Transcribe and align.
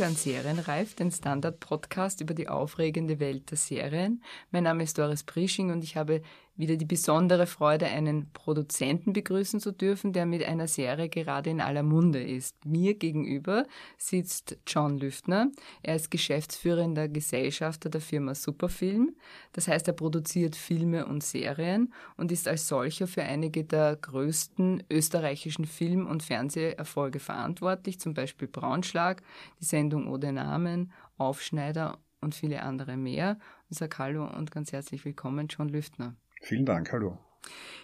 hören 0.00 0.16
Serienreif, 0.16 0.94
den 0.94 1.10
Standard-Podcast 1.10 2.22
über 2.22 2.32
die 2.32 2.48
aufregende 2.48 3.20
Welt 3.20 3.50
der 3.50 3.58
Serien. 3.58 4.22
Mein 4.50 4.64
Name 4.64 4.82
ist 4.82 4.96
Doris 4.96 5.24
Prisching 5.24 5.70
und 5.70 5.84
ich 5.84 5.94
habe 5.94 6.22
wieder 6.60 6.76
die 6.76 6.84
besondere 6.84 7.46
Freude, 7.46 7.86
einen 7.86 8.30
Produzenten 8.32 9.12
begrüßen 9.12 9.60
zu 9.60 9.72
dürfen, 9.72 10.12
der 10.12 10.26
mit 10.26 10.44
einer 10.44 10.68
Serie 10.68 11.08
gerade 11.08 11.50
in 11.50 11.60
aller 11.60 11.82
Munde 11.82 12.22
ist. 12.22 12.64
Mir 12.64 12.94
gegenüber 12.94 13.64
sitzt 13.98 14.58
John 14.66 14.98
Lüftner. 14.98 15.50
Er 15.82 15.96
ist 15.96 16.10
geschäftsführender 16.10 17.08
Gesellschafter 17.08 17.88
der 17.88 18.00
Firma 18.00 18.34
Superfilm. 18.34 19.16
Das 19.52 19.68
heißt, 19.68 19.88
er 19.88 19.94
produziert 19.94 20.54
Filme 20.54 21.06
und 21.06 21.24
Serien 21.24 21.92
und 22.16 22.30
ist 22.30 22.46
als 22.46 22.68
solcher 22.68 23.06
für 23.06 23.22
einige 23.22 23.64
der 23.64 23.96
größten 23.96 24.84
österreichischen 24.90 25.64
Film- 25.64 26.06
und 26.06 26.22
Fernseherfolge 26.22 27.18
verantwortlich, 27.18 27.98
zum 27.98 28.14
Beispiel 28.14 28.48
Braunschlag, 28.48 29.22
die 29.60 29.64
Sendung 29.64 30.08
Ode 30.08 30.32
Namen, 30.32 30.92
Aufschneider 31.16 31.98
und 32.20 32.34
viele 32.34 32.62
andere 32.62 32.96
mehr. 32.96 33.38
Ich 33.70 33.78
sage 33.78 33.96
Hallo 33.98 34.26
und 34.26 34.50
ganz 34.50 34.72
herzlich 34.72 35.04
willkommen, 35.04 35.48
John 35.48 35.68
Lüftner. 35.68 36.16
Vielen 36.40 36.64
Dank, 36.64 36.90
hallo. 36.92 37.18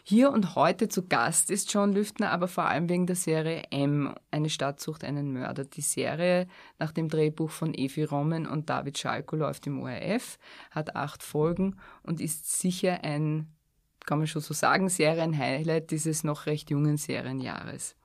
Hier 0.03 0.31
und 0.31 0.55
heute 0.55 0.89
zu 0.89 1.09
Gast 1.09 1.51
ist 1.51 1.73
John 1.73 1.93
Lüftner, 1.93 2.31
aber 2.31 2.49
vor 2.49 2.65
allem 2.65 2.89
wegen 2.89 3.07
der 3.07 3.17
Serie 3.17 3.65
M, 3.71 4.15
eine 4.31 4.51
Stadt 4.51 4.81
sucht 4.81 5.05
einen 5.05 5.33
Mörder. 5.33 5.65
Die 5.65 5.81
Serie 5.81 6.47
nach 6.79 6.93
dem 6.93 7.09
Drehbuch 7.09 7.51
von 7.51 7.75
Evi 7.75 8.05
Rommen 8.05 8.47
und 8.47 8.71
David 8.71 8.99
Schalko 8.99 9.37
läuft 9.37 9.67
im 9.67 9.81
ORF, 9.81 10.39
hat 10.71 10.95
acht 10.97 11.23
Folgen 11.23 11.77
und 12.03 12.21
ist 12.21 12.59
sicher 12.61 13.03
ein, 13.03 13.53
kann 14.07 14.19
man 14.19 14.27
schon 14.27 14.43
so 14.43 14.55
sagen, 14.55 14.89
Serienhighlight 14.89 15.91
dieses 15.91 16.25
noch 16.25 16.47
recht 16.47 16.71
jungen 16.71 16.97
Serienjahres. 16.97 17.97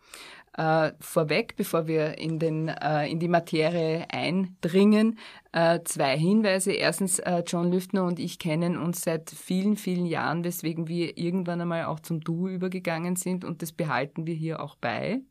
Äh, 0.57 0.91
vorweg, 0.99 1.55
bevor 1.55 1.87
wir 1.87 2.17
in, 2.17 2.37
den, 2.37 2.67
äh, 2.67 3.07
in 3.07 3.19
die 3.19 3.29
Materie 3.29 4.05
eindringen, 4.11 5.17
äh, 5.53 5.79
zwei 5.85 6.17
Hinweise. 6.17 6.73
Erstens, 6.73 7.19
äh, 7.19 7.41
John 7.47 7.71
Lüftner 7.71 8.03
und 8.03 8.19
ich 8.19 8.37
kennen 8.37 8.77
uns 8.77 9.01
seit 9.01 9.29
vielen, 9.29 9.77
vielen 9.77 10.05
Jahren, 10.05 10.43
weswegen 10.43 10.89
wir 10.89 11.17
irgendwann 11.17 11.61
einmal 11.61 11.85
auch 11.85 12.01
zum 12.01 12.19
Du 12.19 12.49
übergegangen 12.49 13.15
sind 13.15 13.45
und 13.45 13.61
das 13.61 13.71
behalten 13.71 14.27
wir 14.27 14.35
hier 14.35 14.61
auch 14.61 14.75
bei. 14.75 15.21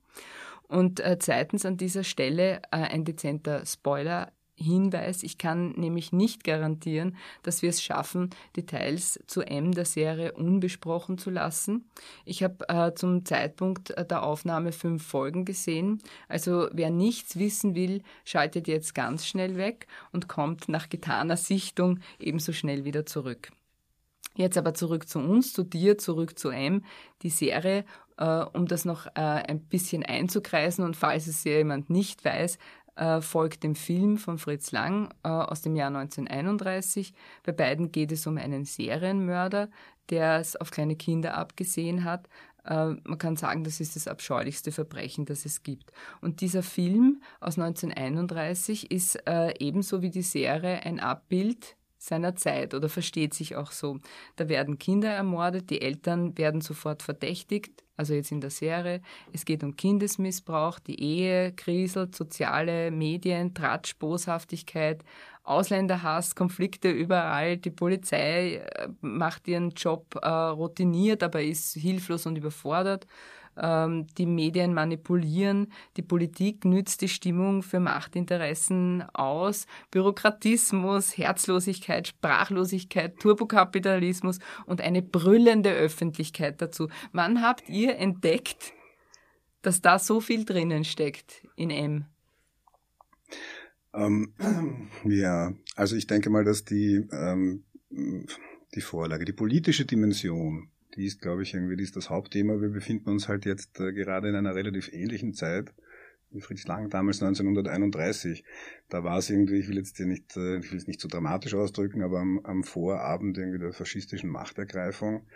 Und 0.69 1.01
äh, 1.01 1.19
zweitens 1.19 1.67
an 1.67 1.77
dieser 1.77 2.05
Stelle 2.05 2.63
äh, 2.71 2.77
ein 2.77 3.05
dezenter 3.05 3.67
Spoiler. 3.67 4.33
Hinweis. 4.61 5.23
Ich 5.23 5.39
kann 5.39 5.73
nämlich 5.73 6.13
nicht 6.13 6.45
garantieren, 6.45 7.17
dass 7.43 7.63
wir 7.63 7.71
es 7.71 7.83
schaffen, 7.83 8.31
Details 8.57 9.21
zu 9.27 9.43
M 9.43 9.73
der 9.73 9.85
Serie 9.85 10.33
unbesprochen 10.33 11.19
zu 11.19 11.31
lassen. 11.31 11.89
Ich 12.25 12.43
habe 12.43 12.69
äh, 12.69 12.95
zum 12.95 13.25
Zeitpunkt 13.25 13.91
äh, 13.91 14.05
der 14.05 14.23
Aufnahme 14.23 14.73
fünf 14.73 15.07
Folgen 15.07 15.45
gesehen. 15.45 16.01
Also 16.29 16.69
wer 16.73 16.91
nichts 16.91 17.39
wissen 17.39 17.75
will, 17.75 18.03
schaltet 18.25 18.69
jetzt 18.69 18.95
ganz 18.95 19.27
schnell 19.27 19.57
weg 19.57 19.87
und 20.13 20.29
kommt 20.29 20.69
nach 20.69 20.89
getaner 20.89 21.37
Sichtung 21.37 22.01
ebenso 22.19 22.53
schnell 22.53 22.85
wieder 22.85 23.07
zurück. 23.07 23.51
Jetzt 24.37 24.57
aber 24.57 24.75
zurück 24.75 25.09
zu 25.09 25.19
uns, 25.19 25.53
zu 25.53 25.65
dir, 25.65 25.99
zurück 25.99 26.39
zu 26.39 26.51
M. 26.51 26.85
Die 27.23 27.31
Serie, 27.31 27.85
äh, 28.17 28.45
um 28.53 28.67
das 28.67 28.85
noch 28.85 29.07
äh, 29.07 29.21
ein 29.21 29.61
bisschen 29.61 30.05
einzukreisen 30.05 30.85
und 30.85 30.97
falls 30.97 31.27
es 31.27 31.43
jemand 31.45 31.91
nicht 31.91 32.25
weiß, 32.25 32.59
äh, 33.01 33.23
folgt 33.23 33.63
dem 33.63 33.75
Film 33.75 34.19
von 34.19 34.37
Fritz 34.37 34.73
Lang 34.73 35.09
äh, 35.23 35.29
aus 35.29 35.63
dem 35.63 35.75
Jahr 35.75 35.89
1931. 35.89 37.15
Bei 37.45 37.53
beiden 37.53 37.93
geht 37.93 38.13
es 38.13 38.27
um 38.27 38.37
einen 38.37 38.67
Serienmörder, 38.67 39.71
der 40.11 40.39
es 40.39 40.55
auf 40.55 40.71
kleine 40.71 40.97
Kinder 40.97 41.35
abgesehen 41.35 42.05
hat. 42.05 42.29
Äh, 42.67 42.97
man 43.05 43.17
kann 43.17 43.37
sagen, 43.37 43.65
das 43.65 43.81
ist 43.81 43.97
das 43.97 44.07
abscheulichste 44.07 44.71
Verbrechen, 44.71 45.25
das 45.25 45.47
es 45.47 45.63
gibt. 45.63 45.93
Und 46.21 46.43
dieser 46.43 46.63
Film 46.63 47.23
aus 47.41 47.59
1931 47.59 48.91
ist 48.91 49.19
ebenso 49.27 50.03
wie 50.03 50.11
die 50.11 50.21
Serie 50.21 50.83
ein 50.83 51.01
Abbild 51.01 51.77
seiner 52.01 52.35
Zeit 52.35 52.75
oder 52.75 52.89
versteht 52.89 53.35
sich 53.35 53.57
auch 53.57 53.73
so. 53.73 53.99
Da 54.37 54.49
werden 54.49 54.79
Kinder 54.79 55.11
ermordet, 55.11 55.71
die 55.71 55.83
Eltern 55.83 56.37
werden 56.39 56.63
sofort 56.63 57.03
verdächtigt, 57.03 57.85
also 57.97 58.15
jetzt 58.15 58.33
in 58.33 58.41
der 58.41 58.51
Serie. 58.51 59.03
Es 59.33 59.45
geht 59.45 59.63
um 59.63 59.77
Kindesmissbrauch, 59.77 60.79
die 60.79 61.01
Ehe, 61.01 61.53
kriselt, 61.53 62.17
soziale 62.17 62.91
Medien, 62.91 63.53
Tratsch, 63.53 63.99
Boshaftigkeit, 63.99 65.05
Ausländerhass, 65.43 66.35
Konflikte 66.35 66.91
überall. 66.91 67.59
Die 67.59 67.71
Polizei 67.71 68.57
äh, 68.57 68.89
macht 69.03 69.47
ihren 69.47 69.71
Job 69.71 70.19
äh, 70.23 70.29
routiniert, 70.29 71.23
aber 71.23 71.43
ist 71.43 71.75
hilflos 71.75 72.25
und 72.25 72.37
überfordert 72.37 73.07
ähm, 73.61 74.07
die 74.19 74.27
Medien 74.27 74.75
manipulieren, 74.75 75.73
die 75.97 76.03
Politik 76.03 76.65
nützt 76.65 77.03
die 77.03 77.09
Stimmung 77.09 77.63
für 77.63 77.81
Machtinteressen 77.81 79.03
aus, 79.13 79.67
Bürokratismus, 79.91 81.17
Herzlosigkeit, 81.17 82.09
Sprachlosigkeit, 82.09 83.19
Turbokapitalismus 83.19 84.39
und 84.67 84.81
eine 84.81 85.03
brüllende 85.03 85.73
Öffentlichkeit 85.73 86.61
dazu. 86.61 86.89
Wann 87.13 87.43
habt 87.43 87.69
ihr 87.69 87.97
entdeckt, 87.97 88.73
dass 89.63 89.81
da 89.81 89.99
so 89.99 90.21
viel 90.21 90.45
drinnen 90.45 90.85
steckt 90.85 91.47
in 91.57 91.71
M? 91.71 92.07
Ähm, 93.93 94.33
ja, 95.05 95.53
also 95.75 95.97
ich 95.97 96.07
denke 96.07 96.31
mal, 96.31 96.45
dass 96.45 96.65
die, 96.65 97.07
ähm, 97.13 97.65
die 97.91 98.81
Vorlage, 98.81 99.25
die 99.25 99.33
politische 99.33 99.85
Dimension 99.85 100.69
die 100.97 101.07
ist, 101.07 101.21
glaube 101.21 101.43
ich, 101.43 101.55
irgendwie 101.55 101.77
die 101.77 101.85
ist 101.85 101.97
das 101.97 102.11
Hauptthema. 102.11 102.61
Wir 102.61 102.71
befinden 102.71 103.11
uns 103.11 103.29
halt 103.29 103.45
jetzt 103.45 103.79
äh, 103.81 103.93
gerade 103.93 104.29
in 104.29 104.35
einer 104.35 104.55
relativ 104.55 104.93
ähnlichen 104.93 105.35
Zeit 105.35 105.73
wie 106.31 106.41
Fritz 106.41 106.67
Lang 106.67 106.91
damals 106.91 107.23
1931. 107.23 108.45
Da 108.89 109.05
war 109.05 109.19
es 109.19 109.31
irgendwie, 109.31 109.59
ich 109.59 109.69
will 109.69 109.77
jetzt 109.77 109.97
hier 109.97 110.07
nicht, 110.07 110.37
äh, 110.37 110.59
ich 110.59 110.71
will 110.71 110.79
es 110.79 110.87
nicht 110.87 111.01
so 111.01 111.09
dramatisch 111.09 111.55
ausdrücken, 111.55 112.03
aber 112.03 112.21
am, 112.21 112.41
am 112.45 112.63
Vorabend 112.63 113.37
irgendwie 113.39 113.59
der 113.59 113.73
faschistischen 113.73 114.31
Machtergreifung 114.31 115.27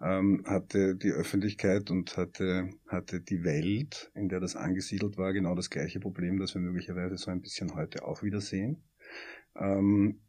ähm, 0.00 0.44
hatte 0.46 0.94
die 0.94 1.10
Öffentlichkeit 1.10 1.90
und 1.90 2.16
hatte, 2.16 2.70
hatte 2.86 3.20
die 3.20 3.44
Welt, 3.44 4.10
in 4.14 4.28
der 4.28 4.40
das 4.40 4.56
angesiedelt 4.56 5.18
war, 5.18 5.32
genau 5.32 5.54
das 5.54 5.70
gleiche 5.70 6.00
Problem, 6.00 6.38
das 6.38 6.54
wir 6.54 6.62
möglicherweise 6.62 7.16
so 7.16 7.30
ein 7.30 7.40
bisschen 7.40 7.74
heute 7.74 8.04
auch 8.04 8.22
wieder 8.22 8.40
sehen. 8.40 8.82
Ähm, 9.56 10.20
äh, 10.20 10.27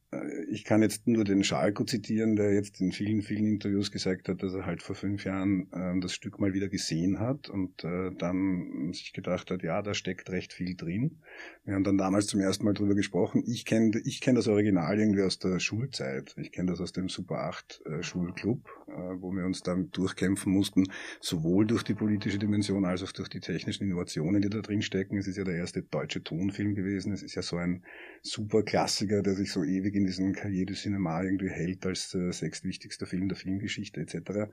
ich 0.50 0.64
kann 0.64 0.82
jetzt 0.82 1.08
nur 1.08 1.24
den 1.24 1.44
Schalko 1.44 1.84
zitieren, 1.84 2.36
der 2.36 2.54
jetzt 2.54 2.82
in 2.82 2.92
vielen, 2.92 3.22
vielen 3.22 3.46
Interviews 3.46 3.92
gesagt 3.92 4.28
hat, 4.28 4.42
dass 4.42 4.56
er 4.56 4.66
halt 4.66 4.82
vor 4.82 4.96
fünf 4.96 5.24
Jahren 5.24 5.72
äh, 5.72 6.00
das 6.00 6.14
Stück 6.14 6.40
mal 6.40 6.54
wieder 6.54 6.68
gesehen 6.68 7.20
hat 7.20 7.50
und 7.50 7.84
äh, 7.84 8.12
dann 8.18 8.92
sich 8.92 9.14
gedacht 9.14 9.52
hat, 9.52 9.62
ja, 9.62 9.84
da 9.84 9.94
steckt 9.94 10.32
recht 10.32 10.52
viel 10.52 10.76
drin. 10.76 11.20
Wir 11.64 11.76
haben 11.76 11.84
dann 11.84 12.00
damals 12.00 12.26
zum 12.26 12.40
ersten 12.40 12.66
Mal 12.66 12.74
drüber 12.74 12.96
gesprochen. 12.96 13.44
Ich 13.46 13.66
kenne 13.66 14.02
ich 14.04 14.20
kenn 14.22 14.36
das 14.36 14.48
Original 14.48 15.00
irgendwie 15.00 15.22
aus 15.22 15.38
der 15.38 15.60
Schulzeit. 15.60 16.34
Ich 16.38 16.52
kenne 16.52 16.72
das 16.72 16.82
aus 16.82 16.92
dem 16.92 17.10
Super 17.10 17.42
8 17.42 17.82
äh, 17.86 18.04
Schulclub, 18.04 18.66
äh, 18.66 18.79
wo 18.90 19.32
wir 19.32 19.46
uns 19.46 19.64
dann 19.64 19.92
durchkämpfen 19.92 20.54
mussten, 20.54 20.86
sowohl 21.20 21.66
durch 21.66 21.84
die 21.84 21.94
politische 21.94 22.40
Dimension 22.40 22.86
als 22.86 23.04
auch 23.04 23.12
durch 23.12 23.30
die 23.30 23.40
technischen 23.40 23.84
Innovationen, 23.84 24.42
die 24.42 24.50
da 24.50 24.60
drin 24.60 24.82
stecken. 24.82 25.18
Es 25.18 25.28
ist 25.28 25.38
ja 25.38 25.44
der 25.44 25.56
erste 25.56 25.82
deutsche 25.82 26.24
Tonfilm 26.24 26.76
gewesen. 26.76 27.12
Es 27.12 27.24
ist 27.24 27.36
ja 27.36 27.42
so 27.42 27.58
ein 27.58 27.84
super 28.22 28.64
Klassiker, 28.64 29.22
der 29.22 29.34
sich 29.34 29.52
so 29.52 29.64
ewig 29.64 29.96
in 29.96 30.06
diesem 30.06 30.34
Cahiers 30.34 30.70
du 30.70 30.74
Cinema 30.74 31.24
irgendwie 31.24 31.50
hält 31.50 31.86
als 31.86 32.14
äh, 32.14 32.32
sechstwichtigster 32.32 33.06
Film 33.06 33.28
der 33.28 33.38
Filmgeschichte 33.38 34.02
etc. 34.02 34.52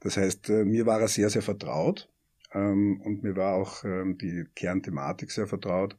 Das 0.00 0.16
heißt, 0.16 0.50
äh, 0.50 0.64
mir 0.64 0.86
war 0.86 1.00
er 1.00 1.08
sehr, 1.08 1.30
sehr 1.30 1.42
vertraut 1.42 2.10
ähm, 2.52 3.00
und 3.04 3.22
mir 3.22 3.36
war 3.36 3.54
auch 3.54 3.84
ähm, 3.84 4.16
die 4.18 4.46
Kernthematik 4.54 5.30
sehr 5.30 5.46
vertraut. 5.46 5.96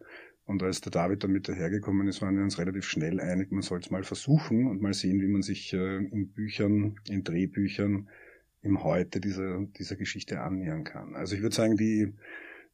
Und 0.49 0.63
als 0.63 0.81
der 0.81 0.91
David 0.91 1.23
damit 1.23 1.47
dahergekommen 1.47 2.07
ist, 2.07 2.23
waren 2.23 2.35
wir 2.35 2.43
uns 2.43 2.57
relativ 2.57 2.83
schnell 2.83 3.19
einig, 3.19 3.51
man 3.51 3.61
soll 3.61 3.81
es 3.81 3.91
mal 3.91 4.03
versuchen 4.03 4.65
und 4.65 4.81
mal 4.81 4.95
sehen, 4.95 5.21
wie 5.21 5.27
man 5.27 5.43
sich 5.43 5.71
äh, 5.73 5.97
in 5.97 6.29
Büchern, 6.29 6.95
in 7.07 7.23
Drehbüchern 7.23 8.09
im 8.63 8.83
Heute 8.83 9.21
dieser, 9.21 9.63
dieser 9.77 9.95
Geschichte 9.95 10.41
annähern 10.41 10.83
kann. 10.83 11.13
Also 11.13 11.35
ich 11.35 11.43
würde 11.43 11.55
sagen, 11.55 11.77
die, 11.77 12.15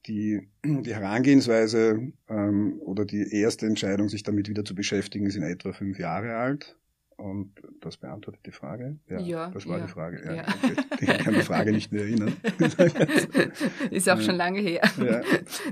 die, 0.06 0.48
die 0.64 0.94
Herangehensweise 0.94 2.14
ähm, 2.30 2.80
oder 2.80 3.04
die 3.04 3.30
erste 3.34 3.66
Entscheidung, 3.66 4.08
sich 4.08 4.24
damit 4.24 4.48
wieder 4.48 4.64
zu 4.64 4.74
beschäftigen, 4.74 5.26
ist 5.26 5.36
in 5.36 5.44
etwa 5.44 5.74
fünf 5.74 6.00
Jahre 6.00 6.38
alt. 6.38 6.78
Und 7.18 7.54
das 7.80 7.96
beantwortet 7.96 8.46
die 8.46 8.52
Frage? 8.52 9.00
Ja, 9.08 9.20
ja 9.20 9.50
das 9.50 9.66
war 9.68 9.78
ja, 9.78 9.86
die 9.86 9.92
Frage. 9.92 10.22
Ja, 10.26 10.34
ja. 10.34 10.44
Okay. 10.44 10.76
Ich 11.00 11.18
kann 11.20 11.34
die 11.34 11.42
Frage 11.42 11.72
nicht 11.72 11.92
mehr 11.92 12.02
erinnern. 12.02 12.36
ist 13.92 14.10
auch 14.10 14.20
schon 14.20 14.36
lange 14.36 14.60
her. 14.60 14.82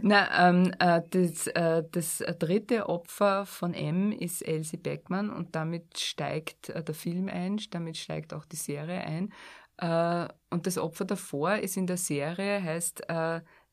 Na, 0.01 0.49
ähm, 0.49 0.73
äh, 0.79 1.01
das, 1.09 1.47
äh, 1.47 1.83
das 1.91 2.23
dritte 2.39 2.87
Opfer 2.87 3.45
von 3.45 3.73
M 3.73 4.13
ist 4.13 4.41
Elsie 4.41 4.77
Beckmann 4.77 5.29
und 5.29 5.53
damit 5.53 5.99
steigt 5.99 6.69
äh, 6.69 6.81
der 6.81 6.95
Film 6.95 7.27
ein, 7.27 7.59
damit 7.71 7.97
steigt 7.97 8.33
auch 8.33 8.45
die 8.45 8.55
Serie 8.55 9.01
ein. 9.01 9.33
Äh, 9.77 10.33
und 10.49 10.65
das 10.65 10.77
Opfer 10.77 11.03
davor 11.03 11.57
ist 11.57 11.75
in 11.75 11.87
der 11.87 11.97
Serie, 11.97 12.63
heißt 12.63 13.05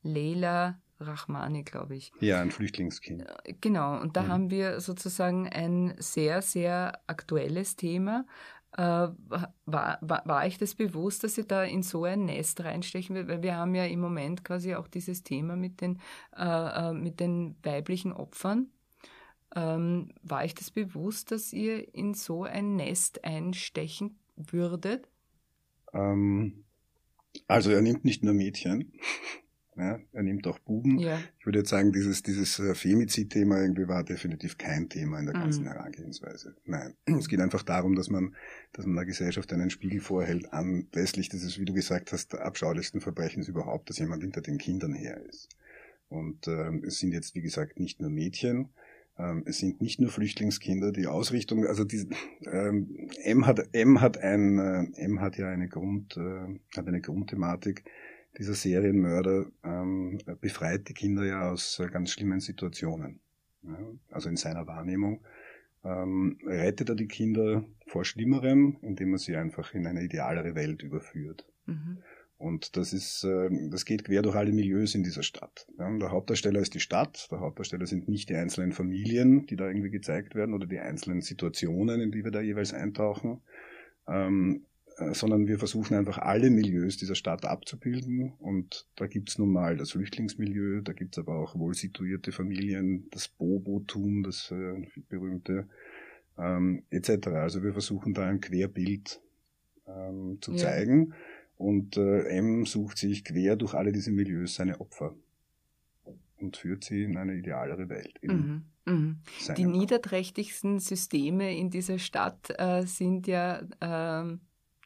Leila 0.03 0.79
Rahmani, 1.01 1.63
glaube 1.63 1.95
ich. 1.95 2.11
Ja, 2.19 2.41
ein 2.41 2.51
Flüchtlingskind. 2.51 3.23
Äh, 3.43 3.53
genau, 3.59 3.99
und 3.99 4.15
da 4.15 4.23
mhm. 4.23 4.27
haben 4.27 4.49
wir 4.51 4.79
sozusagen 4.79 5.49
ein 5.49 5.95
sehr, 5.97 6.41
sehr 6.41 7.01
aktuelles 7.07 7.75
Thema. 7.75 8.25
Äh, 8.77 8.81
war, 8.81 9.53
war, 9.65 10.21
war 10.25 10.47
ich 10.47 10.57
das 10.57 10.75
bewusst, 10.75 11.23
dass 11.23 11.35
Sie 11.35 11.45
da 11.45 11.63
in 11.63 11.83
so 11.83 12.05
ein 12.05 12.25
Nest 12.25 12.63
reinstechen? 12.63 13.27
Weil 13.27 13.43
wir 13.43 13.55
haben 13.55 13.75
ja 13.75 13.85
im 13.85 13.99
Moment 13.99 14.45
quasi 14.45 14.75
auch 14.75 14.87
dieses 14.87 15.23
Thema 15.23 15.55
mit 15.55 15.81
den, 15.81 15.99
äh, 16.37 16.89
äh 16.89 16.93
mit 16.93 17.19
den 17.19 17.57
weiblichen 17.63 18.13
Opfern. 18.13 18.67
Ähm, 19.53 20.13
war 20.23 20.43
euch 20.43 20.55
das 20.55 20.71
bewusst, 20.71 21.31
dass 21.31 21.51
ihr 21.51 21.93
in 21.93 22.13
so 22.13 22.43
ein 22.43 22.77
Nest 22.77 23.25
einstechen 23.25 24.17
würdet? 24.37 25.09
Ähm, 25.93 26.63
also 27.47 27.71
er 27.71 27.81
nimmt 27.81 28.05
nicht 28.05 28.23
nur 28.23 28.33
Mädchen, 28.33 28.93
ja, 29.77 29.99
er 30.11 30.23
nimmt 30.23 30.47
auch 30.47 30.59
Buben. 30.59 30.99
Ja. 30.99 31.19
Ich 31.39 31.45
würde 31.45 31.59
jetzt 31.59 31.69
sagen, 31.69 31.93
dieses, 31.93 32.23
dieses 32.23 32.59
äh, 32.59 32.75
Femizid-Thema 32.75 33.61
irgendwie 33.61 33.87
war 33.87 34.03
definitiv 34.03 34.57
kein 34.57 34.89
Thema 34.89 35.19
in 35.19 35.25
der 35.25 35.33
ganzen 35.33 35.63
mhm. 35.63 35.69
Herangehensweise. 35.69 36.55
Nein. 36.65 36.93
Es 37.05 37.29
geht 37.29 37.39
einfach 37.39 37.63
darum, 37.63 37.95
dass 37.95 38.09
man, 38.09 38.35
dass 38.73 38.85
man 38.85 38.95
der 38.95 39.05
Gesellschaft 39.05 39.51
einen 39.53 39.69
Spiegel 39.69 40.01
vorhält, 40.01 40.51
anlässlich 40.51 41.29
dieses, 41.29 41.57
wie 41.57 41.65
du 41.65 41.73
gesagt 41.73 42.11
hast, 42.11 42.33
der 42.33 42.45
abscheulichsten 42.45 42.99
Verbrechens 42.99 43.47
überhaupt, 43.47 43.89
dass 43.89 43.99
jemand 43.99 44.23
hinter 44.23 44.41
den 44.41 44.57
Kindern 44.57 44.93
her 44.93 45.21
ist. 45.25 45.49
Und 46.09 46.47
ähm, 46.49 46.83
es 46.85 46.99
sind 46.99 47.13
jetzt, 47.13 47.35
wie 47.35 47.41
gesagt, 47.41 47.79
nicht 47.79 48.01
nur 48.01 48.09
Mädchen, 48.09 48.69
ähm, 49.17 49.43
es 49.45 49.59
sind 49.59 49.81
nicht 49.81 49.99
nur 49.99 50.09
Flüchtlingskinder, 50.09 50.91
die 50.91 51.07
Ausrichtung, 51.07 51.65
also 51.65 51.83
die, 51.83 52.07
ähm, 52.45 53.09
M 53.23 53.45
hat 53.45 53.69
M 53.73 54.01
hat 54.01 54.17
ein 54.17 54.57
äh, 54.57 55.01
M 55.01 55.21
hat 55.21 55.37
ja 55.37 55.47
eine 55.49 55.67
Grund 55.67 56.17
äh, 56.17 56.59
hat 56.75 56.87
eine 56.87 57.01
Grundthematik. 57.01 57.83
Dieser 58.37 58.53
Serienmörder 58.53 59.45
ähm, 59.63 60.19
befreit 60.39 60.87
die 60.87 60.93
Kinder 60.93 61.25
ja 61.25 61.51
aus 61.51 61.79
äh, 61.79 61.87
ganz 61.87 62.11
schlimmen 62.11 62.39
Situationen. 62.39 63.19
Ja, 63.63 63.77
also 64.09 64.29
in 64.29 64.37
seiner 64.37 64.65
Wahrnehmung 64.67 65.21
ähm, 65.83 66.39
rettet 66.45 66.89
er 66.89 66.95
die 66.95 67.07
Kinder 67.07 67.63
vor 67.87 68.05
Schlimmerem, 68.05 68.77
indem 68.81 69.13
er 69.13 69.19
sie 69.19 69.35
einfach 69.35 69.73
in 69.73 69.85
eine 69.85 70.03
idealere 70.03 70.55
Welt 70.55 70.83
überführt. 70.83 71.45
Mhm. 71.65 71.99
Und 72.37 72.75
das 72.75 72.91
ist, 72.91 73.23
ähm, 73.23 73.69
das 73.69 73.85
geht 73.85 74.05
quer 74.05 74.23
durch 74.23 74.35
alle 74.35 74.51
Milieus 74.51 74.95
in 74.95 75.03
dieser 75.03 75.21
Stadt. 75.21 75.67
Der 75.77 76.09
Hauptdarsteller 76.09 76.59
ist 76.59 76.73
die 76.73 76.79
Stadt, 76.79 77.27
der 77.31 77.39
Hauptdarsteller 77.39 77.85
sind 77.85 78.07
nicht 78.07 78.29
die 78.29 78.35
einzelnen 78.35 78.71
Familien, 78.71 79.45
die 79.45 79.55
da 79.55 79.67
irgendwie 79.67 79.91
gezeigt 79.91 80.33
werden 80.33 80.55
oder 80.55 80.65
die 80.65 80.79
einzelnen 80.79 81.21
Situationen, 81.21 82.01
in 82.01 82.11
die 82.11 82.23
wir 82.23 82.31
da 82.31 82.41
jeweils 82.41 82.73
eintauchen, 82.73 83.41
ähm, 84.07 84.65
äh, 84.65 84.70
sondern 85.13 85.47
wir 85.47 85.59
versuchen 85.59 85.95
einfach 85.95 86.17
alle 86.17 86.49
Milieus 86.49 86.97
dieser 86.97 87.15
Stadt 87.15 87.45
abzubilden. 87.45 88.33
Und 88.39 88.87
da 88.95 89.07
gibt's 89.07 89.37
nun 89.37 89.51
mal 89.51 89.77
das 89.77 89.91
Flüchtlingsmilieu, 89.91 90.81
da 90.81 90.93
gibt's 90.93 91.17
aber 91.17 91.35
auch 91.35 91.57
wohl 91.57 91.73
situierte 91.73 92.31
Familien, 92.31 93.07
das 93.11 93.27
Bobotum, 93.27 94.23
das 94.23 94.51
äh, 94.51 94.87
berühmte, 95.09 95.67
ähm, 96.37 96.83
etc. 96.89 97.27
Also 97.27 97.63
wir 97.63 97.73
versuchen 97.73 98.13
da 98.13 98.27
ein 98.27 98.41
Querbild 98.41 99.21
ähm, 99.87 100.37
zu 100.41 100.51
ja. 100.51 100.57
zeigen. 100.57 101.13
Und 101.57 101.97
äh, 101.97 102.23
M 102.29 102.65
sucht 102.65 102.97
sich 102.97 103.23
quer 103.23 103.55
durch 103.55 103.75
alle 103.75 103.91
diese 103.91 104.11
Milieus 104.11 104.55
seine 104.55 104.81
Opfer 104.81 105.15
und 106.41 106.57
führt 106.57 106.83
sie 106.83 107.03
in 107.03 107.17
eine 107.17 107.35
idealere 107.35 107.87
Welt. 107.89 108.19
Mhm, 108.23 108.63
mh. 108.85 109.15
Die 109.57 109.65
niederträchtigsten 109.65 110.79
Systeme 110.79 111.55
in 111.55 111.69
dieser 111.69 111.99
Stadt 111.99 112.53
äh, 112.57 112.83
sind 112.85 113.27
ja, 113.27 113.61
äh, 113.79 114.37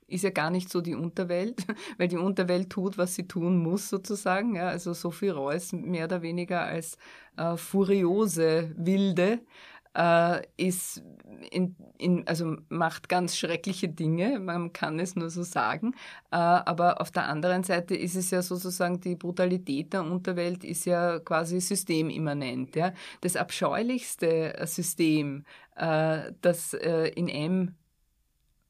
ist 0.08 0.24
ja 0.24 0.30
gar 0.30 0.50
nicht 0.50 0.70
so 0.70 0.82
die 0.82 0.96
Unterwelt, 0.96 1.66
weil 1.98 2.08
die 2.08 2.18
Unterwelt 2.18 2.70
tut, 2.70 2.98
was 2.98 3.16
sie 3.16 3.28
tun 3.28 3.58
muss 3.58 3.90
sozusagen. 3.90 4.56
Ja, 4.56 4.68
also 4.68 4.94
Sophie 4.94 5.30
Reuss 5.30 5.74
mehr 5.74 6.06
oder 6.06 6.22
weniger 6.22 6.62
als 6.62 6.98
äh, 7.38 7.58
furiose 7.58 8.72
Wilde 8.78 9.40
äh, 9.96 10.42
ist 10.58 11.02
in, 11.52 11.76
in, 11.98 12.28
also 12.28 12.58
macht 12.70 13.10
ganz 13.10 13.38
schreckliche 13.38 13.88
Dinge, 13.88 14.40
man 14.40 14.74
kann 14.74 15.00
es 15.00 15.16
nur 15.16 15.30
so 15.30 15.44
sagen. 15.44 15.94
Äh, 16.32 16.36
aber 16.36 17.02
auf 17.02 17.12
der 17.12 17.28
anderen 17.28 17.64
Seite 17.64 17.96
ist 17.96 18.16
es 18.16 18.32
ja 18.32 18.42
sozusagen, 18.42 19.00
die 19.00 19.16
Brutalität 19.16 19.94
der 19.94 20.04
Unterwelt 20.04 20.64
ist 20.64 20.86
ja 20.86 21.20
quasi 21.20 21.62
systemimmanent. 21.62 22.76
Ja? 22.76 22.94
Das 23.22 23.36
abscheulichste 23.36 24.56
System, 24.66 25.46
äh, 25.76 26.32
das 26.42 26.74
äh, 26.74 27.10
in 27.16 27.30
M 27.30 27.76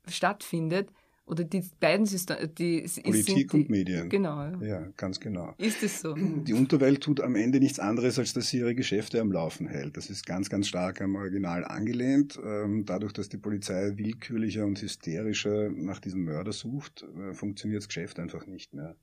stattfindet, 0.08 0.90
oder 1.28 1.44
die 1.44 1.64
beiden 1.80 2.06
Systeme, 2.06 2.48
die 2.48 2.86
Politik 3.04 3.50
die, 3.50 3.58
und 3.58 3.70
Medien. 3.70 4.10
Genau. 4.10 4.44
Ja. 4.44 4.62
ja, 4.62 4.88
ganz 4.96 5.20
genau. 5.20 5.56
Ist 5.58 5.82
es 5.82 6.02
so? 6.02 6.14
Die 6.14 6.54
Unterwelt 6.54 7.02
tut 7.02 7.20
am 7.20 7.36
Ende 7.36 7.60
nichts 7.60 7.80
anderes, 7.80 8.20
als 8.20 8.34
dass 8.34 8.50
sie 8.50 8.60
ihre 8.60 8.76
Geschäfte 8.76 9.20
am 9.20 9.32
Laufen 9.32 9.68
hält. 9.68 9.98
Das 9.98 10.12
ist 10.12 10.26
ganz, 10.26 10.50
ganz 10.50 10.68
stark 10.68 11.02
am 11.02 11.16
Original 11.16 11.66
angelehnt. 11.66 12.40
Ähm, 12.44 12.86
dadurch, 12.86 13.12
dass 13.12 13.28
die 13.30 13.38
Polizei 13.38 13.94
willkürlicher 13.96 14.66
und 14.66 14.80
hysterischer 14.80 15.70
nach 15.72 16.00
diesem 16.00 16.26
Mörder 16.26 16.52
sucht, 16.52 17.04
äh, 17.18 17.34
funktioniert 17.34 17.82
das 17.82 17.88
Geschäft 17.88 18.20
einfach 18.20 18.46
nicht 18.46 18.76
mehr. 18.76 18.96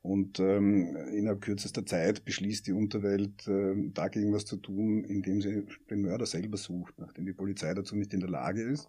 Und 0.00 0.40
ähm, 0.40 0.96
innerhalb 1.12 1.42
kürzester 1.42 1.84
Zeit 1.84 2.24
beschließt 2.24 2.66
die 2.66 2.72
Unterwelt, 2.72 3.46
äh, 3.46 3.74
dagegen 3.92 4.32
was 4.32 4.46
zu 4.46 4.56
tun, 4.56 5.04
indem 5.04 5.42
sie 5.42 5.66
den 5.90 6.02
Mörder 6.02 6.24
selber 6.24 6.56
sucht, 6.56 6.98
nachdem 6.98 7.26
die 7.26 7.34
Polizei 7.34 7.74
dazu 7.74 7.96
nicht 7.96 8.14
in 8.14 8.20
der 8.20 8.30
Lage 8.30 8.62
ist. 8.62 8.88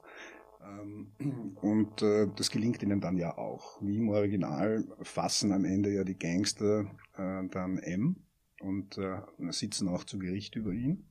Ähm, 0.64 1.12
und 1.62 2.02
äh, 2.02 2.28
das 2.36 2.52
gelingt 2.52 2.82
ihnen 2.84 3.02
dann 3.02 3.18
ja 3.18 3.38
auch. 3.38 3.82
Wie 3.82 3.98
im 3.98 4.10
Original 4.10 4.86
fassen 5.02 5.52
am 5.52 5.66
Ende 5.66 5.92
ja 5.92 6.04
die 6.04 6.18
Gangster 6.18 6.82
äh, 7.18 7.48
dann 7.50 7.78
M 7.78 8.18
und 8.62 8.98
äh, 8.98 9.22
sitzen 9.50 9.88
auch 9.88 10.04
zu 10.04 10.20
Gericht 10.20 10.56
über 10.56 10.72
ihn. 10.72 11.08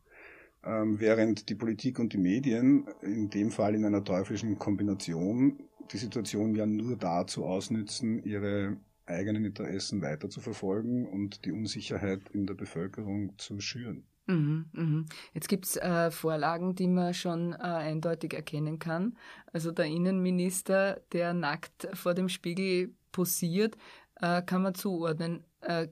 Ähm, 0.63 1.01
während 1.01 1.49
die 1.49 1.55
Politik 1.55 1.99
und 1.99 2.13
die 2.13 2.19
Medien 2.19 2.87
in 3.03 3.31
dem 3.31 3.51
Fall 3.51 3.75
in 3.75 3.85
einer 3.85 4.05
teuflischen 4.05 4.59
Kombination 4.59 5.59
die 5.93 5.99
Situation 5.99 6.55
ja 6.55 6.67
nur 6.67 6.97
dazu 6.97 7.45
ausnützen, 7.45 8.23
ihre 8.23 8.77
eigenen 9.07 9.45
Interessen 9.45 10.03
weiter 10.03 10.29
zu 10.29 10.41
verfolgen 10.41 11.07
und 11.07 11.45
die 11.45 11.53
Unsicherheit 11.53 12.29
in 12.33 12.47
der 12.47 12.55
Bevölkerung 12.55 13.37
zu 13.39 13.61
schüren. 13.61 14.05
Mhm, 14.27 14.67
mhm. 14.73 15.07
Jetzt 15.35 15.49
gibt 15.49 15.67
es 15.67 15.77
äh, 15.77 16.11
Vorlagen, 16.11 16.75
die 16.75 16.87
man 16.87 17.15
schon 17.15 17.53
äh, 17.53 17.57
eindeutig 17.57 18.35
erkennen 18.35 18.79
kann. 18.79 19.17
Also 19.53 19.73
der 19.73 19.87
Innenminister, 19.87 21.01
der 21.13 21.35
nackt 21.35 21.89
vor 21.95 22.15
dem 22.15 22.29
Spiegel 22.29 22.95
posiert, 23.13 23.77
äh, 24.21 24.43
kann 24.43 24.63
man 24.63 24.75
zuordnen. 24.75 25.45
Äh, 25.61 25.89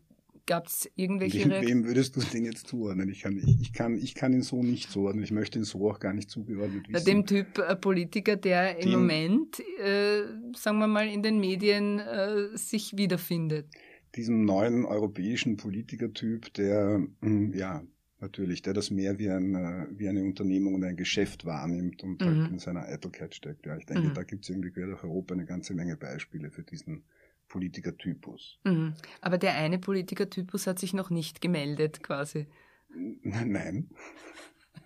Gab 0.46 0.66
es 0.66 0.90
irgendwelche 0.94 1.44
wem, 1.44 1.60
wem 1.60 1.84
würdest 1.84 2.16
du 2.16 2.20
den 2.20 2.46
jetzt 2.46 2.68
zuordnen? 2.68 3.10
Ich 3.10 3.20
kann, 3.20 3.36
ich, 3.36 3.60
ich, 3.60 3.72
kann, 3.74 3.98
ich 3.98 4.14
kann 4.14 4.32
ihn 4.32 4.40
so 4.40 4.62
nicht 4.62 4.90
zuordnen. 4.90 5.22
Ich 5.22 5.30
möchte 5.30 5.58
ihn 5.58 5.64
so 5.64 5.90
auch 5.90 6.00
gar 6.00 6.14
nicht 6.14 6.30
zugeordnet 6.30 6.88
wissen. 6.88 7.04
Dem 7.04 7.26
Typ 7.26 7.58
äh, 7.58 7.76
Politiker, 7.76 8.36
der 8.36 8.78
im 8.78 8.92
Moment, 8.92 9.60
äh, 9.78 10.22
sagen 10.56 10.78
wir 10.78 10.86
mal, 10.86 11.06
in 11.06 11.22
den 11.22 11.38
Medien 11.38 12.00
sich 12.54 12.96
wiederfindet 12.96 13.66
diesem 14.14 14.46
neuen 14.46 14.86
europäischen 14.86 15.58
Politikertyp, 15.58 16.52
der 16.54 17.06
hm, 17.20 17.52
ja 17.52 17.82
natürlich, 18.20 18.62
der 18.62 18.74
das 18.74 18.90
mehr 18.90 19.18
wie, 19.18 19.30
ein, 19.30 19.54
äh, 19.54 19.86
wie 19.90 20.08
eine 20.08 20.22
Unternehmung 20.22 20.74
und 20.74 20.84
ein 20.84 20.96
Geschäft 20.96 21.44
wahrnimmt 21.44 22.02
und 22.02 22.22
halt 22.22 22.34
mhm. 22.34 22.42
halt 22.42 22.52
in 22.52 22.58
seiner 22.58 22.84
Eitelkeit 22.84 23.34
steckt. 23.34 23.66
Ja, 23.66 23.76
ich 23.76 23.86
denke, 23.86 24.08
mhm. 24.08 24.14
da 24.14 24.22
gibt 24.22 24.44
es 24.44 24.50
irgendwie 24.50 24.70
quer 24.70 24.86
durch 24.86 25.04
Europa 25.04 25.34
eine 25.34 25.46
ganze 25.46 25.74
Menge 25.74 25.96
Beispiele 25.96 26.50
für 26.50 26.62
diesen 26.62 27.04
Politikertypus. 27.48 28.58
Mhm. 28.64 28.94
Aber 29.20 29.38
der 29.38 29.54
eine 29.54 29.78
Politikertypus 29.78 30.66
hat 30.66 30.78
sich 30.78 30.92
noch 30.92 31.10
nicht 31.10 31.40
gemeldet, 31.40 32.02
quasi. 32.02 32.46
Nein. 33.22 33.90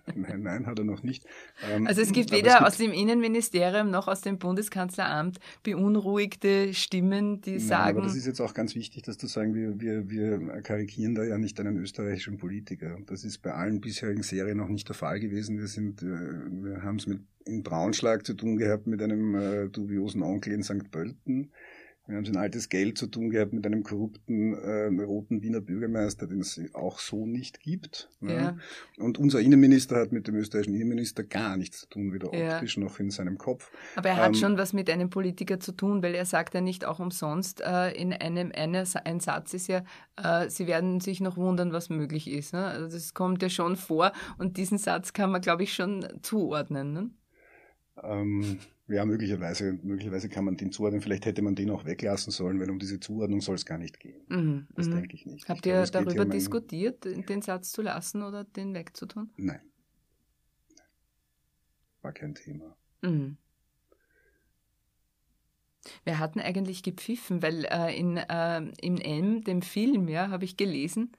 Nein, 0.15 0.41
nein, 0.41 0.65
hat 0.65 0.79
er 0.79 0.85
noch 0.85 1.01
nicht. 1.01 1.25
Ähm, 1.71 1.87
also 1.87 2.01
es 2.01 2.11
gibt 2.11 2.31
weder 2.31 2.47
es 2.47 2.53
gibt 2.55 2.67
aus 2.67 2.77
dem 2.77 2.91
Innenministerium 2.91 3.89
noch 3.89 4.09
aus 4.09 4.19
dem 4.19 4.37
Bundeskanzleramt 4.37 5.39
beunruhigte 5.63 6.73
Stimmen, 6.73 7.39
die 7.39 7.51
nein, 7.51 7.59
sagen. 7.59 7.97
Aber 7.97 8.07
das 8.07 8.15
ist 8.15 8.25
jetzt 8.25 8.41
auch 8.41 8.53
ganz 8.53 8.75
wichtig, 8.75 9.03
dass 9.03 9.17
du 9.17 9.27
sagen, 9.27 9.55
wir, 9.55 9.79
wir, 9.79 10.09
wir 10.09 10.61
karikieren 10.61 11.15
da 11.15 11.23
ja 11.23 11.37
nicht 11.37 11.57
einen 11.59 11.77
österreichischen 11.77 12.37
Politiker. 12.37 12.97
Das 13.05 13.23
ist 13.23 13.41
bei 13.41 13.53
allen 13.53 13.79
bisherigen 13.79 14.23
Serien 14.23 14.57
noch 14.57 14.67
nicht 14.67 14.89
der 14.89 14.95
Fall 14.95 15.21
gewesen. 15.21 15.57
Wir 15.57 15.67
sind, 15.67 16.03
äh, 16.03 16.05
wir 16.05 16.83
haben 16.83 16.97
es 16.97 17.07
mit 17.07 17.21
in 17.45 17.63
Braunschlag 17.63 18.25
zu 18.25 18.33
tun 18.33 18.57
gehabt 18.57 18.87
mit 18.87 19.01
einem 19.01 19.35
äh, 19.35 19.69
dubiosen 19.69 20.21
Onkel 20.21 20.53
in 20.53 20.63
St. 20.63 20.91
Pölten. 20.91 21.51
Wir 22.05 22.17
haben 22.17 22.25
so 22.25 22.33
ein 22.33 22.37
altes 22.37 22.67
Geld 22.67 22.97
zu 22.97 23.07
tun 23.07 23.29
gehabt 23.29 23.53
mit 23.53 23.65
einem 23.65 23.83
korrupten 23.83 24.53
äh, 24.53 25.03
roten 25.03 25.41
Wiener 25.41 25.61
Bürgermeister, 25.61 26.27
den 26.27 26.41
es 26.41 26.59
auch 26.73 26.99
so 26.99 27.25
nicht 27.25 27.61
gibt. 27.61 28.09
Ja. 28.19 28.29
ja. 28.29 28.57
Und 28.97 29.17
unser 29.17 29.39
Innenminister 29.39 29.95
hat 29.95 30.11
mit 30.11 30.27
dem 30.27 30.35
österreichischen 30.35 30.75
Innenminister 30.75 31.23
gar 31.23 31.55
nichts 31.55 31.81
zu 31.81 31.87
tun, 31.87 32.11
weder 32.11 32.35
ja. 32.35 32.55
optisch 32.55 32.75
noch 32.75 32.99
in 32.99 33.09
seinem 33.09 33.37
Kopf. 33.37 33.71
Aber 33.95 34.09
er 34.09 34.17
hat 34.17 34.27
ähm, 34.27 34.33
schon 34.33 34.57
was 34.57 34.73
mit 34.73 34.89
einem 34.89 35.09
Politiker 35.09 35.61
zu 35.61 35.71
tun, 35.71 36.03
weil 36.03 36.13
er 36.13 36.25
sagt 36.25 36.53
ja 36.55 36.59
nicht 36.59 36.83
auch 36.83 36.99
umsonst, 36.99 37.61
äh, 37.61 37.91
in 37.91 38.11
einem 38.11 38.51
einer, 38.53 38.83
ein 39.05 39.21
Satz 39.21 39.53
ist 39.53 39.67
ja, 39.67 39.85
äh, 40.21 40.49
sie 40.49 40.67
werden 40.67 40.99
sich 40.99 41.21
noch 41.21 41.37
wundern, 41.37 41.71
was 41.71 41.89
möglich 41.89 42.29
ist. 42.29 42.51
Ne? 42.51 42.65
Also 42.65 42.97
das 42.97 43.13
kommt 43.13 43.41
ja 43.41 43.47
schon 43.47 43.77
vor 43.77 44.11
und 44.37 44.57
diesen 44.57 44.77
Satz 44.77 45.13
kann 45.13 45.31
man, 45.31 45.39
glaube 45.39 45.63
ich, 45.63 45.73
schon 45.73 46.05
zuordnen. 46.21 46.91
Ne? 46.91 47.09
Ähm, 48.03 48.59
ja, 48.87 49.05
möglicherweise, 49.05 49.79
möglicherweise 49.81 50.27
kann 50.27 50.43
man 50.45 50.57
den 50.57 50.71
zuordnen. 50.71 51.01
Vielleicht 51.01 51.25
hätte 51.25 51.41
man 51.41 51.55
den 51.55 51.69
auch 51.69 51.85
weglassen 51.85 52.31
sollen, 52.31 52.59
weil 52.59 52.69
um 52.69 52.79
diese 52.79 52.99
Zuordnung 52.99 53.41
soll 53.41 53.55
es 53.55 53.65
gar 53.65 53.77
nicht 53.77 53.99
gehen. 53.99 54.21
Mhm, 54.27 54.67
das 54.75 54.87
mhm. 54.87 54.95
denke 54.95 55.15
ich 55.15 55.25
nicht. 55.25 55.47
Habt 55.47 55.65
ich 55.65 55.71
ihr 55.71 55.83
glaube, 55.83 56.05
darüber 56.05 56.25
diskutiert, 56.25 57.05
den 57.05 57.41
Satz 57.41 57.71
zu 57.71 57.81
lassen 57.81 58.23
oder 58.23 58.43
den 58.43 58.73
wegzutun? 58.73 59.31
Nein. 59.37 59.61
War 62.01 62.11
kein 62.11 62.35
Thema. 62.35 62.75
Mhm. 63.01 63.37
Wir 66.03 66.19
hatten 66.19 66.39
eigentlich 66.39 66.83
gepfiffen, 66.83 67.41
weil 67.41 67.65
äh, 67.65 67.97
in, 67.97 68.17
äh, 68.17 68.61
in 68.81 68.97
M, 68.99 69.43
dem 69.43 69.61
Film, 69.61 70.07
ja, 70.07 70.29
habe 70.29 70.45
ich 70.45 70.57
gelesen, 70.57 71.11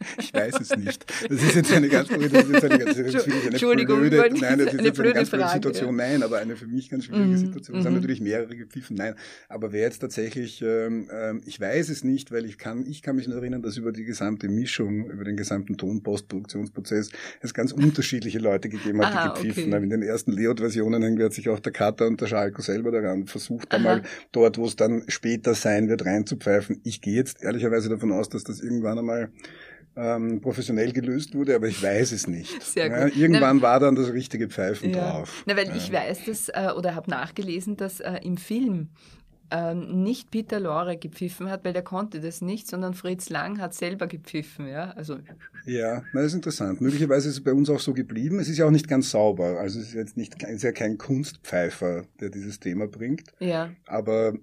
ich 0.18 0.32
weiß 0.32 0.60
es 0.60 0.76
nicht. 0.76 1.04
Das 1.28 1.42
ist 1.42 1.54
jetzt 1.54 1.72
eine 1.72 1.88
ganz, 1.88 2.08
das 2.08 2.18
ist 2.18 2.32
jetzt 2.32 2.64
eine, 2.64 2.84
das 2.84 2.96
ist 2.96 3.26
eine 3.26 3.46
Entschuldigung, 3.46 4.00
blöde, 4.00 4.16
nein, 4.16 4.58
das 4.58 4.72
ist 4.72 4.78
eine 4.78 4.88
jetzt 4.88 5.00
eine 5.00 5.12
ganz 5.12 5.30
blöde 5.30 5.48
Situation. 5.48 5.96
Nein, 5.96 6.22
aber 6.22 6.38
eine 6.38 6.56
für 6.56 6.66
mich 6.66 6.88
ganz 6.88 7.04
schwierige 7.04 7.28
Mhm, 7.28 7.36
Situation. 7.36 7.78
Es 7.78 7.84
haben 7.84 7.92
mhm. 7.92 8.00
natürlich 8.00 8.20
mehrere 8.20 8.56
gepfiffen. 8.56 8.96
Nein, 8.96 9.14
aber 9.48 9.72
wer 9.72 9.82
jetzt 9.82 9.98
tatsächlich, 9.98 10.62
ähm, 10.62 11.08
ähm, 11.12 11.40
ich 11.46 11.60
weiß 11.60 11.88
es 11.88 12.04
nicht, 12.04 12.32
weil 12.32 12.44
ich 12.44 12.58
kann, 12.58 12.86
ich 12.86 13.02
kann 13.02 13.16
mich 13.16 13.28
nur 13.28 13.38
erinnern, 13.38 13.62
dass 13.62 13.76
über 13.76 13.92
die 13.92 14.04
gesamte 14.04 14.48
Mischung, 14.48 15.10
über 15.10 15.24
den 15.24 15.36
gesamten 15.36 15.76
Ton-Postproduktionsprozess 15.76 17.10
es 17.40 17.54
ganz 17.54 17.72
unterschiedliche 17.72 18.38
Leute 18.38 18.68
gegeben 18.68 19.04
hat, 19.04 19.36
die 19.36 19.40
gepfiffen 19.40 19.64
okay. 19.64 19.74
haben. 19.74 19.84
In 19.84 19.90
den 19.90 20.02
ersten 20.02 20.32
Leot-Versionen 20.32 21.22
hat 21.22 21.32
sich 21.32 21.48
auch 21.48 21.60
der 21.60 21.72
Kater 21.72 22.06
und 22.06 22.20
der 22.20 22.26
Schalko 22.26 22.62
selber 22.62 22.90
daran 22.90 23.26
versucht, 23.26 23.72
einmal 23.72 24.02
dort, 24.32 24.58
wo 24.58 24.66
es 24.66 24.76
dann 24.76 25.04
später 25.08 25.54
sein 25.54 25.88
wird, 25.88 26.04
reinzupfeifen. 26.04 26.80
Ich 26.84 27.00
gehe 27.00 27.14
jetzt 27.14 27.42
ehrlicherweise 27.42 27.88
davon 27.88 28.12
aus, 28.12 28.28
dass 28.28 28.44
das 28.44 28.60
irgendwann 28.60 28.98
einmal 28.98 29.30
ähm, 29.98 30.40
professionell 30.40 30.92
gelöst 30.92 31.34
wurde, 31.34 31.54
aber 31.56 31.66
ich 31.66 31.82
weiß 31.82 32.12
es 32.12 32.28
nicht. 32.28 32.62
Sehr 32.72 32.86
Ja, 32.86 33.04
gut. 33.04 33.16
irgendwann 33.16 33.60
war 33.60 33.80
dann 33.80 33.96
das 33.96 34.12
richtige 34.12 34.48
Pfeifen 34.48 34.92
drauf. 34.92 35.42
Na, 35.46 35.56
weil 35.56 35.68
ja. 35.68 35.76
ich 35.76 35.92
weiß 35.92 36.24
das 36.26 36.48
äh, 36.50 36.70
oder 36.76 36.94
habe 36.94 37.10
nachgelesen, 37.10 37.76
dass 37.76 38.00
äh, 38.00 38.20
im 38.22 38.36
Film 38.36 38.88
ähm, 39.50 40.02
nicht 40.02 40.30
Peter 40.30 40.60
Lorre 40.60 40.96
gepfiffen 40.96 41.50
hat, 41.50 41.64
weil 41.64 41.72
der 41.72 41.82
konnte 41.82 42.20
das 42.20 42.40
nicht, 42.42 42.68
sondern 42.68 42.94
Fritz 42.94 43.28
Lang 43.30 43.60
hat 43.60 43.74
selber 43.74 44.06
gepfiffen, 44.06 44.66
ja. 44.68 44.90
Also 44.90 45.18
Ja, 45.66 46.02
das 46.12 46.26
ist 46.26 46.34
interessant. 46.34 46.80
Möglicherweise 46.80 47.28
ist 47.28 47.34
es 47.36 47.44
bei 47.44 47.52
uns 47.52 47.68
auch 47.70 47.80
so 47.80 47.92
geblieben. 47.94 48.38
Es 48.38 48.48
ist 48.48 48.58
ja 48.58 48.66
auch 48.66 48.70
nicht 48.70 48.88
ganz 48.88 49.10
sauber. 49.10 49.58
Also 49.60 49.80
es 49.80 49.88
ist 49.88 49.94
jetzt 49.94 50.16
nicht, 50.16 50.42
es 50.42 50.48
ist 50.56 50.62
ja 50.62 50.72
kein 50.72 50.98
Kunstpfeifer, 50.98 52.04
der 52.20 52.30
dieses 52.30 52.60
Thema 52.60 52.86
bringt. 52.86 53.32
ja. 53.40 53.70
Aber, 53.86 54.34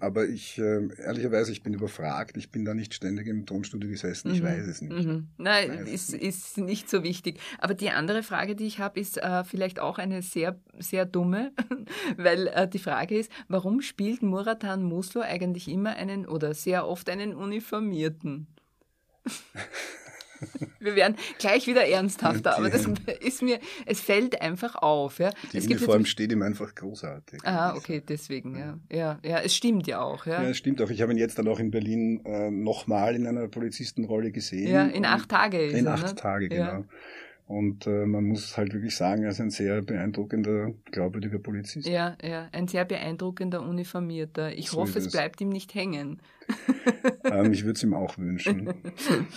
aber 0.00 0.26
ich, 0.28 0.58
äh, 0.58 0.88
ehrlicherweise, 0.98 1.52
ich 1.52 1.62
bin 1.62 1.74
überfragt. 1.74 2.36
Ich 2.36 2.50
bin 2.50 2.64
da 2.64 2.74
nicht 2.74 2.94
ständig 2.94 3.26
im 3.26 3.46
Tonstudio 3.46 3.88
gesessen. 3.90 4.32
Ich 4.32 4.40
Mhm. 4.42 4.46
weiß 4.46 4.66
es 4.66 4.82
nicht. 4.82 4.92
Mhm. 5.06 5.28
Nein, 5.38 5.86
ist, 5.86 6.12
nicht. 6.12 6.22
ist 6.22 6.58
nicht 6.58 6.88
so 6.90 7.02
wichtig. 7.02 7.38
Aber 7.58 7.74
die 7.74 7.90
andere 7.90 8.22
Frage, 8.22 8.54
die 8.56 8.66
ich 8.66 8.78
habe, 8.78 9.00
ist 9.00 9.16
äh, 9.18 9.44
vielleicht 9.44 9.80
auch 9.80 9.98
eine 9.98 10.22
sehr, 10.22 10.58
sehr 10.78 11.06
dumme, 11.06 11.52
weil 12.16 12.46
äh, 12.48 12.68
die 12.68 12.78
Frage 12.78 13.18
ist, 13.18 13.30
warum 13.48 13.80
spielt 13.80 14.22
Muratan 14.50 14.82
Muslo 14.82 15.20
eigentlich 15.20 15.68
immer 15.68 15.90
einen 15.90 16.26
oder 16.26 16.54
sehr 16.54 16.88
oft 16.88 17.08
einen 17.08 17.34
Uniformierten? 17.34 18.48
Wir 20.80 20.96
werden 20.96 21.16
gleich 21.38 21.66
wieder 21.66 21.86
ernsthafter, 21.86 22.56
aber 22.56 22.70
das 22.70 22.86
ist 23.20 23.42
mir, 23.42 23.60
es 23.84 24.00
fällt 24.00 24.40
einfach 24.40 24.74
auf. 24.74 25.18
Ja. 25.18 25.30
Die 25.52 25.58
es 25.58 25.66
Uniform 25.66 26.00
jetzt, 26.00 26.08
steht 26.08 26.32
ihm 26.32 26.40
einfach 26.40 26.74
großartig. 26.74 27.44
Aha, 27.44 27.76
okay, 27.76 28.02
deswegen, 28.06 28.58
ja. 28.58 28.78
Ja, 28.90 29.18
ja, 29.22 29.40
es 29.40 29.54
stimmt 29.54 29.86
ja 29.86 30.00
auch. 30.00 30.24
Ja, 30.24 30.42
Ja, 30.42 30.48
es 30.48 30.56
stimmt 30.56 30.80
auch. 30.80 30.88
Ich 30.88 31.02
habe 31.02 31.12
ihn 31.12 31.18
jetzt 31.18 31.38
dann 31.38 31.46
auch 31.46 31.60
in 31.60 31.70
Berlin 31.70 32.24
äh, 32.24 32.50
nochmal 32.50 33.14
in 33.14 33.26
einer 33.26 33.48
Polizistenrolle 33.48 34.32
gesehen. 34.32 34.72
ja 34.72 34.86
in 34.86 35.04
acht 35.04 35.28
Tage 35.28 35.62
ist 35.62 35.76
In 35.78 35.84
er, 35.86 35.92
acht 35.94 36.06
ne? 36.06 36.14
Tage, 36.14 36.54
Ja. 36.54 36.84
Und 37.50 37.88
äh, 37.88 38.06
man 38.06 38.26
muss 38.26 38.56
halt 38.56 38.72
wirklich 38.74 38.94
sagen, 38.94 39.24
er 39.24 39.30
ist 39.30 39.40
ein 39.40 39.50
sehr 39.50 39.82
beeindruckender, 39.82 40.72
glaubwürdiger 40.92 41.40
Polizist. 41.40 41.88
Ja, 41.88 42.16
ja, 42.22 42.48
ein 42.52 42.68
sehr 42.68 42.84
beeindruckender 42.84 43.60
Uniformierter. 43.62 44.56
Ich 44.56 44.70
So 44.70 44.76
hoffe, 44.78 45.00
es 45.00 45.10
bleibt 45.10 45.40
ihm 45.40 45.48
nicht 45.48 45.74
hängen. 45.74 46.22
Ähm, 47.22 47.52
ich 47.52 47.62
würde 47.64 47.74
es 47.74 47.82
ihm 47.84 47.94
auch 47.94 48.18
wünschen. 48.18 48.74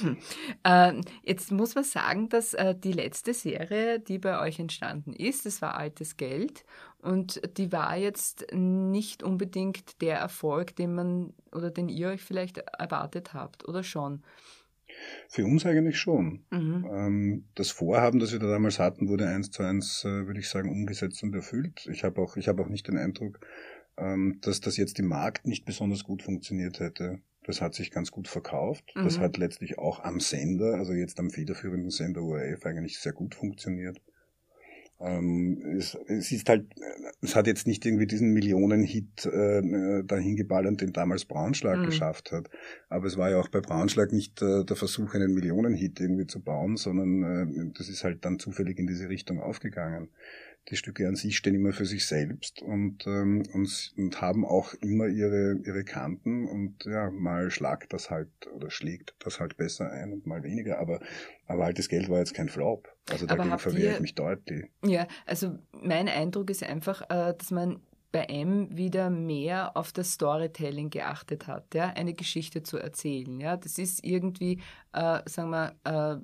Ähm, 0.63 1.01
jetzt 1.23 1.51
muss 1.51 1.75
man 1.75 1.83
sagen, 1.83 2.29
dass 2.29 2.53
äh, 2.53 2.73
die 2.73 2.93
letzte 2.93 3.33
Serie, 3.33 3.99
die 3.99 4.17
bei 4.17 4.39
euch 4.39 4.59
entstanden 4.59 5.13
ist, 5.13 5.45
das 5.45 5.61
war 5.61 5.75
Altes 5.75 6.17
Geld 6.17 6.63
und 6.99 7.41
die 7.57 7.71
war 7.71 7.95
jetzt 7.97 8.47
nicht 8.53 9.21
unbedingt 9.21 10.01
der 10.01 10.17
Erfolg, 10.17 10.75
den 10.75 10.95
man 10.95 11.33
oder 11.51 11.69
den 11.69 11.89
ihr 11.89 12.07
euch 12.07 12.23
vielleicht 12.23 12.57
erwartet 12.57 13.33
habt, 13.33 13.67
oder 13.67 13.83
schon? 13.83 14.23
Für 15.29 15.45
uns 15.45 15.65
eigentlich 15.65 15.97
schon. 15.97 16.45
Mhm. 16.51 16.85
Ähm, 16.91 17.45
das 17.55 17.71
Vorhaben, 17.71 18.19
das 18.19 18.31
wir 18.31 18.39
da 18.39 18.47
damals 18.47 18.79
hatten, 18.79 19.09
wurde 19.09 19.27
eins 19.27 19.51
zu 19.51 19.63
eins, 19.63 20.03
äh, 20.05 20.27
würde 20.27 20.39
ich 20.39 20.49
sagen, 20.49 20.69
umgesetzt 20.69 21.23
und 21.23 21.33
erfüllt. 21.35 21.87
Ich 21.91 22.03
habe 22.03 22.21
auch, 22.21 22.37
ich 22.37 22.47
habe 22.47 22.61
auch 22.63 22.69
nicht 22.69 22.87
den 22.87 22.97
Eindruck, 22.97 23.39
ähm, 23.97 24.39
dass 24.41 24.61
das 24.61 24.77
jetzt 24.77 24.99
im 24.99 25.07
Markt 25.07 25.45
nicht 25.47 25.65
besonders 25.65 26.03
gut 26.03 26.23
funktioniert 26.23 26.79
hätte. 26.79 27.19
Das 27.45 27.61
hat 27.61 27.73
sich 27.73 27.91
ganz 27.91 28.09
gut 28.11 28.27
verkauft. 28.27 28.91
Das 28.95 29.17
Mhm. 29.17 29.21
hat 29.21 29.37
letztlich 29.37 29.77
auch 29.77 29.99
am 30.03 30.19
Sender, 30.19 30.75
also 30.75 30.93
jetzt 30.93 31.19
am 31.19 31.29
federführenden 31.29 31.89
Sender 31.91 32.21
ORF, 32.21 32.65
eigentlich 32.65 32.99
sehr 32.99 33.11
gut 33.13 33.35
funktioniert. 33.35 34.01
Ähm, 35.03 35.75
es, 35.77 35.95
es 36.07 36.31
ist 36.31 36.47
halt, 36.49 36.71
äh, 36.79 37.11
es 37.21 37.35
hat 37.35 37.47
jetzt 37.47 37.67
nicht 37.67 37.85
irgendwie 37.85 38.07
diesen 38.07 38.29
Millionenhit 38.31 39.25
äh, 39.25 40.03
dahin 40.05 40.35
geballert, 40.37 40.79
den 40.81 40.93
damals 40.93 41.25
Braunschlag 41.25 41.81
Mhm. 41.81 41.83
geschafft 41.83 42.31
hat. 42.31 42.49
Aber 42.89 43.07
es 43.07 43.17
war 43.17 43.29
ja 43.29 43.39
auch 43.39 43.49
bei 43.49 43.59
Braunschlag 43.61 44.11
nicht 44.13 44.41
äh, 44.41 44.63
der 44.63 44.75
Versuch, 44.77 45.13
einen 45.15 45.33
Millionenhit 45.33 45.99
irgendwie 45.99 46.27
zu 46.27 46.41
bauen, 46.41 46.77
sondern 46.77 47.23
äh, 47.23 47.71
das 47.77 47.89
ist 47.89 48.03
halt 48.03 48.23
dann 48.25 48.39
zufällig 48.39 48.79
in 48.79 48.87
diese 48.87 49.09
Richtung 49.09 49.39
aufgegangen. 49.41 50.09
Die 50.69 50.77
Stücke 50.77 51.07
an 51.07 51.15
sich 51.15 51.35
stehen 51.35 51.55
immer 51.55 51.73
für 51.73 51.85
sich 51.85 52.05
selbst 52.05 52.61
und, 52.61 53.05
ähm, 53.05 53.43
und, 53.53 53.93
und 53.97 54.21
haben 54.21 54.45
auch 54.45 54.73
immer 54.75 55.07
ihre, 55.07 55.57
ihre 55.65 55.83
Kanten 55.83 56.47
und 56.47 56.85
ja, 56.85 57.11
mal 57.11 57.51
schlagt 57.51 57.91
das 57.91 58.09
halt 58.09 58.29
oder 58.55 58.71
schlägt 58.71 59.13
das 59.19 59.39
halt 59.39 59.57
besser 59.57 59.91
ein 59.91 60.13
und 60.13 60.25
mal 60.25 60.43
weniger. 60.43 60.79
Aber, 60.79 61.01
aber 61.47 61.65
altes 61.65 61.89
Geld 61.89 62.09
war 62.09 62.19
jetzt 62.19 62.33
kein 62.33 62.47
Flop. 62.47 62.87
Also 63.09 63.25
Aber 63.25 63.37
dagegen 63.37 63.59
verwehre 63.59 63.95
ich 63.95 63.99
mich 63.99 64.15
deutlich. 64.15 64.65
Ja, 64.85 65.07
also 65.25 65.57
mein 65.71 66.07
Eindruck 66.07 66.49
ist 66.49 66.63
einfach, 66.63 67.01
äh, 67.09 67.33
dass 67.37 67.51
man 67.51 67.81
bei 68.13 68.25
M 68.25 68.69
wieder 68.77 69.09
mehr 69.09 69.75
auf 69.75 69.91
das 69.91 70.13
Storytelling 70.13 70.91
geachtet 70.91 71.47
hat, 71.47 71.73
ja, 71.73 71.87
eine 71.87 72.13
Geschichte 72.13 72.61
zu 72.61 72.77
erzählen. 72.77 73.41
Ja, 73.41 73.57
das 73.57 73.79
ist 73.79 74.05
irgendwie, 74.05 74.61
äh, 74.93 75.19
sagen 75.25 75.49
wir, 75.49 75.75
äh, 75.83 76.17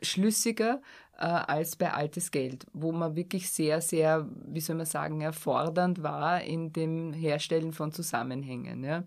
schlüssiger 0.00 0.80
äh, 1.22 1.26
als 1.26 1.76
bei 1.76 1.92
Altes 1.92 2.32
Geld, 2.32 2.66
wo 2.72 2.90
man 2.90 3.14
wirklich 3.14 3.48
sehr, 3.48 3.80
sehr, 3.80 4.28
wie 4.44 4.60
soll 4.60 4.74
man 4.74 4.86
sagen, 4.86 5.20
erfordernd 5.20 6.02
war 6.02 6.42
in 6.42 6.72
dem 6.72 7.12
Herstellen 7.12 7.72
von 7.72 7.92
Zusammenhängen. 7.92 8.82
Ja. 8.82 9.04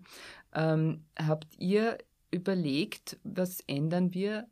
Ähm, 0.54 1.04
habt 1.18 1.54
ihr 1.58 1.98
überlegt, 2.30 3.18
was 3.22 3.60
ändern 3.66 4.14
wir 4.14 4.46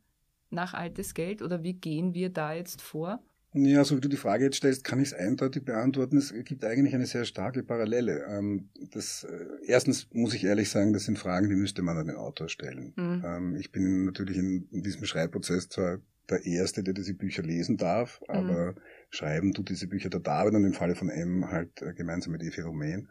nach 0.51 0.75
Altes 0.75 1.15
Geld 1.15 1.41
oder 1.41 1.63
wie 1.63 1.73
gehen 1.73 2.13
wir 2.13 2.29
da 2.29 2.53
jetzt 2.53 2.83
vor? 2.83 3.23
Ja, 3.55 3.85
so 3.85 3.97
wie 3.97 4.01
du 4.01 4.09
die 4.09 4.17
Frage 4.17 4.45
jetzt 4.45 4.57
stellst, 4.57 4.85
kann 4.85 5.01
ich 5.01 5.13
es 5.13 5.15
eindeutig 5.15 5.65
beantworten. 5.65 6.19
Es 6.19 6.35
gibt 6.45 6.65
eigentlich 6.65 6.95
eine 6.95 7.07
sehr 7.07 7.25
starke 7.25 7.63
Parallele. 7.63 8.27
Ähm, 8.29 8.69
das, 8.93 9.25
äh, 9.25 9.47
erstens 9.65 10.09
muss 10.13 10.35
ich 10.35 10.45
ehrlich 10.45 10.69
sagen, 10.69 10.93
das 10.93 11.05
sind 11.05 11.19
Fragen, 11.19 11.49
die 11.49 11.57
müsste 11.57 11.81
man 11.81 11.97
an 11.97 12.09
den 12.09 12.17
Autor 12.17 12.49
stellen. 12.49 12.93
Mhm. 12.97 13.23
Ähm, 13.25 13.57
ich 13.57 13.73
bin 13.73 14.05
natürlich 14.05 14.37
in, 14.37 14.69
in 14.71 14.83
diesem 14.83 15.07
Schreibprozess 15.07 15.69
zwar 15.69 16.01
der 16.31 16.45
Erste, 16.45 16.83
der 16.83 16.95
diese 16.95 17.15
Bücher 17.15 17.43
lesen 17.43 17.77
darf, 17.77 18.21
Mhm. 18.29 18.35
aber 18.35 18.75
schreiben 19.11 19.53
tut 19.53 19.69
diese 19.69 19.87
Bücher 19.87 20.11
der 20.11 20.21
David 20.21 20.55
und 20.55 20.65
im 20.65 20.73
Falle 20.73 20.95
von 20.95 21.09
M 21.09 21.51
halt 21.51 21.83
äh, 21.83 21.93
gemeinsam 21.95 22.33
mit 22.33 22.43
Evi 22.43 22.61
Romain. 22.63 23.09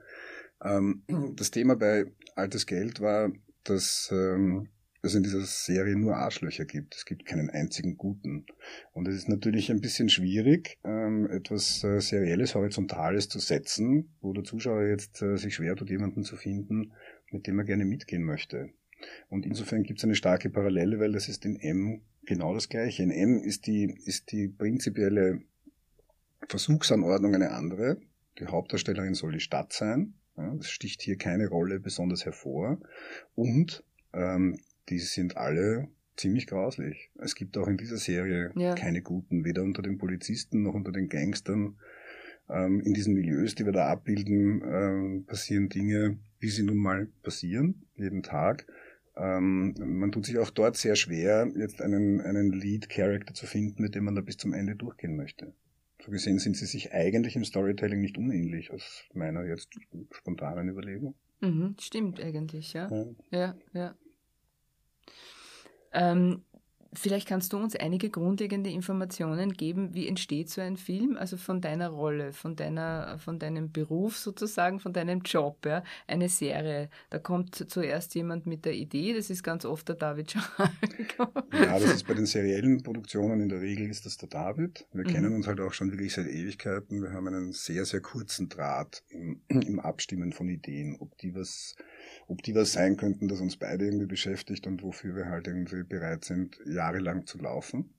Ähm, 0.64 1.04
das 1.36 1.52
Thema 1.52 1.76
bei 1.76 2.06
Altes 2.36 2.66
Geld 2.66 3.00
war, 3.02 3.32
dass 3.64 4.10
ähm, 4.12 4.70
es 5.06 5.16
in 5.16 5.24
dieser 5.24 5.42
Serie 5.42 5.98
nur 5.98 6.16
Arschlöcher 6.16 6.64
gibt. 6.64 6.96
Es 6.96 7.06
gibt 7.06 7.26
keinen 7.26 7.50
einzigen 7.50 7.98
guten. 7.98 8.46
Und 8.94 9.08
es 9.08 9.16
ist 9.16 9.28
natürlich 9.28 9.70
ein 9.70 9.82
bisschen 9.82 10.08
schwierig, 10.08 10.78
ähm, 10.86 11.30
etwas 11.30 11.84
äh, 11.84 12.00
Serielles, 12.00 12.56
Horizontales 12.56 13.28
zu 13.28 13.40
setzen, 13.40 14.16
wo 14.22 14.32
der 14.32 14.46
Zuschauer 14.46 14.84
jetzt 14.84 15.22
äh, 15.22 15.36
sich 15.38 15.56
schwer 15.56 15.76
tut, 15.76 15.90
jemanden 15.90 16.24
zu 16.24 16.38
finden, 16.38 16.94
mit 17.32 17.48
dem 17.48 17.60
er 17.60 17.66
gerne 17.66 17.84
mitgehen 17.84 18.24
möchte. 18.24 18.70
Und 19.28 19.46
insofern 19.46 19.84
gibt 19.84 20.00
es 20.00 20.06
eine 20.06 20.16
starke 20.16 20.50
Parallele, 20.50 21.00
weil 21.00 21.12
das 21.12 21.28
ist 21.28 21.44
in 21.44 21.60
M 21.60 22.02
genau 22.26 22.54
das 22.54 22.70
Gleiche. 22.70 23.04
In 23.04 23.12
M 23.12 23.38
ist 23.44 23.68
die, 23.68 23.96
ist 24.06 24.32
die 24.32 24.48
prinzipielle 24.48 25.42
Versuchsanordnung 26.48 27.36
eine 27.36 27.52
andere. 27.52 27.98
Die 28.40 28.46
Hauptdarstellerin 28.48 29.14
soll 29.14 29.34
die 29.34 29.40
Stadt 29.40 29.74
sein. 29.74 30.16
Ja, 30.38 30.54
das 30.56 30.70
sticht 30.70 31.02
hier 31.02 31.18
keine 31.18 31.48
Rolle 31.48 31.80
besonders 31.80 32.26
hervor. 32.26 32.80
Und 33.36 33.84
ähm, 34.14 34.60
die 34.90 35.00
sind 35.00 35.38
alle 35.38 35.88
ziemlich 36.16 36.48
grauslich. 36.48 37.12
Es 37.20 37.36
gibt 37.36 37.58
auch 37.58 37.68
in 37.68 37.78
dieser 37.78 37.98
Serie 37.98 38.52
Ja. 38.56 38.76
keine 38.76 39.02
guten, 39.02 39.46
weder 39.46 39.64
unter 39.64 39.82
den 39.82 39.98
Polizisten 39.98 40.64
noch 40.64 40.74
unter 40.74 40.92
den 40.92 41.10
Gangstern. 41.10 41.78
Ähm, 42.50 42.82
in 42.82 42.94
diesen 42.94 43.14
Milieus, 43.14 43.56
die 43.56 43.66
wir 43.66 43.72
da 43.72 43.88
abbilden, 43.88 44.62
ähm, 44.66 45.26
passieren 45.26 45.70
Dinge, 45.70 46.18
wie 46.40 46.50
sie 46.50 46.64
nun 46.64 46.78
mal 46.78 47.08
passieren, 47.24 47.84
jeden 47.96 48.22
Tag. 48.22 48.68
Ähm, 49.16 49.76
man 49.78 50.12
tut 50.12 50.26
sich 50.26 50.38
auch 50.40 50.50
dort 50.50 50.76
sehr 50.76 50.96
schwer, 50.96 51.52
jetzt 51.56 51.82
einen, 51.82 52.22
einen 52.22 52.52
Lead-Character 52.52 53.34
zu 53.34 53.46
finden, 53.46 53.82
mit 53.82 53.96
dem 53.96 54.06
man 54.06 54.16
da 54.16 54.22
bis 54.22 54.38
zum 54.38 54.54
Ende 54.54 54.76
durchgehen 54.76 55.16
möchte. 55.16 55.54
So 56.04 56.12
gesehen 56.12 56.40
sind 56.40 56.58
sie 56.58 56.66
sich 56.66 56.94
eigentlich 56.94 57.36
im 57.36 57.46
Storytelling 57.46 58.02
nicht 58.02 58.18
unähnlich, 58.18 58.72
aus 58.72 59.04
meiner 59.14 59.46
jetzt 59.46 59.70
spontanen 60.12 60.68
Überlegung. 60.68 61.16
Mhm, 61.40 61.76
stimmt 61.80 62.20
eigentlich, 62.20 62.74
ja. 62.74 62.90
Ja. 62.90 63.06
Ja, 63.32 63.56
ja. 63.74 63.96
Ähm, 65.94 66.42
Vielleicht 66.96 67.28
kannst 67.28 67.54
du 67.54 67.58
uns 67.58 67.76
einige 67.76 68.10
grundlegende 68.10 68.70
Informationen 68.70 69.54
geben, 69.54 69.94
wie 69.94 70.08
entsteht 70.08 70.50
so 70.50 70.62
ein 70.62 70.78
Film, 70.78 71.18
also 71.18 71.38
von 71.38 71.62
deiner 71.62 71.90
Rolle, 71.90 72.34
von 72.34 72.56
deiner, 72.56 73.18
von 73.20 73.40
deinem 73.40 73.72
Beruf 73.72 74.18
sozusagen, 74.18 74.80
von 74.80 74.94
deinem 74.94 75.22
Job, 75.22 75.66
ja, 75.66 75.84
eine 76.08 76.30
Serie. 76.30 76.90
Da 77.10 77.20
kommt 77.20 77.56
zuerst 77.56 78.16
jemand 78.16 78.46
mit 78.46 78.66
der 78.66 78.74
Idee, 78.74 79.14
das 79.14 79.30
ist 79.30 79.44
ganz 79.44 79.66
oft 79.66 79.88
der 79.88 79.96
David 79.96 80.32
Schalko. 80.32 81.42
Ja, 81.54 81.80
das 81.80 81.94
ist 81.96 82.08
bei 82.08 82.14
den 82.14 82.26
seriellen 82.26 82.84
Produktionen 82.84 83.42
in 83.42 83.50
der 83.50 83.62
Regel 83.62 83.90
ist 83.90 84.06
das 84.06 84.18
der 84.18 84.30
David. 84.30 84.86
Wir 84.94 85.04
mhm. 85.04 85.14
kennen 85.14 85.36
uns 85.36 85.48
halt 85.48 85.60
auch 85.60 85.74
schon 85.74 85.92
wirklich 85.92 86.14
seit 86.14 86.28
Ewigkeiten. 86.28 87.02
Wir 87.02 87.12
haben 87.12 87.28
einen 87.28 87.54
sehr, 87.54 87.86
sehr 87.86 88.02
kurzen 88.02 88.50
Draht 88.50 89.04
im, 89.10 89.42
im 89.48 89.80
Abstimmen 89.80 90.34
von 90.34 90.48
Ideen, 90.50 90.98
ob 91.00 91.18
die 91.18 91.34
was 91.36 91.76
ob 92.28 92.42
die 92.42 92.56
was 92.56 92.72
sein 92.72 92.98
könnten, 92.98 93.28
das 93.28 93.42
uns 93.42 93.58
beide 93.58 93.86
irgendwie 93.86 94.06
beschäftigt 94.06 94.66
und 94.68 94.82
wofür 94.84 95.16
wir 95.16 95.26
halt 95.26 95.48
irgendwie 95.48 95.84
bereit 95.84 96.26
sind, 96.26 96.58
jahrelang 96.84 97.26
zu 97.26 97.38
laufen. 97.38 97.94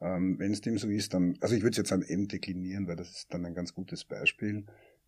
Ähm, 0.00 0.38
Wenn 0.38 0.52
es 0.52 0.60
dem 0.60 0.78
so 0.78 0.88
ist, 0.88 1.14
dann, 1.14 1.36
also 1.40 1.54
ich 1.54 1.62
würde 1.62 1.72
es 1.72 1.78
jetzt 1.78 1.92
an 1.92 2.02
M 2.02 2.28
deklinieren, 2.28 2.86
weil 2.86 2.96
das 2.96 3.10
ist 3.10 3.34
dann 3.34 3.44
ein 3.44 3.54
ganz 3.54 3.74
gutes 3.74 4.04
Beispiel. 4.04 4.66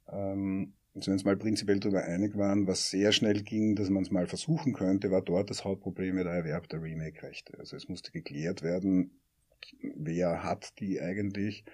Ähm, 0.08 0.74
also 0.94 1.08
wenn 1.08 1.12
wir 1.12 1.12
uns 1.12 1.24
mal 1.24 1.36
prinzipiell 1.36 1.78
darüber 1.78 2.04
einig 2.04 2.36
waren, 2.36 2.66
was 2.66 2.90
sehr 2.90 3.12
schnell 3.12 3.42
ging, 3.42 3.76
dass 3.76 3.90
man 3.90 4.02
es 4.02 4.10
mal 4.10 4.26
versuchen 4.26 4.72
könnte, 4.72 5.10
war 5.10 5.22
dort 5.22 5.50
das 5.50 5.64
Hauptproblem 5.64 6.16
der 6.16 6.26
Erwerb 6.26 6.68
der 6.68 6.82
Remake-Rechte. 6.82 7.58
Also 7.58 7.76
es 7.76 7.88
musste 7.88 8.12
geklärt 8.12 8.62
werden, 8.62 9.10
wer 9.94 10.42
hat 10.42 10.78
die 10.80 11.00
eigentlich, 11.00 11.64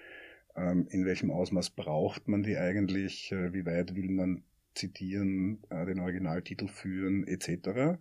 ähm, 0.55 0.87
in 0.89 1.05
welchem 1.05 1.31
Ausmaß 1.31 1.71
braucht 1.71 2.27
man 2.27 2.43
die 2.43 2.57
eigentlich, 2.57 3.31
äh, 3.31 3.53
wie 3.53 3.65
weit 3.65 3.95
will 3.95 4.09
man 4.09 4.43
zitieren, 4.75 5.59
äh, 5.69 5.85
den 5.85 5.99
Originaltitel 5.99 6.67
führen 6.67 7.27
etc. 7.27 7.99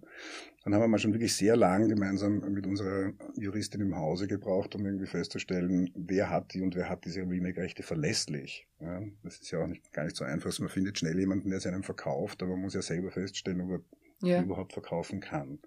Dann 0.65 0.75
haben 0.75 0.81
wir 0.81 0.89
mal 0.89 0.99
schon 0.99 1.13
wirklich 1.13 1.35
sehr 1.35 1.57
lang 1.57 1.89
gemeinsam 1.89 2.53
mit 2.53 2.67
unserer 2.67 3.13
Juristin 3.37 3.81
im 3.81 3.97
Hause 3.97 4.29
gebraucht, 4.29 4.75
um 4.75 4.87
irgendwie 4.87 5.07
festzustellen, 5.07 5.91
wer 5.95 6.31
hat 6.31 6.55
die 6.55 6.63
und 6.63 6.75
wer 6.77 6.89
hat 6.89 7.05
diese 7.05 7.23
Remake-Rechte 7.23 7.83
verlässlich. 7.83 8.67
Ja, 8.81 9.03
das 9.23 9.41
ist 9.41 9.51
ja 9.51 9.63
auch 9.63 9.67
nicht, 9.67 9.93
gar 9.93 10.05
nicht 10.05 10.17
so 10.17 10.25
einfach. 10.25 10.57
Man 10.61 10.69
findet 10.69 10.99
schnell 10.99 11.19
jemanden, 11.19 11.51
der 11.51 11.61
sie 11.61 11.69
einem 11.69 11.83
verkauft, 11.83 12.43
aber 12.43 12.53
man 12.53 12.63
muss 12.63 12.75
ja 12.75 12.83
selber 12.83 13.11
feststellen, 13.11 13.61
ob 13.61 13.71
er 13.71 14.29
ja. 14.29 14.43
überhaupt 14.43 14.73
verkaufen 14.73 15.21
kann. 15.21 15.59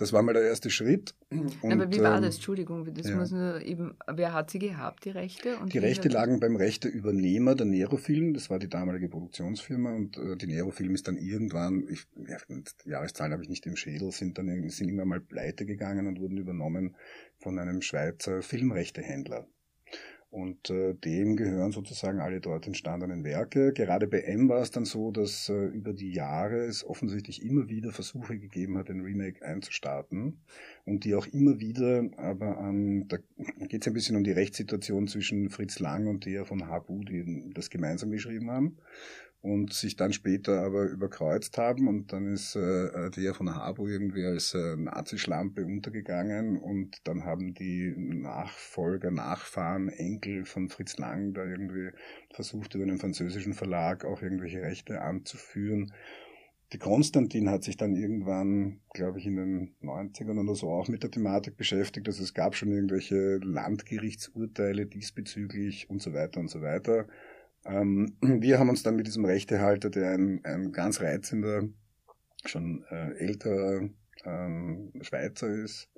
Das 0.00 0.14
war 0.14 0.22
mal 0.22 0.32
der 0.32 0.44
erste 0.44 0.70
Schritt. 0.70 1.14
Und, 1.28 1.62
Aber 1.62 1.92
wie 1.92 2.00
war 2.00 2.22
das? 2.22 2.36
Entschuldigung, 2.36 2.88
das 2.94 3.06
ja. 3.06 3.16
muss 3.16 3.32
nur 3.32 3.60
eben, 3.60 3.98
wer 4.10 4.32
hat 4.32 4.50
sie 4.50 4.58
gehabt, 4.58 5.04
die 5.04 5.10
Rechte? 5.10 5.58
die 5.66 5.76
Rechte 5.76 6.08
lagen 6.08 6.40
beim 6.40 6.56
Rechteübernehmer 6.56 7.54
der 7.54 7.66
Nerofilm, 7.66 8.32
das 8.32 8.48
war 8.48 8.58
die 8.58 8.70
damalige 8.70 9.10
Produktionsfirma 9.10 9.94
und 9.94 10.16
äh, 10.16 10.38
die 10.38 10.46
Nerofilm 10.46 10.94
ist 10.94 11.06
dann 11.06 11.18
irgendwann, 11.18 11.86
ich, 11.90 12.06
ja, 12.16 12.38
die 12.48 12.88
Jahreszahlen 12.88 13.34
habe 13.34 13.42
ich 13.42 13.50
nicht 13.50 13.66
im 13.66 13.76
Schädel, 13.76 14.10
sind 14.10 14.38
dann 14.38 14.70
sind 14.70 14.88
immer 14.88 15.04
mal 15.04 15.20
pleite 15.20 15.66
gegangen 15.66 16.06
und 16.06 16.18
wurden 16.18 16.38
übernommen 16.38 16.96
von 17.38 17.58
einem 17.58 17.82
Schweizer 17.82 18.40
Filmrechtehändler. 18.40 19.46
Und 20.30 20.70
äh, 20.70 20.94
dem 20.94 21.34
gehören 21.34 21.72
sozusagen 21.72 22.20
alle 22.20 22.40
dort 22.40 22.64
entstandenen 22.64 23.24
Werke. 23.24 23.72
Gerade 23.72 24.06
bei 24.06 24.20
M 24.20 24.48
war 24.48 24.62
es 24.62 24.70
dann 24.70 24.84
so, 24.84 25.10
dass 25.10 25.48
äh, 25.48 25.66
über 25.66 25.92
die 25.92 26.12
Jahre 26.12 26.58
es 26.58 26.84
offensichtlich 26.84 27.44
immer 27.44 27.68
wieder 27.68 27.90
Versuche 27.90 28.38
gegeben 28.38 28.78
hat, 28.78 28.90
ein 28.90 29.00
Remake 29.00 29.44
einzustarten. 29.44 30.40
Und 30.84 31.04
die 31.04 31.16
auch 31.16 31.26
immer 31.26 31.58
wieder, 31.58 32.08
aber 32.16 32.58
an, 32.58 33.08
da 33.08 33.18
geht 33.66 33.82
es 33.82 33.88
ein 33.88 33.94
bisschen 33.94 34.16
um 34.16 34.22
die 34.22 34.30
Rechtssituation 34.30 35.08
zwischen 35.08 35.50
Fritz 35.50 35.80
Lang 35.80 36.06
und 36.06 36.24
der 36.26 36.44
von 36.44 36.68
Habu, 36.68 37.02
die 37.02 37.50
das 37.52 37.68
gemeinsam 37.68 38.12
geschrieben 38.12 38.52
haben 38.52 38.76
und 39.42 39.72
sich 39.72 39.96
dann 39.96 40.12
später 40.12 40.62
aber 40.62 40.84
überkreuzt 40.84 41.56
haben 41.56 41.88
und 41.88 42.12
dann 42.12 42.32
ist 42.32 42.56
äh, 42.56 43.10
der 43.10 43.32
von 43.32 43.54
Habo 43.54 43.88
irgendwie 43.88 44.24
als 44.24 44.52
äh, 44.54 44.76
Nazischlampe 44.76 45.64
untergegangen 45.64 46.58
und 46.58 46.98
dann 47.04 47.24
haben 47.24 47.54
die 47.54 47.94
Nachfolger, 47.96 49.10
Nachfahren, 49.10 49.88
Enkel 49.88 50.44
von 50.44 50.68
Fritz 50.68 50.98
Lang 50.98 51.32
da 51.32 51.44
irgendwie 51.44 51.90
versucht 52.34 52.74
über 52.74 52.84
einen 52.84 52.98
französischen 52.98 53.54
Verlag 53.54 54.04
auch 54.04 54.20
irgendwelche 54.20 54.60
Rechte 54.60 55.00
anzuführen. 55.00 55.92
Die 56.72 56.78
Konstantin 56.78 57.50
hat 57.50 57.64
sich 57.64 57.76
dann 57.76 57.96
irgendwann, 57.96 58.80
glaube 58.92 59.18
ich, 59.18 59.26
in 59.26 59.36
den 59.36 59.74
90ern 59.82 60.38
oder 60.40 60.54
so 60.54 60.70
auch 60.70 60.86
mit 60.86 61.02
der 61.02 61.10
Thematik 61.10 61.56
beschäftigt. 61.56 62.06
Also 62.06 62.22
es 62.22 62.32
gab 62.32 62.54
schon 62.54 62.70
irgendwelche 62.70 63.38
Landgerichtsurteile 63.38 64.86
diesbezüglich 64.86 65.90
und 65.90 66.00
so 66.00 66.12
weiter 66.12 66.38
und 66.38 66.48
so 66.48 66.60
weiter. 66.60 67.08
Ähm, 67.64 68.16
wir 68.20 68.58
haben 68.58 68.68
uns 68.68 68.82
dann 68.82 68.96
mit 68.96 69.06
diesem 69.06 69.24
Rechtehalter, 69.24 69.90
der 69.90 70.12
ein, 70.12 70.44
ein 70.44 70.72
ganz 70.72 71.00
reizender, 71.00 71.68
schon 72.44 72.84
äh, 72.90 73.12
älterer 73.18 73.88
ähm, 74.24 74.92
Schweizer 75.02 75.48
ist, 75.48 75.88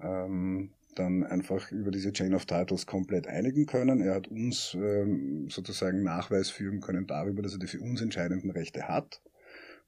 ähm, 0.00 0.72
dann 0.94 1.24
einfach 1.24 1.72
über 1.72 1.90
diese 1.90 2.12
Chain 2.12 2.34
of 2.34 2.46
Titles 2.46 2.86
komplett 2.86 3.26
einigen 3.26 3.66
können. 3.66 4.00
Er 4.00 4.14
hat 4.14 4.28
uns 4.28 4.74
ähm, 4.74 5.48
sozusagen 5.48 6.02
Nachweis 6.02 6.50
führen 6.50 6.80
können 6.80 7.06
darüber, 7.06 7.42
dass 7.42 7.54
er 7.54 7.58
die 7.58 7.66
für 7.66 7.80
uns 7.80 8.02
entscheidenden 8.02 8.50
Rechte 8.50 8.88
hat. 8.88 9.22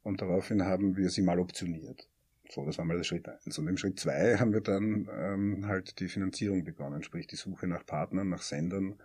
Und 0.02 0.20
daraufhin 0.20 0.64
haben 0.64 0.96
wir 0.96 1.10
sie 1.10 1.22
mal 1.22 1.38
optioniert. 1.38 2.08
So, 2.50 2.64
das 2.64 2.78
war 2.78 2.84
mal 2.84 2.96
der 2.96 3.04
Schritt 3.04 3.28
eins. 3.28 3.58
Und 3.58 3.68
im 3.68 3.76
Schritt 3.76 3.98
zwei 3.98 4.36
haben 4.36 4.52
wir 4.52 4.60
dann 4.60 5.08
ähm, 5.12 5.66
halt 5.66 5.98
die 6.00 6.08
Finanzierung 6.08 6.64
begonnen, 6.64 7.02
sprich 7.02 7.26
die 7.26 7.36
Suche 7.36 7.66
nach 7.66 7.86
Partnern, 7.86 8.28
nach 8.28 8.42
Sendern, 8.42 8.96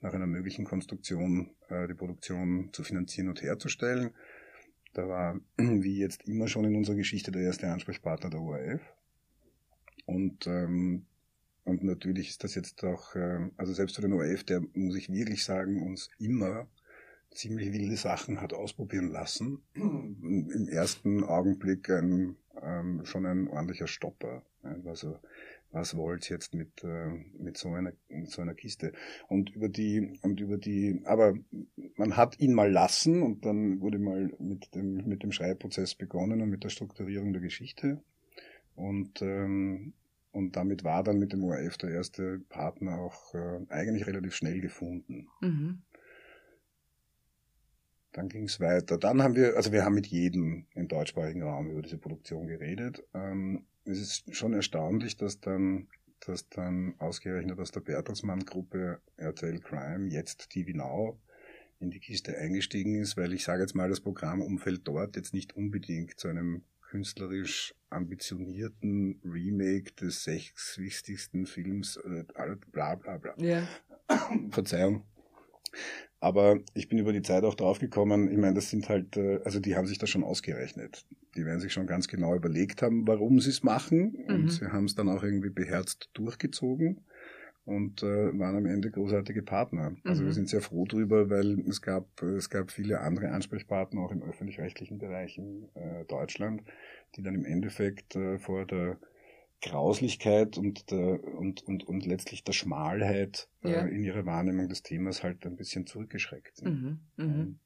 nach 0.00 0.14
einer 0.14 0.26
möglichen 0.26 0.64
Konstruktion 0.64 1.50
äh, 1.68 1.86
die 1.86 1.94
Produktion 1.94 2.70
zu 2.72 2.82
finanzieren 2.82 3.28
und 3.28 3.42
herzustellen. 3.42 4.10
Da 4.94 5.08
war, 5.08 5.40
wie 5.56 5.98
jetzt 5.98 6.26
immer 6.26 6.48
schon 6.48 6.64
in 6.64 6.76
unserer 6.76 6.96
Geschichte, 6.96 7.30
der 7.30 7.42
erste 7.42 7.70
Ansprechpartner 7.70 8.30
der 8.30 8.40
ORF. 8.40 8.80
Und, 10.06 10.46
ähm, 10.46 11.06
und 11.64 11.84
natürlich 11.84 12.30
ist 12.30 12.42
das 12.44 12.54
jetzt 12.54 12.82
auch, 12.84 13.14
äh, 13.14 13.50
also 13.56 13.72
selbst 13.72 13.96
für 13.96 14.02
den 14.02 14.12
ORF, 14.12 14.44
der, 14.44 14.62
muss 14.74 14.96
ich 14.96 15.12
wirklich 15.12 15.44
sagen, 15.44 15.82
uns 15.82 16.10
immer 16.18 16.66
ziemlich 17.30 17.72
wilde 17.72 17.96
Sachen 17.96 18.40
hat 18.40 18.52
ausprobieren 18.52 19.10
lassen. 19.10 19.62
Im 19.74 20.68
ersten 20.68 21.22
Augenblick 21.22 21.88
ein, 21.90 22.36
ähm, 22.62 23.04
schon 23.04 23.26
ein 23.26 23.48
ordentlicher 23.48 23.86
Stopper. 23.86 24.42
Also 24.84 25.18
was 25.72 25.96
wollt 25.96 26.28
jetzt 26.28 26.54
mit, 26.54 26.82
äh, 26.82 27.10
mit, 27.38 27.56
so 27.56 27.72
einer, 27.72 27.92
mit 28.08 28.30
so 28.30 28.42
einer 28.42 28.54
Kiste. 28.54 28.92
Und 29.28 29.50
über 29.50 29.68
die, 29.68 30.18
und 30.22 30.40
über 30.40 30.58
die, 30.58 31.00
aber 31.04 31.34
man 31.96 32.16
hat 32.16 32.40
ihn 32.40 32.54
mal 32.54 32.70
lassen 32.70 33.22
und 33.22 33.44
dann 33.44 33.80
wurde 33.80 33.98
mal 33.98 34.32
mit 34.38 34.74
dem, 34.74 35.06
mit 35.06 35.22
dem 35.22 35.32
Schreibprozess 35.32 35.94
begonnen 35.94 36.42
und 36.42 36.50
mit 36.50 36.64
der 36.64 36.70
Strukturierung 36.70 37.32
der 37.32 37.42
Geschichte. 37.42 38.02
Und, 38.74 39.22
ähm, 39.22 39.92
und 40.32 40.56
damit 40.56 40.84
war 40.84 41.04
dann 41.04 41.18
mit 41.18 41.32
dem 41.32 41.44
ORF 41.44 41.76
der 41.78 41.90
erste 41.90 42.40
Partner 42.48 42.98
auch 42.98 43.34
äh, 43.34 43.60
eigentlich 43.68 44.06
relativ 44.06 44.34
schnell 44.34 44.60
gefunden. 44.60 45.28
Mhm. 45.40 45.82
Dann 48.12 48.28
ging 48.28 48.44
es 48.44 48.58
weiter. 48.58 48.98
Dann 48.98 49.22
haben 49.22 49.36
wir, 49.36 49.56
also 49.56 49.70
wir 49.70 49.84
haben 49.84 49.94
mit 49.94 50.08
jedem 50.08 50.66
im 50.74 50.88
deutschsprachigen 50.88 51.42
Raum 51.42 51.70
über 51.70 51.82
diese 51.82 51.98
Produktion 51.98 52.48
geredet. 52.48 53.04
Ähm, 53.14 53.66
es 53.90 54.00
ist 54.00 54.34
schon 54.36 54.54
erstaunlich, 54.54 55.16
dass 55.16 55.40
dann, 55.40 55.88
dass 56.20 56.48
dann 56.48 56.94
ausgerechnet 56.98 57.58
aus 57.58 57.70
der 57.70 57.80
Bertelsmann-Gruppe 57.80 59.00
RTL 59.16 59.60
Crime 59.60 60.08
jetzt 60.08 60.50
TV 60.50 60.76
Now 60.76 61.20
in 61.80 61.90
die 61.90 62.00
Kiste 62.00 62.36
eingestiegen 62.36 62.94
ist, 62.96 63.16
weil 63.16 63.32
ich 63.32 63.44
sage 63.44 63.62
jetzt 63.62 63.74
mal, 63.74 63.88
das 63.88 64.00
Programmumfeld 64.00 64.86
dort 64.86 65.16
jetzt 65.16 65.32
nicht 65.32 65.56
unbedingt 65.56 66.18
zu 66.18 66.28
einem 66.28 66.64
künstlerisch 66.82 67.74
ambitionierten 67.88 69.20
Remake 69.24 69.92
des 69.92 70.24
sechs 70.24 70.78
wichtigsten 70.78 71.46
Films, 71.46 71.96
äh, 71.96 72.24
bla 72.72 72.96
bla 72.96 73.16
bla. 73.16 73.34
Ja. 73.38 73.66
Verzeihung. 74.50 75.04
Aber 76.20 76.60
ich 76.74 76.88
bin 76.88 76.98
über 76.98 77.14
die 77.14 77.22
Zeit 77.22 77.44
auch 77.44 77.54
draufgekommen, 77.54 78.30
ich 78.30 78.36
meine, 78.36 78.54
das 78.54 78.68
sind 78.68 78.88
halt, 78.88 79.16
äh, 79.16 79.40
also 79.44 79.58
die 79.58 79.74
haben 79.74 79.86
sich 79.86 79.98
das 79.98 80.10
schon 80.10 80.22
ausgerechnet. 80.22 81.06
Die 81.34 81.46
werden 81.46 81.60
sich 81.60 81.72
schon 81.72 81.86
ganz 81.86 82.08
genau 82.08 82.34
überlegt 82.34 82.82
haben, 82.82 83.06
warum 83.06 83.40
sie 83.40 83.50
es 83.50 83.62
machen. 83.62 84.16
Und 84.28 84.42
mhm. 84.44 84.48
sie 84.48 84.66
haben 84.66 84.84
es 84.84 84.94
dann 84.94 85.08
auch 85.08 85.22
irgendwie 85.22 85.50
beherzt 85.50 86.10
durchgezogen 86.12 87.00
und 87.64 88.02
äh, 88.02 88.38
waren 88.38 88.56
am 88.56 88.66
Ende 88.66 88.90
großartige 88.90 89.42
Partner. 89.42 89.96
Also 90.04 90.22
mhm. 90.22 90.26
wir 90.26 90.32
sind 90.34 90.48
sehr 90.48 90.60
froh 90.60 90.84
drüber, 90.84 91.30
weil 91.30 91.60
es 91.68 91.80
gab, 91.80 92.22
es 92.22 92.50
gab 92.50 92.70
viele 92.70 93.00
andere 93.00 93.30
Ansprechpartner 93.30 94.02
auch 94.02 94.12
im 94.12 94.22
öffentlich-rechtlichen 94.22 94.98
Bereich 94.98 95.38
in 95.38 95.68
äh, 95.74 96.04
Deutschland, 96.06 96.62
die 97.16 97.22
dann 97.22 97.34
im 97.34 97.44
Endeffekt 97.44 98.16
äh, 98.16 98.38
vor 98.38 98.66
der 98.66 98.98
Grauslichkeit 99.62 100.56
und, 100.58 100.90
der, 100.90 101.22
und, 101.22 101.62
und, 101.62 101.84
und 101.84 102.06
letztlich 102.06 102.44
der 102.44 102.52
Schmalheit 102.52 103.48
äh, 103.62 103.72
ja. 103.72 103.84
äh, 103.84 103.88
in 103.88 104.04
ihrer 104.04 104.24
Wahrnehmung 104.26 104.68
des 104.68 104.82
Themas 104.82 105.22
halt 105.22 105.44
ein 105.46 105.56
bisschen 105.56 105.86
zurückgeschreckt 105.86 106.56
sind. 106.56 106.82
Mhm, 106.82 107.00
mh. 107.16 107.24
ähm, 107.24 107.58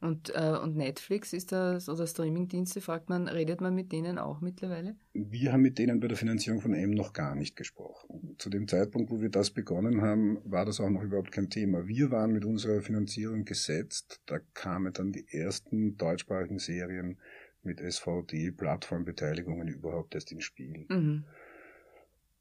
und, 0.00 0.34
äh, 0.34 0.58
und 0.60 0.76
Netflix 0.76 1.32
ist 1.32 1.52
das, 1.52 1.88
oder 1.88 2.08
Streamingdienste, 2.08 2.80
fragt 2.80 3.08
man, 3.08 3.28
redet 3.28 3.60
man 3.60 3.72
mit 3.72 3.92
denen 3.92 4.18
auch 4.18 4.40
mittlerweile? 4.40 4.96
Wir 5.12 5.52
haben 5.52 5.62
mit 5.62 5.78
denen 5.78 6.00
bei 6.00 6.08
der 6.08 6.16
Finanzierung 6.16 6.60
von 6.60 6.74
M 6.74 6.90
noch 6.90 7.12
gar 7.12 7.36
nicht 7.36 7.54
gesprochen. 7.54 8.34
Zu 8.38 8.50
dem 8.50 8.66
Zeitpunkt, 8.66 9.12
wo 9.12 9.20
wir 9.20 9.28
das 9.28 9.50
begonnen 9.50 10.02
haben, 10.02 10.38
war 10.44 10.64
das 10.64 10.80
auch 10.80 10.90
noch 10.90 11.02
überhaupt 11.02 11.30
kein 11.30 11.50
Thema. 11.50 11.86
Wir 11.86 12.10
waren 12.10 12.32
mit 12.32 12.44
unserer 12.44 12.80
Finanzierung 12.80 13.44
gesetzt. 13.44 14.20
Da 14.26 14.40
kamen 14.54 14.92
dann 14.92 15.12
die 15.12 15.26
ersten 15.30 15.96
deutschsprachigen 15.96 16.58
Serien 16.58 17.18
mit 17.62 17.80
SVD-Plattformbeteiligungen 17.80 19.68
überhaupt 19.68 20.16
erst 20.16 20.32
ins 20.32 20.42
Spiel. 20.42 20.84
Mhm. 20.88 21.24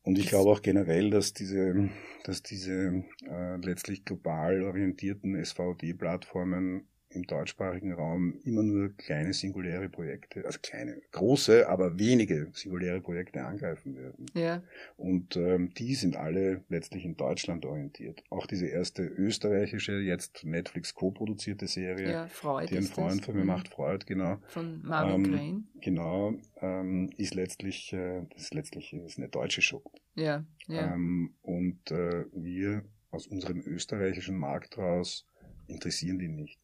Und 0.04 0.18
ich 0.18 0.28
glaube 0.28 0.50
auch 0.50 0.62
generell, 0.62 1.12
dass 1.12 1.34
diese, 1.34 1.90
dass 2.24 2.42
diese 2.42 3.04
äh, 3.30 3.58
letztlich 3.58 4.04
global 4.04 4.64
orientierten 4.64 5.36
SVD-Plattformen 5.36 6.88
im 7.14 7.24
deutschsprachigen 7.24 7.94
Raum 7.94 8.40
immer 8.44 8.64
nur 8.64 8.96
kleine 8.98 9.34
singuläre 9.34 9.90
Projekte, 9.90 10.46
also 10.46 10.60
kleine, 10.62 11.02
große, 11.12 11.68
aber 11.68 11.98
wenige 12.00 12.50
singuläre 12.54 13.02
Projekte 13.02 13.44
angreifen 13.44 13.96
werden. 13.96 14.26
Ja. 14.34 14.64
Und 14.98 15.36
ähm, 15.36 15.74
die 15.74 15.96
sind 15.96 16.16
alle 16.16 16.64
letztlich 16.70 17.06
in 17.06 17.18
Deutschland 17.18 17.66
orientiert. 17.66 18.24
Auch 18.30 18.48
diese 18.48 18.68
erste 18.68 19.04
österreichische, 19.04 19.94
jetzt 19.94 20.44
Netflix 20.44 20.94
co-produzierte 20.94 21.68
Serie, 21.68 22.12
ja, 22.12 22.28
Freud 22.28 22.68
die 22.70 22.78
ein 22.78 22.84
Freund 22.84 23.24
von 23.26 23.36
mir 23.36 23.42
mhm. 23.42 23.48
macht, 23.48 23.68
Freud, 23.70 24.06
genau. 24.06 24.38
Von 24.48 24.82
Marvin 24.84 25.26
ähm, 25.26 25.32
Crane. 25.32 25.64
Genau, 25.82 26.34
ähm, 26.62 27.10
ist 27.18 27.36
letztlich, 27.36 27.94
äh, 27.94 28.22
das 28.34 28.44
ist 28.44 28.54
letztlich 28.54 28.94
ist 28.94 29.18
eine 29.18 29.30
deutsche 29.30 29.62
Show. 29.62 29.84
Ja, 30.16 30.46
ja. 30.68 30.94
Ähm, 30.94 31.34
und 31.42 31.92
äh, 31.92 32.26
wir 32.34 32.84
aus 33.12 33.28
unserem 33.28 33.62
österreichischen 33.66 34.38
Markt 34.38 34.78
raus 34.78 35.26
interessieren 35.68 36.20
die 36.20 36.28
nicht. 36.28 36.60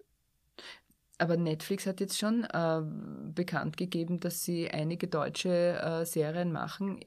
Aber 1.17 1.37
Netflix 1.37 1.85
hat 1.87 1.99
jetzt 1.99 2.17
schon 2.17 2.43
äh, 2.43 2.81
bekannt 3.33 3.77
gegeben, 3.77 4.19
dass 4.19 4.43
sie 4.43 4.69
einige 4.69 5.07
deutsche 5.07 5.79
äh, 5.79 6.05
Serien 6.05 6.51
machen. 6.51 6.99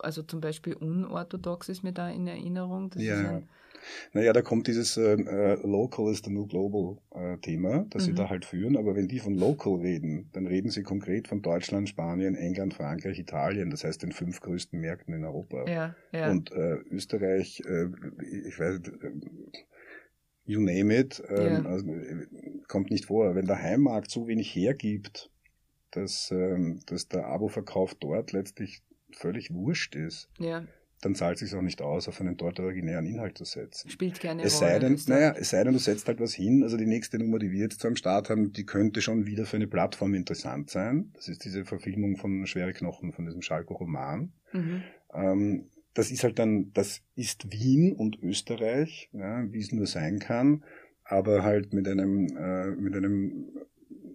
Also 0.00 0.22
zum 0.22 0.40
Beispiel 0.40 0.74
Unorthodox 0.74 1.68
ist 1.68 1.84
mir 1.84 1.92
da 1.92 2.10
in 2.10 2.26
Erinnerung. 2.26 2.90
Das 2.90 3.02
ja, 3.02 3.22
ja. 3.22 3.42
Naja, 4.12 4.32
da 4.32 4.42
kommt 4.42 4.66
dieses 4.66 4.96
äh, 4.96 5.14
äh, 5.14 5.66
Local 5.66 6.10
is 6.10 6.22
the 6.24 6.30
new 6.30 6.46
Global 6.46 6.96
äh, 7.14 7.36
Thema, 7.38 7.86
das 7.90 8.02
mhm. 8.02 8.06
sie 8.06 8.14
da 8.14 8.28
halt 8.28 8.44
führen. 8.44 8.76
Aber 8.76 8.94
wenn 8.94 9.08
die 9.08 9.18
von 9.18 9.34
Local 9.34 9.76
reden, 9.76 10.30
dann 10.32 10.46
reden 10.46 10.70
sie 10.70 10.82
konkret 10.82 11.28
von 11.28 11.42
Deutschland, 11.42 11.88
Spanien, 11.88 12.34
England, 12.34 12.74
Frankreich, 12.74 13.18
Italien. 13.18 13.70
Das 13.70 13.84
heißt 13.84 14.02
den 14.02 14.12
fünf 14.12 14.40
größten 14.40 14.80
Märkten 14.80 15.14
in 15.14 15.24
Europa. 15.24 15.68
Ja, 15.68 15.94
ja. 16.12 16.30
Und 16.30 16.52
äh, 16.52 16.76
Österreich, 16.90 17.62
äh, 17.66 17.86
ich 18.46 18.58
weiß, 18.58 18.80
you 20.46 20.60
name 20.60 20.96
it, 20.96 21.22
ähm, 21.28 21.64
ja. 21.64 21.70
also, 21.70 21.86
kommt 22.74 22.90
nicht 22.90 23.04
vor. 23.06 23.36
Wenn 23.36 23.46
der 23.46 23.62
Heimmarkt 23.62 24.10
so 24.10 24.26
wenig 24.26 24.52
hergibt, 24.52 25.30
dass, 25.92 26.32
ähm, 26.32 26.80
dass 26.86 27.06
der 27.06 27.26
Abo-Verkauf 27.26 27.94
dort 27.94 28.32
letztlich 28.32 28.82
völlig 29.12 29.54
wurscht 29.54 29.94
ist, 29.94 30.28
ja. 30.40 30.64
dann 31.00 31.14
zahlt 31.14 31.40
es 31.40 31.48
sich 31.48 31.56
auch 31.56 31.62
nicht 31.62 31.80
aus, 31.82 32.08
auf 32.08 32.20
einen 32.20 32.36
dort 32.36 32.58
originären 32.58 33.06
Inhalt 33.06 33.38
zu 33.38 33.44
setzen. 33.44 33.90
Spielt 33.90 34.18
keine 34.18 34.42
es 34.42 34.60
Rolle. 34.60 34.72
Sei 34.72 34.78
denn, 34.80 35.00
naja, 35.06 35.36
es 35.38 35.50
sei 35.50 35.62
denn, 35.62 35.72
du 35.72 35.78
setzt 35.78 36.08
halt 36.08 36.18
was 36.18 36.34
hin. 36.34 36.64
Also 36.64 36.76
die 36.76 36.86
nächste 36.86 37.16
Nummer, 37.16 37.38
die 37.38 37.52
wir 37.52 37.60
jetzt 37.60 37.80
so 37.80 37.86
am 37.86 37.94
Start 37.94 38.28
haben, 38.28 38.52
die 38.52 38.66
könnte 38.66 39.00
schon 39.00 39.24
wieder 39.24 39.46
für 39.46 39.54
eine 39.54 39.68
Plattform 39.68 40.14
interessant 40.14 40.68
sein. 40.68 41.12
Das 41.14 41.28
ist 41.28 41.44
diese 41.44 41.64
Verfilmung 41.64 42.16
von 42.16 42.44
Schwere 42.48 42.72
Knochen, 42.72 43.12
von 43.12 43.24
diesem 43.24 43.40
Schalko-Roman. 43.40 44.32
Mhm. 44.52 44.82
Ähm, 45.14 45.70
das 45.94 46.10
ist 46.10 46.24
halt 46.24 46.40
dann, 46.40 46.72
das 46.72 47.02
ist 47.14 47.52
Wien 47.52 47.92
und 47.92 48.20
Österreich, 48.20 49.10
ja, 49.12 49.44
wie 49.52 49.60
es 49.60 49.70
nur 49.70 49.86
sein 49.86 50.18
kann, 50.18 50.64
aber 51.04 51.42
halt 51.42 51.72
mit 51.72 51.86
einem, 51.88 52.26
äh, 52.36 52.70
mit 52.70 52.94
einem, 52.94 53.48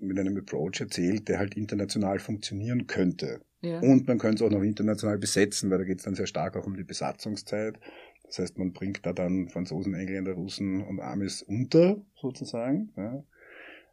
mit 0.02 0.20
einem 0.20 0.38
Approach 0.38 0.80
erzählt, 0.80 1.28
der 1.28 1.40
halt 1.40 1.56
international 1.56 2.20
funktionieren 2.20 2.88
könnte. 2.88 3.42
Ja. 3.62 3.80
Und 3.80 4.08
man 4.08 4.18
könnte 4.18 4.44
es 4.44 4.50
auch 4.50 4.54
noch 4.54 4.64
international 4.64 5.18
besetzen, 5.18 5.70
weil 5.70 5.80
da 5.80 5.84
geht 5.84 6.00
es 6.00 6.06
dann 6.06 6.16
sehr 6.16 6.28
stark 6.28 6.56
auch 6.56 6.66
um 6.66 6.78
die 6.78 6.84
Besatzungszeit. 6.84 7.80
Das 8.24 8.40
heißt, 8.40 8.58
man 8.58 8.74
bringt 8.74 9.06
da 9.06 9.14
dann 9.14 9.50
Franzosen, 9.50 9.94
Engländer, 9.94 10.34
Russen 10.34 10.84
und 10.84 11.00
Amis 11.00 11.42
unter, 11.42 11.98
sozusagen. 12.16 12.94
Ja. 12.96 13.24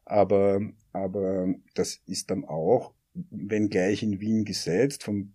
Aber, 0.04 0.60
aber 0.92 1.52
das 1.74 2.00
ist 2.06 2.30
dann 2.30 2.44
auch, 2.44 2.94
wenn 3.14 3.70
gleich 3.70 4.02
in 4.02 4.20
Wien 4.20 4.44
gesetzt, 4.44 5.02
vom 5.02 5.32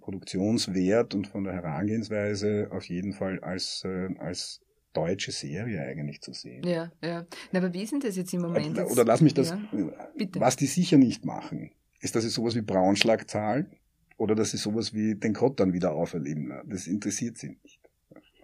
Produktionswert 0.00 1.14
und 1.14 1.26
von 1.28 1.44
der 1.44 1.54
Herangehensweise 1.54 2.68
auf 2.70 2.84
jeden 2.84 3.12
Fall 3.12 3.40
als, 3.40 3.84
äh, 3.84 4.08
als 4.18 4.60
deutsche 4.92 5.32
Serie 5.32 5.80
eigentlich 5.82 6.20
zu 6.20 6.32
sehen. 6.32 6.62
Ja, 6.64 6.90
ja. 7.02 7.26
Na, 7.52 7.58
aber 7.58 7.72
wie 7.72 7.82
ist 7.82 7.92
denn 7.92 8.00
das 8.00 8.16
jetzt 8.16 8.32
im 8.32 8.42
Moment? 8.42 8.78
Oder, 8.78 8.90
oder 8.90 9.04
lass 9.04 9.20
mich 9.20 9.34
das, 9.34 9.50
ja, 9.50 10.10
was 10.34 10.56
die 10.56 10.66
sicher 10.66 10.98
nicht 10.98 11.24
machen, 11.24 11.70
ist, 12.00 12.16
dass 12.16 12.24
sie 12.24 12.30
sowas 12.30 12.54
wie 12.54 12.62
Braunschlag 12.62 13.28
zahlen 13.28 13.66
oder 14.16 14.34
dass 14.34 14.50
sie 14.50 14.56
sowas 14.56 14.94
wie 14.94 15.14
den 15.14 15.32
Kottern 15.32 15.72
wieder 15.72 15.92
auferleben. 15.92 16.52
Das 16.66 16.86
interessiert 16.86 17.38
sie 17.38 17.58
nicht. 17.62 17.80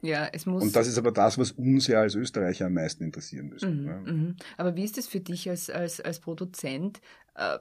Ja, 0.03 0.29
es 0.33 0.47
muss. 0.47 0.63
Und 0.63 0.77
das 0.77 0.87
ist 0.87 0.99
aber 0.99 1.11
das, 1.11 1.39
was 1.39 1.53
uns 1.53 1.87
ja 1.89 2.01
als 2.01 2.15
Österreicher 2.15 2.67
am 2.67 2.75
meisten 2.75 3.03
interessieren 3.05 3.49
müsste. 3.49 3.69
Mhm, 3.69 3.87
ja. 3.87 3.97
mhm. 4.01 4.37
Aber 4.57 4.77
wie 4.77 4.85
ist 4.85 4.99
es 4.99 5.09
für 5.09 5.21
dich 5.21 5.49
als, 5.51 5.71
als, 5.71 6.01
als 6.01 6.21
Produzent? 6.21 7.01
Äh, 7.35 7.59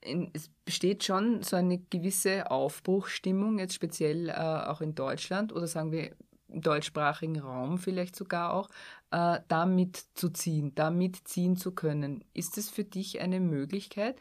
in, 0.00 0.30
es 0.32 0.50
besteht 0.64 1.02
schon 1.02 1.42
so 1.42 1.56
eine 1.56 1.78
gewisse 1.78 2.50
Aufbruchstimmung, 2.50 3.58
jetzt 3.58 3.74
speziell 3.74 4.28
äh, 4.28 4.32
auch 4.32 4.80
in 4.80 4.94
Deutschland 4.94 5.52
oder 5.52 5.66
sagen 5.66 5.92
wir 5.92 6.14
deutschsprachigen 6.60 7.38
Raum 7.40 7.78
vielleicht 7.78 8.16
sogar 8.16 8.52
auch, 8.52 8.68
äh, 9.10 9.40
da 9.48 9.66
mitzuziehen, 9.66 10.74
da 10.74 10.90
mitziehen 10.90 11.56
zu 11.56 11.72
können. 11.72 12.24
Ist 12.34 12.58
es 12.58 12.70
für 12.70 12.84
dich 12.84 13.20
eine 13.20 13.40
Möglichkeit? 13.40 14.16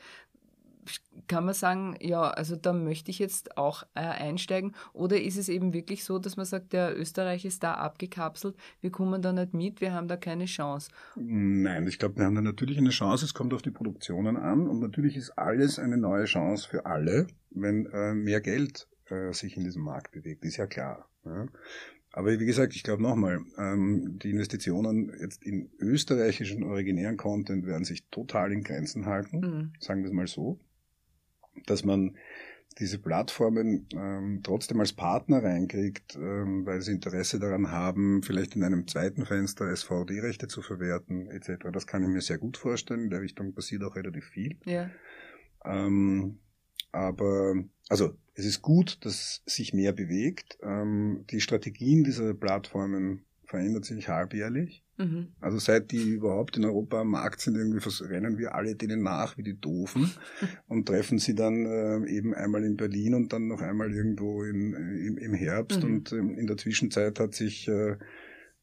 kann 1.27 1.45
man 1.45 1.53
sagen, 1.53 1.95
ja, 1.99 2.29
also 2.29 2.55
da 2.55 2.73
möchte 2.73 3.11
ich 3.11 3.19
jetzt 3.19 3.57
auch 3.57 3.83
äh, 3.95 4.01
einsteigen? 4.01 4.73
Oder 4.93 5.21
ist 5.21 5.37
es 5.37 5.49
eben 5.49 5.73
wirklich 5.73 6.03
so, 6.03 6.19
dass 6.19 6.37
man 6.37 6.45
sagt, 6.45 6.73
der 6.73 6.97
Österreich 6.97 7.45
ist 7.45 7.63
da 7.63 7.75
abgekapselt, 7.75 8.55
wir 8.81 8.91
kommen 8.91 9.21
da 9.21 9.33
nicht 9.33 9.53
mit, 9.53 9.81
wir 9.81 9.93
haben 9.93 10.07
da 10.07 10.17
keine 10.17 10.45
Chance? 10.45 10.89
Nein, 11.15 11.87
ich 11.87 11.99
glaube, 11.99 12.17
wir 12.17 12.25
haben 12.25 12.35
da 12.35 12.41
natürlich 12.41 12.77
eine 12.77 12.89
Chance, 12.89 13.25
es 13.25 13.33
kommt 13.33 13.53
auf 13.53 13.61
die 13.61 13.71
Produktionen 13.71 14.37
an 14.37 14.67
und 14.67 14.79
natürlich 14.79 15.15
ist 15.15 15.31
alles 15.31 15.79
eine 15.79 15.97
neue 15.97 16.25
Chance 16.25 16.67
für 16.67 16.85
alle, 16.85 17.27
wenn 17.51 17.85
äh, 17.87 18.13
mehr 18.13 18.41
Geld 18.41 18.87
äh, 19.05 19.31
sich 19.33 19.57
in 19.57 19.63
diesem 19.63 19.83
Markt 19.83 20.11
bewegt, 20.11 20.45
ist 20.45 20.57
ja 20.57 20.67
klar. 20.67 21.07
Ja? 21.25 21.47
Aber 22.13 22.39
wie 22.39 22.45
gesagt, 22.45 22.75
ich 22.75 22.83
glaube 22.83 23.03
nochmal, 23.03 23.41
ähm, 23.57 24.19
die 24.19 24.29
Investitionen 24.29 25.11
jetzt 25.19 25.43
in 25.43 25.71
österreichischen 25.79 26.63
originären 26.63 27.17
Content 27.17 27.65
werden 27.65 27.83
sich 27.83 28.07
total 28.09 28.53
in 28.53 28.63
Grenzen 28.63 29.05
halten, 29.07 29.39
mhm. 29.39 29.73
sagen 29.79 30.03
wir 30.03 30.07
es 30.07 30.13
mal 30.13 30.27
so 30.27 30.59
dass 31.65 31.83
man 31.83 32.15
diese 32.79 32.97
Plattformen 32.97 33.87
ähm, 33.93 34.41
trotzdem 34.43 34.79
als 34.79 34.93
Partner 34.93 35.43
reinkriegt, 35.43 36.15
ähm, 36.15 36.65
weil 36.65 36.81
sie 36.81 36.91
Interesse 36.91 37.39
daran 37.39 37.69
haben, 37.69 38.23
vielleicht 38.23 38.55
in 38.55 38.63
einem 38.63 38.87
zweiten 38.87 39.25
Fenster 39.25 39.69
SVD-Rechte 39.75 40.47
zu 40.47 40.63
verwerten 40.63 41.27
etc. 41.27 41.67
Das 41.71 41.85
kann 41.85 42.01
ich 42.01 42.09
mir 42.09 42.21
sehr 42.21 42.39
gut 42.39 42.57
vorstellen. 42.57 43.03
In 43.03 43.09
der 43.11 43.21
Richtung 43.21 43.53
passiert 43.53 43.83
auch 43.83 43.95
relativ 43.95 44.25
viel. 44.25 44.57
Ja. 44.65 44.89
Ähm, 45.63 46.39
aber 46.93 47.55
also 47.89 48.15
es 48.35 48.45
ist 48.45 48.61
gut, 48.61 48.97
dass 49.01 49.43
sich 49.45 49.73
mehr 49.73 49.91
bewegt. 49.91 50.57
Ähm, 50.63 51.25
die 51.29 51.41
Strategien 51.41 52.03
dieser 52.03 52.33
Plattformen 52.33 53.25
verändert 53.45 53.85
sich 53.85 54.09
halbjährlich. 54.09 54.83
Mhm. 54.97 55.27
Also 55.39 55.59
seit 55.59 55.91
die 55.91 56.09
überhaupt 56.09 56.57
in 56.57 56.65
Europa 56.65 57.01
am 57.01 57.09
Markt 57.09 57.41
sind, 57.41 57.55
irgendwie 57.55 57.87
rennen 58.03 58.37
wir 58.37 58.55
alle 58.55 58.75
denen 58.75 59.03
nach 59.03 59.37
wie 59.37 59.43
die 59.43 59.59
Doofen 59.59 60.11
und 60.67 60.87
treffen 60.87 61.19
sie 61.19 61.35
dann 61.35 61.65
äh, 61.65 62.09
eben 62.09 62.33
einmal 62.33 62.63
in 62.63 62.77
Berlin 62.77 63.13
und 63.15 63.33
dann 63.33 63.47
noch 63.47 63.61
einmal 63.61 63.93
irgendwo 63.93 64.43
in, 64.43 64.73
im, 64.73 65.17
im 65.17 65.33
Herbst. 65.33 65.83
Mhm. 65.83 65.89
Und 65.89 66.11
ähm, 66.13 66.37
in 66.37 66.47
der 66.47 66.57
Zwischenzeit 66.57 67.19
hat 67.19 67.35
sich 67.35 67.67
äh, 67.67 67.97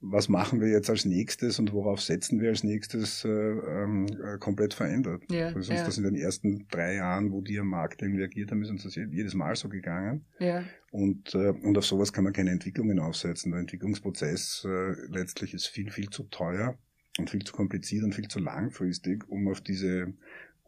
was 0.02 0.28
machen 0.28 0.60
wir 0.60 0.68
jetzt 0.68 0.88
als 0.88 1.04
nächstes 1.04 1.58
und 1.58 1.72
worauf 1.72 2.00
setzen 2.00 2.40
wir 2.40 2.48
als 2.48 2.64
nächstes, 2.64 3.24
äh, 3.24 3.28
ähm, 3.28 4.06
äh, 4.06 4.38
komplett 4.38 4.72
verändert. 4.72 5.22
Ja, 5.30 5.48
also 5.48 5.60
sonst 5.60 5.80
ja. 5.80 5.84
das 5.84 5.98
in 5.98 6.04
den 6.04 6.14
ersten 6.14 6.66
drei 6.70 6.94
Jahren, 6.94 7.32
wo 7.32 7.42
die 7.42 7.58
am 7.58 7.68
Markt 7.68 8.00
irgendwie 8.00 8.24
agiert 8.24 8.50
haben, 8.50 8.62
ist 8.62 8.70
uns 8.70 8.84
das 8.84 8.94
jedes 8.94 9.34
Mal 9.34 9.56
so 9.56 9.68
gegangen. 9.68 10.24
Ja. 10.38 10.64
Und, 10.90 11.34
äh, 11.34 11.50
und 11.50 11.76
auf 11.76 11.84
sowas 11.84 12.12
kann 12.12 12.24
man 12.24 12.32
keine 12.32 12.50
Entwicklungen 12.50 12.98
aufsetzen. 12.98 13.52
Der 13.52 13.60
Entwicklungsprozess 13.60 14.66
äh, 14.66 14.94
letztlich 15.08 15.52
ist 15.52 15.66
viel, 15.66 15.90
viel 15.90 16.08
zu 16.08 16.24
teuer 16.24 16.78
und 17.18 17.28
viel 17.28 17.44
zu 17.44 17.52
kompliziert 17.52 18.04
und 18.04 18.14
viel 18.14 18.28
zu 18.28 18.38
langfristig, 18.38 19.28
um 19.28 19.48
auf 19.48 19.60
diese 19.60 20.14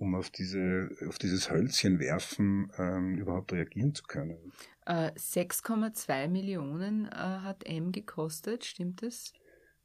um 0.02 0.16
auf 0.16 0.30
diese 0.30 0.90
auf 1.08 1.18
dieses 1.18 1.50
Hölzchen 1.50 2.00
werfen 2.00 2.70
ähm, 2.76 3.16
überhaupt 3.18 3.52
reagieren 3.52 3.94
zu 3.94 4.02
können. 4.02 4.52
6,2 4.84 6.10
äh, 6.10 6.28
Millionen 6.28 7.06
äh, 7.06 7.14
hat 7.14 7.64
M 7.64 7.92
gekostet, 7.92 8.64
stimmt 8.64 9.02
das? 9.02 9.32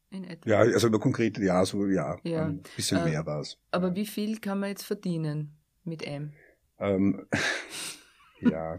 In 0.10 0.24
etwa? 0.24 0.50
Ja, 0.50 0.60
also 0.60 0.88
über 0.88 1.00
konkrete, 1.00 1.44
ja, 1.44 1.64
so 1.66 1.86
ja, 1.86 2.18
ja. 2.24 2.46
ein 2.46 2.64
bisschen 2.76 2.98
äh, 3.00 3.10
mehr 3.10 3.26
war 3.26 3.42
es. 3.42 3.60
Aber 3.72 3.94
wie 3.94 4.08
viel 4.08 4.40
kann 4.40 4.60
man 4.60 4.70
jetzt 4.70 4.86
verdienen 4.86 5.56
mit 5.84 6.02
M? 6.02 6.32
Ähm, 6.80 7.28
ja, 8.42 8.78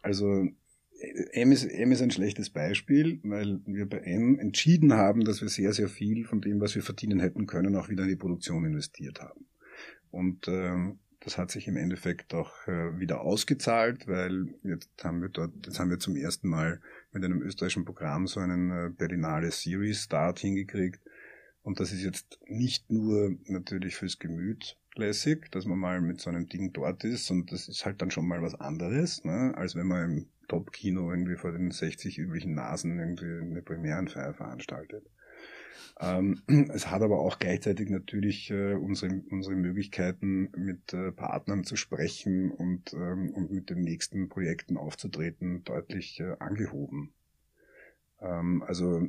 also 0.00 0.46
M 1.32 1.52
ist, 1.52 1.64
M 1.64 1.90
ist 1.90 2.02
ein 2.02 2.10
schlechtes 2.10 2.50
Beispiel, 2.50 3.18
weil 3.24 3.60
wir 3.66 3.88
bei 3.88 3.98
M 3.98 4.38
entschieden 4.38 4.92
haben, 4.92 5.24
dass 5.24 5.40
wir 5.40 5.48
sehr, 5.48 5.72
sehr 5.72 5.88
viel 5.88 6.24
von 6.24 6.40
dem, 6.40 6.60
was 6.60 6.76
wir 6.76 6.82
verdienen 6.82 7.18
hätten 7.18 7.46
können, 7.46 7.74
auch 7.74 7.88
wieder 7.88 8.04
in 8.04 8.10
die 8.10 8.16
Produktion 8.16 8.64
investiert 8.64 9.20
haben. 9.20 9.46
Und 10.10 10.48
ähm, 10.48 10.98
das 11.20 11.36
hat 11.36 11.50
sich 11.50 11.66
im 11.66 11.76
Endeffekt 11.76 12.32
auch 12.34 12.66
äh, 12.66 12.98
wieder 12.98 13.20
ausgezahlt, 13.20 14.06
weil 14.06 14.54
jetzt 14.62 14.90
haben 15.02 15.20
wir 15.20 15.28
dort, 15.28 15.52
jetzt 15.66 15.78
haben 15.78 15.90
wir 15.90 15.98
zum 15.98 16.16
ersten 16.16 16.48
Mal 16.48 16.80
mit 17.12 17.24
einem 17.24 17.42
österreichischen 17.42 17.84
Programm 17.84 18.26
so 18.26 18.40
einen 18.40 18.70
äh, 18.70 18.90
Berlinale 18.90 19.50
Series 19.50 20.04
Start 20.04 20.38
hingekriegt. 20.38 21.00
Und 21.62 21.80
das 21.80 21.92
ist 21.92 22.02
jetzt 22.02 22.38
nicht 22.46 22.90
nur 22.90 23.36
natürlich 23.46 23.96
fürs 23.96 24.18
Gemüt 24.18 24.78
lässig, 24.94 25.50
dass 25.50 25.64
man 25.66 25.78
mal 25.78 26.00
mit 26.00 26.20
so 26.20 26.30
einem 26.30 26.48
Ding 26.48 26.72
dort 26.72 27.04
ist 27.04 27.30
und 27.30 27.52
das 27.52 27.68
ist 27.68 27.84
halt 27.84 28.02
dann 28.02 28.10
schon 28.10 28.26
mal 28.26 28.42
was 28.42 28.54
anderes, 28.54 29.24
ne, 29.24 29.52
als 29.56 29.74
wenn 29.74 29.86
man 29.86 30.04
im 30.04 30.26
Top-Kino 30.48 31.10
irgendwie 31.10 31.36
vor 31.36 31.52
den 31.52 31.70
60 31.70 32.18
üblichen 32.18 32.54
Nasen 32.54 32.98
irgendwie 32.98 33.26
eine 33.26 33.62
Premierenfeier 33.62 34.34
veranstaltet. 34.34 35.04
Ähm, 36.00 36.42
es 36.72 36.90
hat 36.90 37.02
aber 37.02 37.18
auch 37.20 37.38
gleichzeitig 37.38 37.90
natürlich 37.90 38.50
äh, 38.50 38.74
unsere, 38.74 39.22
unsere 39.30 39.54
Möglichkeiten, 39.54 40.50
mit 40.56 40.92
äh, 40.92 41.12
Partnern 41.12 41.64
zu 41.64 41.76
sprechen 41.76 42.50
und, 42.50 42.92
ähm, 42.94 43.30
und 43.30 43.50
mit 43.50 43.70
den 43.70 43.80
nächsten 43.80 44.28
Projekten 44.28 44.76
aufzutreten, 44.76 45.64
deutlich 45.64 46.20
äh, 46.20 46.36
angehoben. 46.38 47.12
Ähm, 48.20 48.62
also 48.66 49.08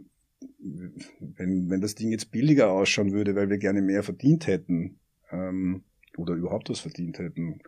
wenn, 1.20 1.70
wenn 1.70 1.82
das 1.82 1.96
Ding 1.96 2.12
jetzt 2.12 2.32
billiger 2.32 2.72
ausschauen 2.72 3.12
würde, 3.12 3.36
weil 3.36 3.50
wir 3.50 3.58
gerne 3.58 3.82
mehr 3.82 4.04
verdient 4.04 4.48
hätten 4.48 4.98
oder 6.18 6.34
überhaupt 6.34 6.70
was 6.70 6.80
verdient 6.80 7.20
hätten, 7.20 7.62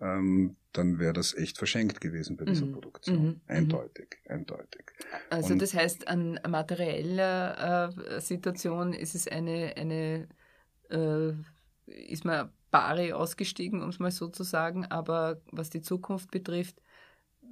ähm, 0.00 0.56
dann 0.72 0.98
wäre 0.98 1.12
das 1.12 1.34
echt 1.34 1.58
verschenkt 1.58 2.00
gewesen 2.00 2.36
bei 2.36 2.44
dieser 2.44 2.66
mhm. 2.66 2.72
Produktion. 2.72 3.18
Mhm. 3.18 3.26
mhm. 3.26 3.40
Eindeutig, 3.46 4.18
eindeutig. 4.28 4.84
Also 5.28 5.52
Und 5.52 5.62
das 5.62 5.74
heißt, 5.74 6.08
an 6.08 6.38
materieller 6.48 7.90
äh, 7.96 8.20
Situation 8.20 8.92
ist 8.92 9.14
es 9.14 9.26
eine, 9.28 9.74
eine 9.76 10.28
äh, 10.90 11.32
ist 11.86 12.24
man 12.24 12.50
Bari 12.70 13.12
ausgestiegen, 13.12 13.82
um 13.82 13.88
es 13.88 13.98
mal 13.98 14.10
so 14.10 14.28
zu 14.28 14.44
sagen, 14.44 14.86
aber 14.86 15.40
was 15.50 15.70
die 15.70 15.82
Zukunft 15.82 16.30
betrifft, 16.30 16.80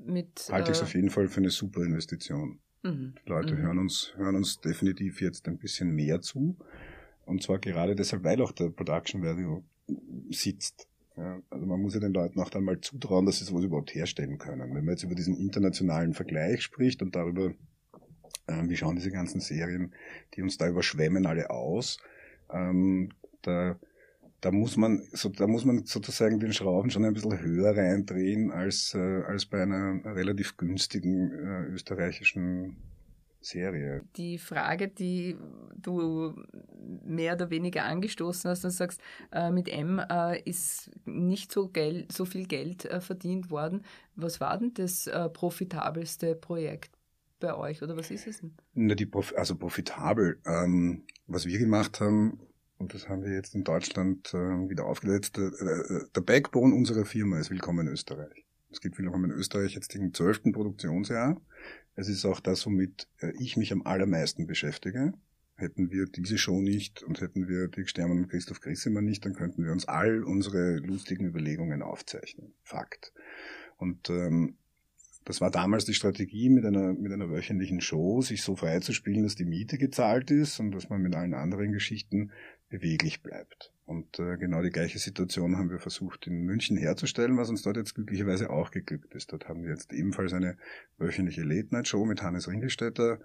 mit. 0.04 0.48
Halte 0.50 0.70
ich 0.70 0.76
es 0.76 0.82
äh, 0.82 0.84
auf 0.84 0.94
jeden 0.94 1.10
Fall 1.10 1.28
für 1.28 1.40
eine 1.40 1.50
super 1.50 1.82
Investition. 1.82 2.60
Mhm. 2.82 3.14
Die 3.24 3.28
Leute 3.28 3.54
mhm. 3.54 3.58
hören, 3.58 3.78
uns, 3.78 4.12
hören 4.16 4.36
uns 4.36 4.60
definitiv 4.60 5.20
jetzt 5.20 5.48
ein 5.48 5.58
bisschen 5.58 5.90
mehr 5.90 6.20
zu. 6.20 6.56
Und 7.24 7.42
zwar 7.42 7.58
gerade 7.58 7.94
deshalb, 7.94 8.24
weil 8.24 8.40
auch 8.40 8.52
der 8.52 8.70
Production 8.70 9.22
Value 9.22 9.64
sitzt. 10.30 10.88
Ja, 11.18 11.42
also 11.50 11.66
man 11.66 11.80
muss 11.80 11.94
ja 11.94 12.00
den 12.00 12.12
Leuten 12.12 12.38
auch 12.38 12.48
dann 12.48 12.62
mal 12.62 12.80
zutrauen, 12.80 13.26
dass 13.26 13.40
sie 13.40 13.44
sowas 13.44 13.64
überhaupt 13.64 13.92
herstellen 13.92 14.38
können. 14.38 14.72
Wenn 14.72 14.84
man 14.84 14.94
jetzt 14.94 15.02
über 15.02 15.16
diesen 15.16 15.36
internationalen 15.36 16.14
Vergleich 16.14 16.62
spricht 16.62 17.02
und 17.02 17.16
darüber, 17.16 17.50
äh, 18.46 18.62
wie 18.68 18.76
schauen 18.76 18.94
diese 18.94 19.10
ganzen 19.10 19.40
Serien, 19.40 19.92
die 20.34 20.42
uns 20.42 20.58
da 20.58 20.68
überschwemmen, 20.68 21.26
alle 21.26 21.50
aus, 21.50 21.98
ähm, 22.52 23.08
da, 23.42 23.80
da 24.40 24.52
muss 24.52 24.76
man, 24.76 25.08
so, 25.12 25.28
da 25.28 25.48
muss 25.48 25.64
man 25.64 25.86
sozusagen 25.86 26.38
den 26.38 26.52
Schrauben 26.52 26.90
schon 26.90 27.04
ein 27.04 27.14
bisschen 27.14 27.40
höher 27.40 27.76
reindrehen 27.76 28.52
als, 28.52 28.94
äh, 28.94 29.22
als 29.26 29.46
bei 29.46 29.60
einer 29.60 30.04
relativ 30.04 30.56
günstigen 30.56 31.32
äh, 31.32 31.64
österreichischen 31.72 32.76
Serie. 33.48 34.02
Die 34.16 34.38
Frage, 34.38 34.88
die 34.88 35.36
du 35.76 36.34
mehr 37.04 37.34
oder 37.34 37.50
weniger 37.50 37.84
angestoßen 37.84 38.50
hast 38.50 38.64
und 38.64 38.70
sagst, 38.70 39.00
äh, 39.32 39.50
mit 39.50 39.68
M 39.68 39.98
äh, 39.98 40.40
ist 40.42 40.90
nicht 41.04 41.52
so, 41.52 41.68
Geld, 41.68 42.12
so 42.12 42.24
viel 42.24 42.46
Geld 42.46 42.84
äh, 42.84 43.00
verdient 43.00 43.50
worden. 43.50 43.82
Was 44.14 44.40
war 44.40 44.58
denn 44.58 44.74
das 44.74 45.06
äh, 45.06 45.28
profitabelste 45.28 46.34
Projekt 46.34 46.98
bei 47.40 47.54
euch 47.54 47.82
oder 47.82 47.96
was 47.96 48.10
ist 48.10 48.26
es 48.26 48.40
denn? 48.40 48.52
Na, 48.74 48.94
die 48.94 49.06
Prof 49.06 49.32
also 49.36 49.56
profitabel. 49.56 50.40
Ähm, 50.46 51.04
was 51.26 51.46
wir 51.46 51.58
gemacht 51.58 52.00
haben, 52.00 52.40
und 52.78 52.94
das 52.94 53.08
haben 53.08 53.22
wir 53.22 53.32
jetzt 53.32 53.54
in 53.54 53.64
Deutschland 53.64 54.32
äh, 54.34 54.38
wieder 54.68 54.86
aufgesetzt, 54.86 55.38
äh, 55.38 55.50
der 56.14 56.20
Backbone 56.20 56.74
unserer 56.74 57.04
Firma 57.04 57.38
ist 57.38 57.50
Willkommen 57.50 57.86
in 57.86 57.92
Österreich. 57.92 58.47
Es 58.70 58.82
gibt 58.82 58.98
Willkommen 58.98 59.30
in 59.30 59.36
Österreich 59.36 59.74
jetzt 59.74 59.94
im 59.94 60.12
zwölften 60.12 60.52
Produktionsjahr. 60.52 61.40
Es 61.94 62.08
ist 62.08 62.26
auch 62.26 62.38
das, 62.38 62.66
womit 62.66 63.08
äh, 63.20 63.32
ich 63.38 63.56
mich 63.56 63.72
am 63.72 63.80
allermeisten 63.82 64.46
beschäftige. 64.46 65.14
Hätten 65.56 65.90
wir 65.90 66.04
diese 66.04 66.36
Show 66.36 66.60
nicht 66.60 67.02
und 67.02 67.22
hätten 67.22 67.48
wir 67.48 67.68
Dirk 67.68 67.88
Stermann 67.88 68.18
und 68.18 68.28
Christoph 68.28 68.60
Grissemann 68.60 69.06
nicht, 69.06 69.24
dann 69.24 69.32
könnten 69.32 69.64
wir 69.64 69.72
uns 69.72 69.88
all 69.88 70.22
unsere 70.22 70.76
lustigen 70.76 71.24
Überlegungen 71.24 71.80
aufzeichnen. 71.80 72.52
Fakt. 72.62 73.14
Und 73.78 74.10
ähm, 74.10 74.58
das 75.24 75.40
war 75.40 75.50
damals 75.50 75.86
die 75.86 75.94
Strategie 75.94 76.50
mit 76.50 76.66
einer, 76.66 76.92
mit 76.92 77.10
einer 77.10 77.30
wöchentlichen 77.30 77.80
Show, 77.80 78.20
sich 78.20 78.42
so 78.42 78.54
frei 78.54 78.80
zu 78.80 78.92
spielen, 78.92 79.22
dass 79.22 79.34
die 79.34 79.46
Miete 79.46 79.78
gezahlt 79.78 80.30
ist 80.30 80.60
und 80.60 80.72
dass 80.72 80.90
man 80.90 81.00
mit 81.00 81.14
allen 81.14 81.34
anderen 81.34 81.72
Geschichten 81.72 82.32
beweglich 82.68 83.22
bleibt. 83.22 83.72
Und 83.88 84.18
äh, 84.18 84.36
genau 84.36 84.60
die 84.60 84.68
gleiche 84.68 84.98
Situation 84.98 85.56
haben 85.56 85.70
wir 85.70 85.78
versucht 85.78 86.26
in 86.26 86.42
München 86.42 86.76
herzustellen, 86.76 87.38
was 87.38 87.48
uns 87.48 87.62
dort 87.62 87.78
jetzt 87.78 87.94
glücklicherweise 87.94 88.50
auch 88.50 88.70
geglückt 88.70 89.14
ist. 89.14 89.32
Dort 89.32 89.48
haben 89.48 89.62
wir 89.62 89.70
jetzt 89.70 89.94
ebenfalls 89.94 90.34
eine 90.34 90.58
wöchentliche 90.98 91.42
Late-Night-Show 91.42 92.04
mit 92.04 92.22
Hannes 92.22 92.48
Ringelstädter, 92.48 93.18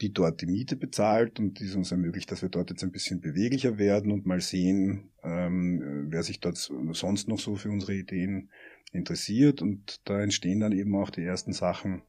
die 0.00 0.10
dort 0.10 0.40
die 0.40 0.46
Miete 0.46 0.76
bezahlt 0.76 1.38
und 1.38 1.60
die 1.60 1.66
es 1.66 1.74
uns 1.74 1.92
ermöglicht, 1.92 2.32
dass 2.32 2.40
wir 2.40 2.48
dort 2.48 2.70
jetzt 2.70 2.82
ein 2.82 2.92
bisschen 2.92 3.20
beweglicher 3.20 3.76
werden 3.76 4.10
und 4.10 4.24
mal 4.24 4.40
sehen, 4.40 5.10
ähm, 5.22 6.06
wer 6.08 6.22
sich 6.22 6.40
dort 6.40 6.56
sonst 6.56 7.28
noch 7.28 7.38
so 7.38 7.56
für 7.56 7.68
unsere 7.68 7.92
Ideen 7.92 8.48
interessiert. 8.92 9.60
Und 9.60 10.00
da 10.08 10.18
entstehen 10.22 10.60
dann 10.60 10.72
eben 10.72 10.96
auch 10.96 11.10
die 11.10 11.24
ersten 11.24 11.52
Sachen. 11.52 12.00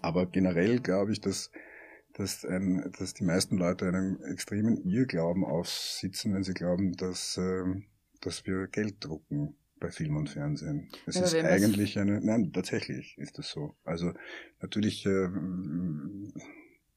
Aber 0.00 0.26
generell 0.26 0.78
glaube 0.78 1.10
ich, 1.10 1.20
dass 1.20 1.50
dass, 2.14 2.44
ein, 2.44 2.90
dass 2.98 3.14
die 3.14 3.24
meisten 3.24 3.56
Leute 3.56 3.86
einen 3.88 4.22
extremen 4.24 4.76
Irrglauben 4.84 5.44
aussitzen, 5.44 6.34
wenn 6.34 6.42
sie 6.42 6.54
glauben, 6.54 6.96
dass, 6.96 7.36
äh, 7.36 7.64
dass 8.20 8.46
wir 8.46 8.66
Geld 8.66 8.96
drucken 9.04 9.54
bei 9.78 9.90
Film 9.90 10.16
und 10.16 10.28
Fernsehen. 10.28 10.88
Es 11.06 11.16
ja, 11.16 11.22
ist 11.22 11.34
eigentlich 11.34 11.98
eine, 11.98 12.20
nein, 12.20 12.52
tatsächlich 12.52 13.16
ist 13.18 13.38
das 13.38 13.48
so. 13.48 13.74
Also 13.84 14.12
natürlich, 14.60 15.06
äh, 15.06 15.28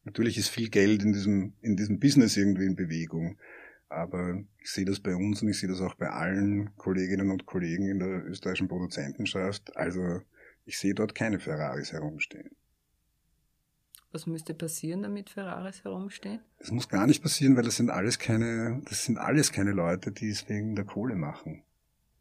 natürlich 0.04 0.38
ist 0.38 0.50
viel 0.50 0.70
Geld 0.70 1.02
in 1.02 1.14
diesem, 1.14 1.54
in 1.62 1.78
diesem 1.78 2.00
Business 2.00 2.38
irgendwie 2.38 2.66
in 2.66 2.76
Bewegung. 2.76 3.38
Aber 3.88 4.44
ich 4.60 4.72
sehe 4.72 4.86
das 4.86 5.00
bei 5.00 5.16
uns 5.16 5.42
und 5.42 5.50
ich 5.50 5.60
sehe 5.60 5.70
das 5.70 5.80
auch 5.80 5.96
bei 5.96 6.10
allen 6.10 6.76
Kolleginnen 6.76 7.30
und 7.30 7.46
Kollegen 7.46 7.88
in 7.88 8.00
der 8.00 8.26
österreichischen 8.26 8.68
Produzentenschaft. 8.68 9.76
Also 9.78 10.22
ich 10.66 10.78
sehe 10.78 10.96
dort 10.96 11.16
keine 11.16 11.40
Ferraris 11.40 11.94
herumstehen. 11.94 12.50
Was 14.14 14.28
müsste 14.28 14.54
passieren, 14.54 15.02
damit 15.02 15.32
Ferraris 15.32 15.84
herumstehen? 15.84 16.40
Es 16.60 16.70
muss 16.70 16.88
gar 16.88 17.08
nicht 17.08 17.24
passieren, 17.24 17.58
weil 17.58 17.64
das 17.64 17.78
sind 17.78 17.90
alles 17.90 18.20
keine, 18.20 18.80
das 18.88 19.06
sind 19.06 19.18
alles 19.18 19.52
keine 19.52 19.72
Leute, 19.72 20.12
die 20.12 20.30
es 20.30 20.48
wegen 20.48 20.76
der 20.76 20.86
Kohle 20.86 21.16
machen. 21.16 21.64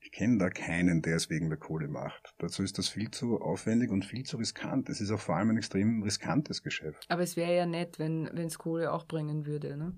Ich 0.01 0.11
kenne 0.11 0.39
da 0.39 0.49
keinen, 0.49 1.03
der 1.03 1.17
es 1.17 1.29
wegen 1.29 1.51
der 1.51 1.59
Kohle 1.59 1.89
macht. 1.89 2.35
Dazu 2.39 2.63
ist 2.63 2.79
das 2.79 2.89
viel 2.89 3.11
zu 3.11 3.41
aufwendig 3.41 3.91
und 3.91 4.07
viel 4.07 4.25
zu 4.25 4.39
riskant. 4.39 4.89
Es 4.89 5.03
ist 5.03 5.11
auch 5.11 5.21
vor 5.21 5.37
allem 5.37 5.51
ein 5.51 5.59
extrem 5.59 6.03
riskantes 6.03 6.63
Geschäft. 6.63 7.05
Aber 7.09 7.23
es 7.23 7.37
wäre 7.37 7.55
ja 7.55 7.67
nett, 7.67 7.99
wenn 7.99 8.27
es 8.39 8.59
Kohle 8.59 8.91
auch 8.91 9.07
bringen 9.07 9.47
würde, 9.47 9.77
ne? 9.77 9.93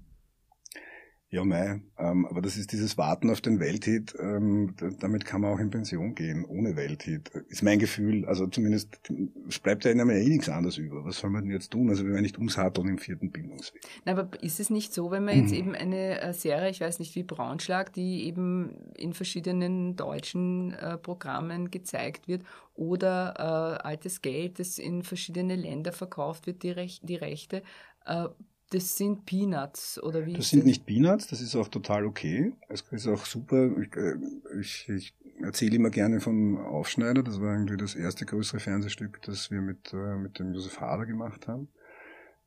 Ja, 1.34 1.44
mei, 1.44 1.80
ähm, 1.98 2.26
aber 2.26 2.40
das 2.42 2.56
ist 2.56 2.70
dieses 2.70 2.96
Warten 2.96 3.28
auf 3.28 3.40
den 3.40 3.58
Welthit, 3.58 4.14
ähm, 4.20 4.76
damit 5.00 5.24
kann 5.24 5.40
man 5.40 5.52
auch 5.52 5.58
in 5.58 5.68
Pension 5.68 6.14
gehen, 6.14 6.44
ohne 6.44 6.76
Welthit. 6.76 7.28
Ist 7.48 7.64
mein 7.64 7.80
Gefühl, 7.80 8.24
also 8.26 8.46
zumindest, 8.46 9.00
es 9.48 9.58
bleibt 9.58 9.84
ja 9.84 9.90
einem 9.90 10.10
ja 10.10 10.16
eh 10.16 10.28
nichts 10.28 10.48
anderes 10.48 10.78
über. 10.78 11.04
Was 11.04 11.18
soll 11.18 11.30
man 11.30 11.42
denn 11.42 11.50
jetzt 11.50 11.72
tun? 11.72 11.88
Also 11.88 12.04
wir 12.04 12.12
werden 12.12 12.22
nicht 12.22 12.38
umsatteln 12.38 12.86
im 12.86 12.98
vierten 12.98 13.32
Bildungsweg. 13.32 13.80
Na, 14.04 14.12
aber 14.12 14.28
ist 14.44 14.60
es 14.60 14.70
nicht 14.70 14.94
so, 14.94 15.10
wenn 15.10 15.24
man 15.24 15.36
jetzt 15.36 15.50
mhm. 15.50 15.56
eben 15.56 15.74
eine 15.74 16.20
äh, 16.20 16.32
Serie, 16.32 16.70
ich 16.70 16.80
weiß 16.80 17.00
nicht 17.00 17.16
wie 17.16 17.24
Braunschlag, 17.24 17.92
die 17.92 18.26
eben 18.26 18.92
in 18.96 19.12
verschiedenen 19.12 19.96
deutschen 19.96 20.72
äh, 20.74 20.98
Programmen 20.98 21.72
gezeigt 21.72 22.28
wird 22.28 22.44
oder 22.74 23.34
äh, 23.82 23.84
altes 23.84 24.22
Geld, 24.22 24.60
das 24.60 24.78
in 24.78 25.02
verschiedene 25.02 25.56
Länder 25.56 25.90
verkauft 25.90 26.46
wird, 26.46 26.62
die, 26.62 26.70
Rech 26.70 27.00
die 27.02 27.16
Rechte, 27.16 27.64
äh, 28.06 28.28
das 28.74 28.96
sind 28.96 29.24
Peanuts, 29.24 30.02
oder 30.02 30.26
wie? 30.26 30.32
Das 30.32 30.50
sind 30.50 30.60
das? 30.60 30.66
nicht 30.66 30.86
Peanuts, 30.86 31.28
das 31.28 31.40
ist 31.40 31.54
auch 31.54 31.68
total 31.68 32.04
okay. 32.04 32.52
Es 32.68 32.84
ist 32.90 33.06
auch 33.06 33.24
super. 33.24 33.70
Ich, 33.78 33.96
äh, 33.96 34.14
ich, 34.60 34.88
ich 34.88 35.14
erzähle 35.42 35.76
immer 35.76 35.90
gerne 35.90 36.20
von 36.20 36.58
Aufschneider. 36.58 37.22
Das 37.22 37.40
war 37.40 37.52
irgendwie 37.52 37.76
das 37.76 37.94
erste 37.94 38.26
größere 38.26 38.58
Fernsehstück, 38.58 39.22
das 39.22 39.50
wir 39.52 39.60
mit, 39.60 39.92
äh, 39.92 40.16
mit 40.16 40.40
dem 40.40 40.52
Josef 40.52 40.80
Hader 40.80 41.06
gemacht 41.06 41.46
haben. 41.46 41.68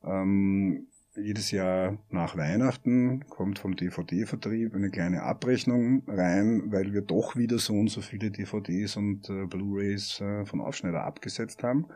Ähm, 0.04 0.88
jedes 1.16 1.50
Jahr 1.50 1.98
nach 2.10 2.36
Weihnachten 2.36 3.24
kommt 3.28 3.58
vom 3.58 3.74
DVD-Vertrieb 3.74 4.74
eine 4.74 4.90
kleine 4.90 5.22
Abrechnung 5.22 6.02
rein, 6.06 6.64
weil 6.66 6.92
wir 6.92 7.00
doch 7.00 7.36
wieder 7.36 7.58
so 7.58 7.72
und 7.72 7.88
so 7.88 8.02
viele 8.02 8.30
DVDs 8.30 8.96
und 8.96 9.30
äh, 9.30 9.46
Blu-rays 9.46 10.20
äh, 10.20 10.44
von 10.44 10.60
Aufschneider 10.60 11.04
abgesetzt 11.04 11.62
haben. 11.62 11.86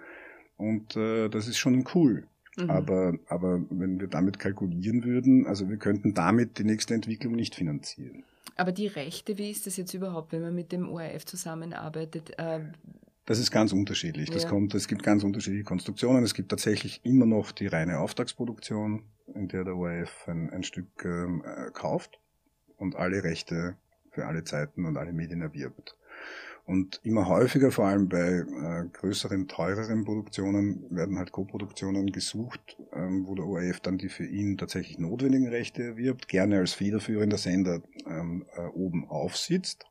Und 0.57 0.97
äh, 0.97 1.29
das 1.29 1.49
ist 1.49 1.59
schon 1.59 1.85
cool. 1.95 2.27
Mhm. 2.57 2.71
Aber, 2.71 3.15
aber 3.29 3.63
wenn 3.71 4.01
wir 4.01 4.09
damit 4.09 4.39
kalkulieren 4.39 5.05
würden, 5.05 5.47
also 5.47 5.69
wir 5.69 5.79
könnten 5.79 6.15
damit 6.15 6.59
die 6.59 6.65
nächste 6.65 6.95
Entwicklung 6.95 7.35
nicht 7.35 7.55
finanzieren. 7.55 8.25
Aber 8.57 8.73
die 8.73 8.87
Rechte, 8.87 9.39
wie 9.39 9.51
ist 9.51 9.67
das 9.67 9.77
jetzt 9.77 9.95
überhaupt, 9.95 10.33
wenn 10.33 10.43
man 10.43 10.55
mit 10.55 10.73
dem 10.73 10.89
ORF 10.89 11.25
zusammenarbeitet? 11.25 12.39
Äh, 12.39 12.61
das 13.25 13.39
ist 13.39 13.51
ganz 13.51 13.73
unterschiedlich. 13.73 14.31
Das 14.31 14.43
ja. 14.43 14.49
kommt, 14.49 14.75
es 14.75 14.89
gibt 14.89 15.03
ganz 15.03 15.25
unterschiedliche 15.25 15.65
Konstruktionen. 15.65 16.25
Es 16.25 16.35
gibt 16.35 16.51
tatsächlich 16.51 17.01
immer 17.05 17.25
noch 17.25 17.53
die 17.53 17.69
reine 17.69 18.01
Auftragsproduktion, 18.01 19.05
in 19.35 19.49
der 19.49 19.65
der 19.65 19.77
ORF 19.77 20.29
ein, 20.29 20.51
ein 20.51 20.65
Stück 20.65 21.05
ähm, 21.05 21.43
äh, 21.45 21.71
kauft 21.71 22.19
und 22.77 22.97
alle 22.97 23.23
Rechte 23.23 23.77
für 24.11 24.27
alle 24.27 24.45
Zeiten 24.45 24.85
und 24.85 24.97
alle 24.97 25.13
Medien 25.13 25.41
erwirbt. 25.41 25.97
Und 26.65 27.01
immer 27.03 27.27
häufiger, 27.27 27.73
vor 27.73 27.87
allem 27.87 28.09
bei 28.09 28.39
äh, 28.39 28.85
größeren, 28.93 29.49
teureren 29.49 30.05
Produktionen, 30.05 30.87
werden 30.91 31.19
halt 31.19 31.33
Co-Produktionen 31.33 32.13
gesucht, 32.13 32.77
ähm, 32.93 33.27
wo 33.27 33.35
der 33.35 33.47
ORF 33.47 33.81
dann 33.81 33.99
die 33.99 34.09
für 34.09 34.25
ihn 34.25 34.57
tatsächlich 34.57 34.99
notwendigen 34.99 35.49
Rechte 35.49 35.83
erwirbt, 35.83 36.29
gerne 36.29 36.59
als 36.59 36.75
federführender 36.75 37.37
Sender 37.37 37.83
ähm, 38.07 38.47
äh, 38.55 38.67
oben 38.67 39.09
aufsitzt. 39.09 39.87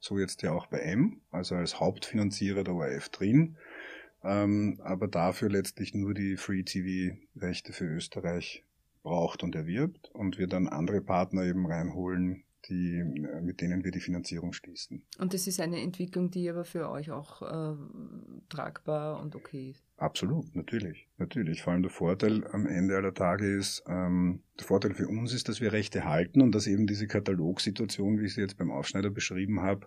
So 0.00 0.18
jetzt 0.18 0.42
ja 0.42 0.52
auch 0.52 0.66
bei 0.66 0.80
M, 0.80 1.20
also 1.30 1.54
als 1.54 1.80
Hauptfinanzierer 1.80 2.62
der 2.62 2.74
ORF 2.74 3.08
drin. 3.08 3.56
Ähm, 4.22 4.80
aber 4.84 5.08
dafür 5.08 5.48
letztlich 5.48 5.94
nur 5.94 6.12
die 6.12 6.36
Free-TV-Rechte 6.36 7.72
für 7.72 7.86
Österreich 7.86 8.64
braucht 9.02 9.42
und 9.42 9.54
erwirbt 9.54 10.10
und 10.12 10.38
wir 10.38 10.46
dann 10.46 10.68
andere 10.68 11.00
Partner 11.00 11.44
eben 11.44 11.66
reinholen, 11.66 12.44
die, 12.68 12.98
äh, 12.98 13.40
mit 13.40 13.60
denen 13.60 13.84
wir 13.84 13.90
die 13.90 14.00
Finanzierung 14.00 14.52
schließen. 14.52 15.02
Und 15.18 15.34
das 15.34 15.46
ist 15.46 15.60
eine 15.60 15.80
Entwicklung, 15.80 16.30
die 16.30 16.48
aber 16.48 16.64
für 16.64 16.90
euch 16.90 17.10
auch 17.10 17.42
äh, 17.42 17.76
tragbar 18.48 19.20
und 19.20 19.34
okay 19.34 19.70
ist. 19.70 19.84
Absolut, 19.96 20.54
natürlich, 20.54 21.08
natürlich. 21.18 21.62
Vor 21.62 21.72
allem 21.72 21.82
der 21.82 21.90
Vorteil 21.90 22.46
am 22.48 22.66
Ende 22.66 22.96
aller 22.96 23.14
Tage 23.14 23.46
ist, 23.46 23.84
ähm, 23.86 24.42
der 24.58 24.66
Vorteil 24.66 24.94
für 24.94 25.08
uns 25.08 25.32
ist, 25.32 25.48
dass 25.48 25.60
wir 25.60 25.72
Rechte 25.72 26.04
halten 26.04 26.42
und 26.42 26.54
dass 26.54 26.66
eben 26.66 26.86
diese 26.86 27.06
Katalogsituation, 27.06 28.18
wie 28.18 28.26
ich 28.26 28.34
sie 28.34 28.40
jetzt 28.40 28.58
beim 28.58 28.70
Aufschneider 28.70 29.10
beschrieben 29.10 29.60
habe, 29.60 29.86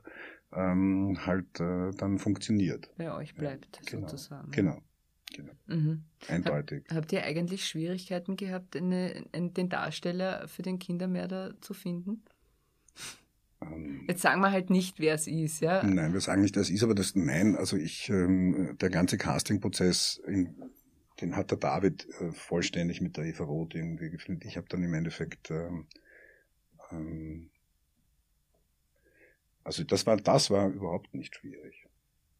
ähm, 0.54 1.18
halt 1.26 1.60
äh, 1.60 1.92
dann 1.98 2.18
funktioniert. 2.18 2.90
Bei 2.98 3.14
euch 3.14 3.36
bleibt 3.36 3.78
ja, 3.78 3.92
genau, 3.92 4.08
sozusagen. 4.08 4.52
Genau. 4.52 4.82
Genau. 5.36 5.54
Mhm. 5.68 6.04
Eindeutig. 6.30 6.86
Hab, 6.90 6.98
habt 6.98 7.12
ihr 7.12 7.24
eigentlich 7.24 7.68
Schwierigkeiten 7.68 8.38
gehabt, 8.38 8.78
eine, 8.78 9.26
eine, 9.34 9.50
den 9.50 9.68
Darsteller 9.68 10.48
für 10.48 10.62
den 10.62 10.80
Kindermörder 10.80 11.56
zu 11.60 11.74
finden? 11.74 12.24
Ähm, 13.62 14.06
Jetzt 14.08 14.22
sagen 14.22 14.41
wir 14.41 14.52
halt 14.52 14.70
nicht, 14.70 15.00
wer 15.00 15.15
es 15.15 15.28
ist, 15.28 15.62
ja? 15.62 15.84
Nein, 15.84 16.13
wir 16.13 16.22
sagen 16.22 16.41
nicht, 16.41 16.56
wer 16.56 16.62
es 16.62 16.70
ist, 16.70 16.84
aber 16.84 16.96
das, 16.96 17.15
nein, 17.15 17.56
also 17.56 17.78
ich, 17.78 18.10
ähm, 18.10 18.78
der 18.80 18.89
ganze 18.89 19.18
Castingprozess, 19.18 20.22
den 21.22 21.36
hat 21.36 21.52
der 21.52 21.58
David 21.58 22.08
äh, 22.20 22.32
vollständig 22.32 23.02
mit 23.02 23.18
der 23.18 23.26
Eva 23.26 23.46
Roth 23.46 23.76
irgendwie 23.76 24.10
gefilmt. 24.10 24.46
Ich 24.46 24.58
habe 24.58 24.68
dann 24.70 24.84
im 24.84 24.94
Endeffekt, 24.94 25.50
ähm, 25.52 25.88
ähm, 26.91 27.50
also 29.63 29.84
das 29.84 30.06
war, 30.06 30.18
das 30.18 30.50
war 30.52 30.70
überhaupt 30.70 31.13
nicht 31.13 31.36
schwierig. 31.36 31.88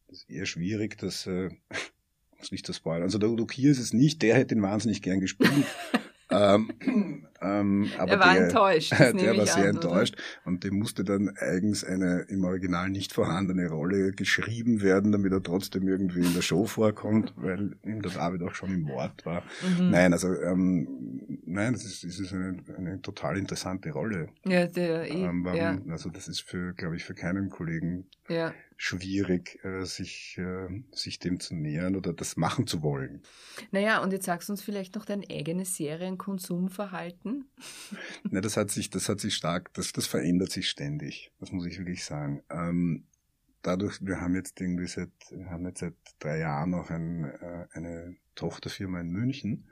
Das 0.08 0.18
ist 0.18 0.30
eher 0.30 0.46
schwierig, 0.46 0.98
dass, 0.98 1.26
äh, 1.26 1.50
muss 2.38 2.52
nicht 2.52 2.68
das 2.68 2.76
spoilern. 2.76 3.04
Also 3.04 3.18
der 3.18 3.30
Udo 3.30 3.46
Kier 3.46 3.70
ist 3.70 3.80
es 3.80 3.92
nicht, 3.92 4.22
der 4.22 4.36
hätte 4.36 4.54
ihn 4.54 4.62
wahnsinnig 4.62 5.02
gern 5.02 5.20
gespielt. 5.20 5.50
ähm, 6.36 7.26
ähm, 7.40 7.90
aber 7.98 8.12
er 8.12 8.20
war 8.20 8.34
der, 8.34 8.44
enttäuscht. 8.44 8.92
der 8.98 9.36
war 9.36 9.46
sehr 9.46 9.68
an, 9.68 9.76
enttäuscht 9.76 10.14
oder? 10.14 10.46
und 10.46 10.64
dem 10.64 10.78
musste 10.78 11.04
dann 11.04 11.30
eigens 11.36 11.84
eine 11.84 12.26
im 12.28 12.44
Original 12.44 12.88
nicht 12.88 13.12
vorhandene 13.12 13.68
Rolle 13.68 14.12
geschrieben 14.12 14.82
werden, 14.82 15.12
damit 15.12 15.32
er 15.32 15.42
trotzdem 15.42 15.86
irgendwie 15.88 16.20
in 16.20 16.34
der 16.34 16.42
Show 16.42 16.66
vorkommt, 16.66 17.32
weil 17.36 17.76
ihm 17.84 18.02
der 18.02 18.12
David 18.12 18.42
auch 18.42 18.54
schon 18.54 18.72
im 18.72 18.88
Wort 18.88 19.24
war. 19.26 19.42
Mhm. 19.78 19.90
Nein, 19.90 20.12
also 20.12 20.28
ähm, 20.40 21.40
nein, 21.44 21.72
das 21.74 21.84
ist, 21.84 22.04
das 22.04 22.18
ist 22.18 22.32
eine, 22.32 22.56
eine 22.76 23.02
total 23.02 23.36
interessante 23.36 23.90
Rolle. 23.90 24.28
Ja, 24.44 24.66
der, 24.66 25.10
ähm, 25.10 25.44
warum, 25.44 25.58
ja. 25.58 25.78
Also 25.90 26.10
das 26.10 26.28
ist 26.28 26.40
für, 26.40 26.72
glaube 26.74 26.96
ich, 26.96 27.04
für 27.04 27.14
keinen 27.14 27.50
Kollegen 27.50 28.06
ja 28.28 28.52
schwierig, 28.76 29.58
äh, 29.64 29.84
sich, 29.84 30.36
äh, 30.38 30.68
sich 30.92 31.18
dem 31.18 31.40
zu 31.40 31.54
nähern 31.54 31.96
oder 31.96 32.12
das 32.12 32.36
machen 32.36 32.66
zu 32.66 32.82
wollen. 32.82 33.22
Naja, 33.70 34.02
und 34.02 34.12
jetzt 34.12 34.26
sagst 34.26 34.48
du 34.48 34.52
uns 34.52 34.62
vielleicht 34.62 34.94
noch 34.94 35.04
dein 35.04 35.24
eigenes 35.30 35.76
Serienkonsumverhalten. 35.76 37.46
Na, 38.30 38.40
das 38.40 38.56
hat 38.56 38.70
sich, 38.70 38.90
das 38.90 39.08
hat 39.08 39.20
sich 39.20 39.34
stark, 39.34 39.72
das, 39.74 39.92
das 39.92 40.06
verändert 40.06 40.50
sich 40.50 40.68
ständig. 40.68 41.32
Das 41.40 41.52
muss 41.52 41.66
ich 41.66 41.78
wirklich 41.78 42.04
sagen. 42.04 42.42
Ähm, 42.50 43.04
dadurch, 43.62 43.98
wir 44.00 44.20
haben 44.20 44.34
jetzt 44.34 44.60
irgendwie 44.60 44.86
seit, 44.86 45.10
wir 45.30 45.50
haben 45.50 45.66
jetzt 45.66 45.80
seit 45.80 45.94
drei 46.18 46.38
Jahren 46.38 46.70
noch 46.70 46.90
ein, 46.90 47.24
äh, 47.24 47.66
eine 47.72 48.16
Tochterfirma 48.34 49.00
in 49.00 49.08
München. 49.08 49.70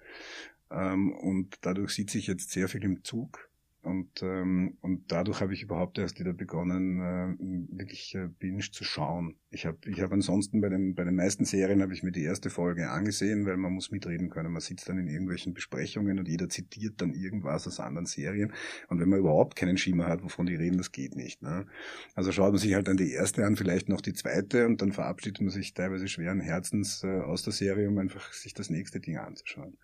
Ähm, 0.70 1.12
und 1.12 1.58
dadurch 1.60 1.92
sitze 1.94 2.18
ich 2.18 2.26
jetzt 2.26 2.50
sehr 2.50 2.68
viel 2.68 2.84
im 2.84 3.04
Zug 3.04 3.50
und, 3.84 4.22
ähm, 4.22 4.78
und 4.80 5.12
dadurch 5.12 5.40
habe 5.40 5.52
ich 5.52 5.62
überhaupt 5.62 5.98
erst 5.98 6.18
wieder 6.18 6.32
begonnen, 6.32 7.00
äh, 7.00 7.78
wirklich 7.78 8.14
äh, 8.14 8.28
Binge 8.28 8.64
zu 8.72 8.82
schauen. 8.82 9.36
Ich 9.50 9.66
habe 9.66 9.78
ich 9.86 10.00
hab 10.00 10.12
ansonsten 10.12 10.60
bei 10.60 10.68
den, 10.68 10.94
bei 10.94 11.04
den 11.04 11.14
meisten 11.14 11.44
Serien 11.44 11.82
habe 11.82 11.92
ich 11.92 12.02
mir 12.02 12.10
die 12.10 12.24
erste 12.24 12.50
Folge 12.50 12.90
angesehen, 12.90 13.46
weil 13.46 13.56
man 13.56 13.72
muss 13.72 13.90
mitreden 13.90 14.30
können. 14.30 14.52
Man 14.52 14.62
sitzt 14.62 14.88
dann 14.88 14.98
in 14.98 15.06
irgendwelchen 15.06 15.54
Besprechungen 15.54 16.18
und 16.18 16.26
jeder 16.26 16.48
zitiert 16.48 17.00
dann 17.00 17.12
irgendwas 17.12 17.66
aus 17.66 17.78
anderen 17.78 18.06
Serien. 18.06 18.52
Und 18.88 19.00
wenn 19.00 19.08
man 19.08 19.18
überhaupt 19.18 19.54
keinen 19.54 19.76
Schimmer 19.76 20.06
hat, 20.06 20.22
wovon 20.22 20.46
die 20.46 20.56
reden, 20.56 20.78
das 20.78 20.90
geht 20.90 21.14
nicht. 21.14 21.42
Ne? 21.42 21.66
Also 22.14 22.32
schaut 22.32 22.52
man 22.52 22.58
sich 22.58 22.74
halt 22.74 22.88
dann 22.88 22.96
die 22.96 23.12
erste 23.12 23.44
an, 23.44 23.56
vielleicht 23.56 23.88
noch 23.88 24.00
die 24.00 24.14
zweite 24.14 24.66
und 24.66 24.80
dann 24.80 24.92
verabschiedet 24.92 25.40
man 25.40 25.50
sich 25.50 25.74
teilweise 25.74 26.08
schweren 26.08 26.40
Herzens 26.40 27.04
äh, 27.04 27.20
aus 27.20 27.42
der 27.42 27.52
Serie, 27.52 27.88
um 27.88 27.98
einfach 27.98 28.32
sich 28.32 28.54
das 28.54 28.70
nächste 28.70 29.00
Ding 29.00 29.18
anzuschauen. 29.18 29.76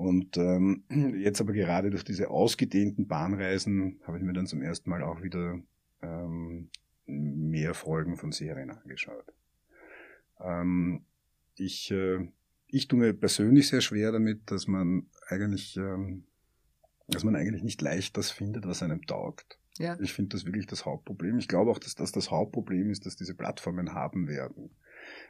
Und 0.00 0.38
ähm, 0.38 0.84
jetzt 1.18 1.42
aber 1.42 1.52
gerade 1.52 1.90
durch 1.90 2.04
diese 2.04 2.30
ausgedehnten 2.30 3.06
Bahnreisen 3.06 4.00
habe 4.06 4.16
ich 4.16 4.24
mir 4.24 4.32
dann 4.32 4.46
zum 4.46 4.62
ersten 4.62 4.88
Mal 4.88 5.02
auch 5.02 5.22
wieder 5.22 5.60
ähm, 6.00 6.70
mehr 7.04 7.74
Folgen 7.74 8.16
von 8.16 8.32
Serien 8.32 8.70
angeschaut. 8.70 9.26
Ähm, 10.40 11.04
ich, 11.54 11.90
äh, 11.90 12.26
ich 12.68 12.88
tue 12.88 12.98
mir 12.98 13.12
persönlich 13.12 13.68
sehr 13.68 13.82
schwer 13.82 14.10
damit, 14.10 14.50
dass 14.50 14.66
man 14.66 15.06
eigentlich, 15.28 15.76
ähm, 15.76 16.24
dass 17.08 17.22
man 17.22 17.36
eigentlich 17.36 17.62
nicht 17.62 17.82
leicht 17.82 18.16
das 18.16 18.30
findet, 18.30 18.66
was 18.66 18.82
einem 18.82 19.04
taugt. 19.04 19.58
Ja. 19.76 19.98
Ich 20.00 20.14
finde 20.14 20.34
das 20.34 20.46
wirklich 20.46 20.66
das 20.66 20.86
Hauptproblem. 20.86 21.36
Ich 21.36 21.48
glaube 21.48 21.70
auch, 21.70 21.78
dass 21.78 21.94
das 21.94 22.10
das 22.10 22.30
Hauptproblem 22.30 22.88
ist, 22.90 23.04
dass 23.04 23.16
diese 23.16 23.34
Plattformen 23.34 23.92
haben 23.92 24.28
werden. 24.28 24.70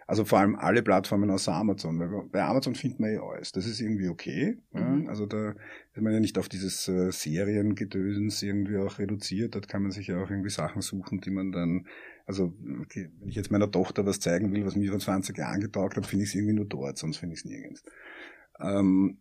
Also 0.06 0.24
vor 0.24 0.40
allem 0.40 0.56
alle 0.56 0.82
Plattformen 0.82 1.30
außer 1.30 1.52
Amazon, 1.52 2.00
weil 2.00 2.08
bei 2.32 2.42
Amazon 2.42 2.74
findet 2.74 2.98
man 2.98 3.12
ja 3.12 3.22
alles. 3.22 3.52
Das 3.52 3.64
ist 3.66 3.80
irgendwie 3.80 4.08
okay. 4.08 4.58
Mhm. 4.72 5.04
Ja? 5.04 5.08
Also 5.08 5.26
da 5.26 5.54
ist 5.92 6.02
man 6.02 6.12
ja 6.12 6.18
nicht 6.18 6.36
auf 6.36 6.48
dieses 6.48 6.88
äh, 6.88 7.12
Seriengedöns 7.12 8.42
irgendwie 8.42 8.78
auch 8.78 8.98
reduziert. 8.98 9.54
Dort 9.54 9.68
kann 9.68 9.82
man 9.82 9.92
sich 9.92 10.08
ja 10.08 10.20
auch 10.20 10.30
irgendwie 10.30 10.50
Sachen 10.50 10.82
suchen, 10.82 11.20
die 11.20 11.30
man 11.30 11.52
dann, 11.52 11.86
also 12.26 12.52
okay, 12.82 13.10
wenn 13.20 13.28
ich 13.28 13.36
jetzt 13.36 13.52
meiner 13.52 13.70
Tochter 13.70 14.04
was 14.04 14.18
zeigen 14.18 14.52
will, 14.52 14.64
was 14.64 14.74
mir 14.74 14.90
vor 14.90 14.98
20 14.98 15.38
Jahren 15.38 15.60
getaugt 15.60 15.96
hat, 15.96 16.06
finde 16.06 16.24
ich 16.24 16.30
es 16.30 16.34
irgendwie 16.34 16.54
nur 16.54 16.66
dort, 16.66 16.98
sonst 16.98 17.18
finde 17.18 17.34
ich 17.34 17.40
es 17.40 17.44
nirgends. 17.44 17.82
Ähm, 18.60 19.18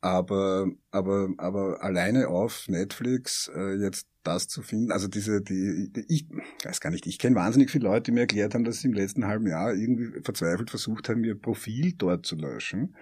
aber, 0.00 0.70
aber, 0.90 1.30
aber 1.38 1.82
alleine 1.82 2.28
auf 2.28 2.68
Netflix 2.68 3.50
äh, 3.54 3.74
jetzt 3.74 4.08
das 4.22 4.46
zu 4.46 4.62
finden, 4.62 4.92
also 4.92 5.08
diese, 5.08 5.42
die, 5.42 5.90
die 5.90 6.04
ich 6.08 6.28
weiß 6.64 6.80
gar 6.80 6.90
nicht, 6.90 7.06
ich 7.06 7.18
kenne 7.18 7.36
wahnsinnig 7.36 7.70
viele 7.70 7.84
Leute, 7.84 8.04
die 8.04 8.12
mir 8.12 8.20
erklärt 8.20 8.54
haben, 8.54 8.64
dass 8.64 8.80
sie 8.80 8.88
im 8.88 8.94
letzten 8.94 9.26
halben 9.26 9.46
Jahr 9.46 9.74
irgendwie 9.74 10.20
verzweifelt 10.22 10.70
versucht 10.70 11.08
haben, 11.08 11.24
ihr 11.24 11.38
Profil 11.40 11.94
dort 11.96 12.26
zu 12.26 12.36
löschen, 12.36 12.94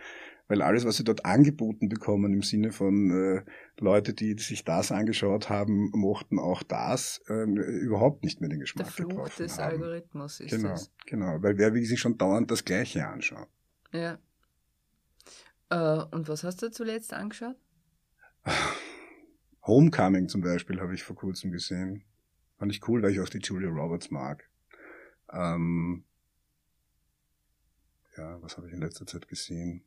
weil 0.49 0.63
alles, 0.63 0.85
was 0.87 0.97
sie 0.97 1.05
dort 1.05 1.25
angeboten 1.27 1.89
bekommen 1.89 2.33
im 2.33 2.43
Sinne 2.43 2.73
von 2.73 3.11
äh, 3.11 3.43
Leute, 3.79 4.15
die 4.15 4.39
sich 4.39 4.65
das 4.65 4.93
angeschaut 4.93 5.51
haben, 5.51 5.91
mochten 5.93 6.39
auch 6.39 6.63
das 6.63 7.21
äh, 7.29 7.45
überhaupt 7.45 8.25
nicht 8.25 8.41
mehr 8.41 8.49
den 8.49 8.61
Geschmack 8.61 8.87
Der 8.87 8.93
Fluch 8.93 9.29
des 9.31 9.59
haben. 9.59 9.73
Algorithmus 9.73 10.41
ist 10.41 10.51
genau, 10.51 10.69
das. 10.71 10.93
Genau, 11.07 11.43
weil 11.43 11.59
wer 11.59 11.75
will 11.75 11.85
sich 11.85 12.01
schon 12.01 12.17
dauernd 12.17 12.51
das 12.51 12.65
Gleiche 12.65 13.07
anschauen. 13.07 13.47
Ja. 13.93 14.19
Äh, 15.71 16.05
und 16.11 16.29
was 16.29 16.45
hast 16.45 16.63
du 16.63 16.71
zuletzt 16.71 17.13
angeschaut? 17.13 17.57
Homecoming 19.67 20.29
zum 20.29 20.43
Beispiel 20.43 20.81
habe 20.81 20.95
ich 20.95 21.03
vor 21.03 21.17
kurzem 21.17 21.51
gesehen. 21.51 22.05
Fand 22.59 22.73
ich 22.73 22.87
cool, 22.89 23.03
weil 23.03 23.13
ich 23.13 23.21
auch 23.21 23.29
die 23.29 23.39
Julia 23.39 23.69
Roberts 23.69 24.11
mag. 24.11 24.49
Ähm, 25.33 26.05
ja, 28.17 28.41
was 28.43 28.57
habe 28.57 28.69
ich 28.69 28.73
in 28.73 28.81
letzter 28.81 29.07
Zeit 29.07 29.29
gesehen? 29.29 29.85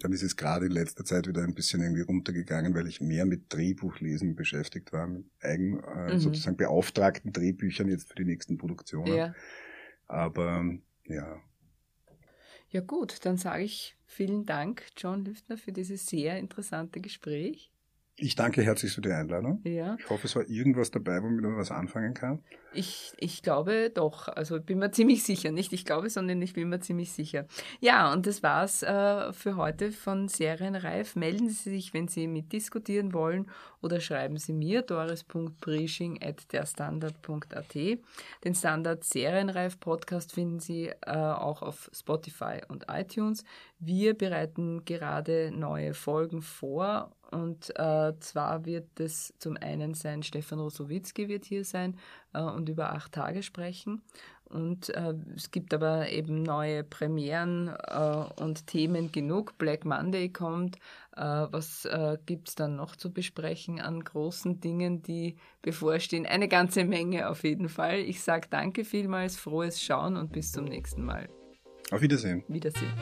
Dann 0.00 0.12
ist 0.12 0.22
es 0.22 0.36
gerade 0.36 0.66
in 0.66 0.72
letzter 0.72 1.04
Zeit 1.04 1.26
wieder 1.26 1.42
ein 1.42 1.54
bisschen 1.54 1.80
irgendwie 1.80 2.02
runtergegangen, 2.02 2.74
weil 2.74 2.86
ich 2.86 3.00
mehr 3.00 3.26
mit 3.26 3.52
Drehbuchlesen 3.52 4.36
beschäftigt 4.36 4.92
war, 4.92 5.06
mit 5.06 5.26
eigen, 5.40 5.82
äh, 5.82 6.14
mhm. 6.14 6.18
sozusagen 6.18 6.56
beauftragten 6.56 7.32
Drehbüchern 7.32 7.88
jetzt 7.88 8.08
für 8.08 8.14
die 8.14 8.24
nächsten 8.24 8.58
Produktionen. 8.58 9.14
Ja. 9.14 9.34
Aber 10.06 10.64
ja, 11.06 11.40
ja 12.74 12.80
gut, 12.80 13.24
dann 13.24 13.36
sage 13.36 13.62
ich 13.62 13.96
vielen 14.04 14.46
Dank, 14.46 14.84
John 14.96 15.24
Lüftner, 15.24 15.56
für 15.56 15.70
dieses 15.70 16.06
sehr 16.06 16.38
interessante 16.40 17.00
Gespräch. 17.00 17.70
Ich 18.16 18.36
danke 18.36 18.62
herzlich 18.62 18.92
für 18.92 19.00
die 19.00 19.10
Einladung. 19.10 19.60
Ja. 19.64 19.96
Ich 19.98 20.08
hoffe, 20.08 20.28
es 20.28 20.36
war 20.36 20.48
irgendwas 20.48 20.92
dabei, 20.92 21.20
womit 21.20 21.42
man 21.42 21.56
was 21.56 21.72
anfangen 21.72 22.14
kann. 22.14 22.44
Ich, 22.72 23.12
ich 23.18 23.42
glaube 23.42 23.90
doch. 23.92 24.28
Also 24.28 24.60
bin 24.60 24.78
mir 24.78 24.92
ziemlich 24.92 25.24
sicher. 25.24 25.50
Nicht 25.50 25.72
ich 25.72 25.84
glaube, 25.84 26.08
sondern 26.10 26.40
ich 26.40 26.52
bin 26.52 26.68
mir 26.68 26.78
ziemlich 26.78 27.10
sicher. 27.10 27.48
Ja, 27.80 28.12
und 28.12 28.28
das 28.28 28.44
war's 28.44 28.84
äh, 28.84 29.32
für 29.32 29.56
heute 29.56 29.90
von 29.90 30.28
Serienreif. 30.28 31.16
Melden 31.16 31.48
Sie 31.48 31.70
sich, 31.70 31.92
wenn 31.92 32.06
Sie 32.06 32.28
mitdiskutieren 32.28 33.12
wollen 33.12 33.50
oder 33.82 33.98
schreiben 33.98 34.36
Sie 34.36 34.52
mir 34.52 34.82
doris.brisching.derstandard.at. 34.82 37.74
Den 38.44 38.54
Standard 38.54 39.02
Serienreif 39.02 39.80
Podcast 39.80 40.32
finden 40.32 40.60
Sie 40.60 40.86
äh, 40.86 41.16
auch 41.16 41.62
auf 41.62 41.90
Spotify 41.92 42.60
und 42.68 42.84
iTunes. 42.88 43.42
Wir 43.80 44.14
bereiten 44.14 44.84
gerade 44.84 45.50
neue 45.52 45.94
Folgen 45.94 46.42
vor 46.42 47.10
und 47.34 47.70
äh, 47.76 48.12
zwar 48.20 48.64
wird 48.64 49.00
es 49.00 49.34
zum 49.38 49.56
einen 49.56 49.94
sein, 49.94 50.22
Stefan 50.22 50.60
Rosowitzki 50.60 51.28
wird 51.28 51.44
hier 51.44 51.64
sein 51.64 51.98
äh, 52.32 52.40
und 52.40 52.68
über 52.68 52.92
acht 52.92 53.12
Tage 53.12 53.42
sprechen. 53.42 54.02
Und 54.44 54.90
äh, 54.90 55.14
es 55.34 55.50
gibt 55.50 55.74
aber 55.74 56.10
eben 56.10 56.42
neue 56.42 56.84
Premieren 56.84 57.68
äh, 57.68 58.24
und 58.40 58.68
Themen 58.68 59.10
genug. 59.10 59.58
Black 59.58 59.84
Monday 59.84 60.28
kommt. 60.28 60.76
Äh, 61.16 61.22
was 61.22 61.86
äh, 61.86 62.18
gibt 62.24 62.50
es 62.50 62.54
dann 62.54 62.76
noch 62.76 62.94
zu 62.94 63.12
besprechen 63.12 63.80
an 63.80 64.04
großen 64.04 64.60
Dingen, 64.60 65.02
die 65.02 65.36
bevorstehen? 65.62 66.26
Eine 66.26 66.46
ganze 66.46 66.84
Menge 66.84 67.30
auf 67.30 67.42
jeden 67.42 67.68
Fall. 67.68 67.98
Ich 67.98 68.22
sage 68.22 68.46
danke 68.48 68.84
vielmals, 68.84 69.36
frohes 69.36 69.82
Schauen 69.82 70.16
und 70.16 70.30
bis 70.30 70.52
zum 70.52 70.66
nächsten 70.66 71.04
Mal. 71.04 71.28
Auf 71.90 72.00
Wiedersehen. 72.00 72.44
Wiedersehen. 72.46 72.92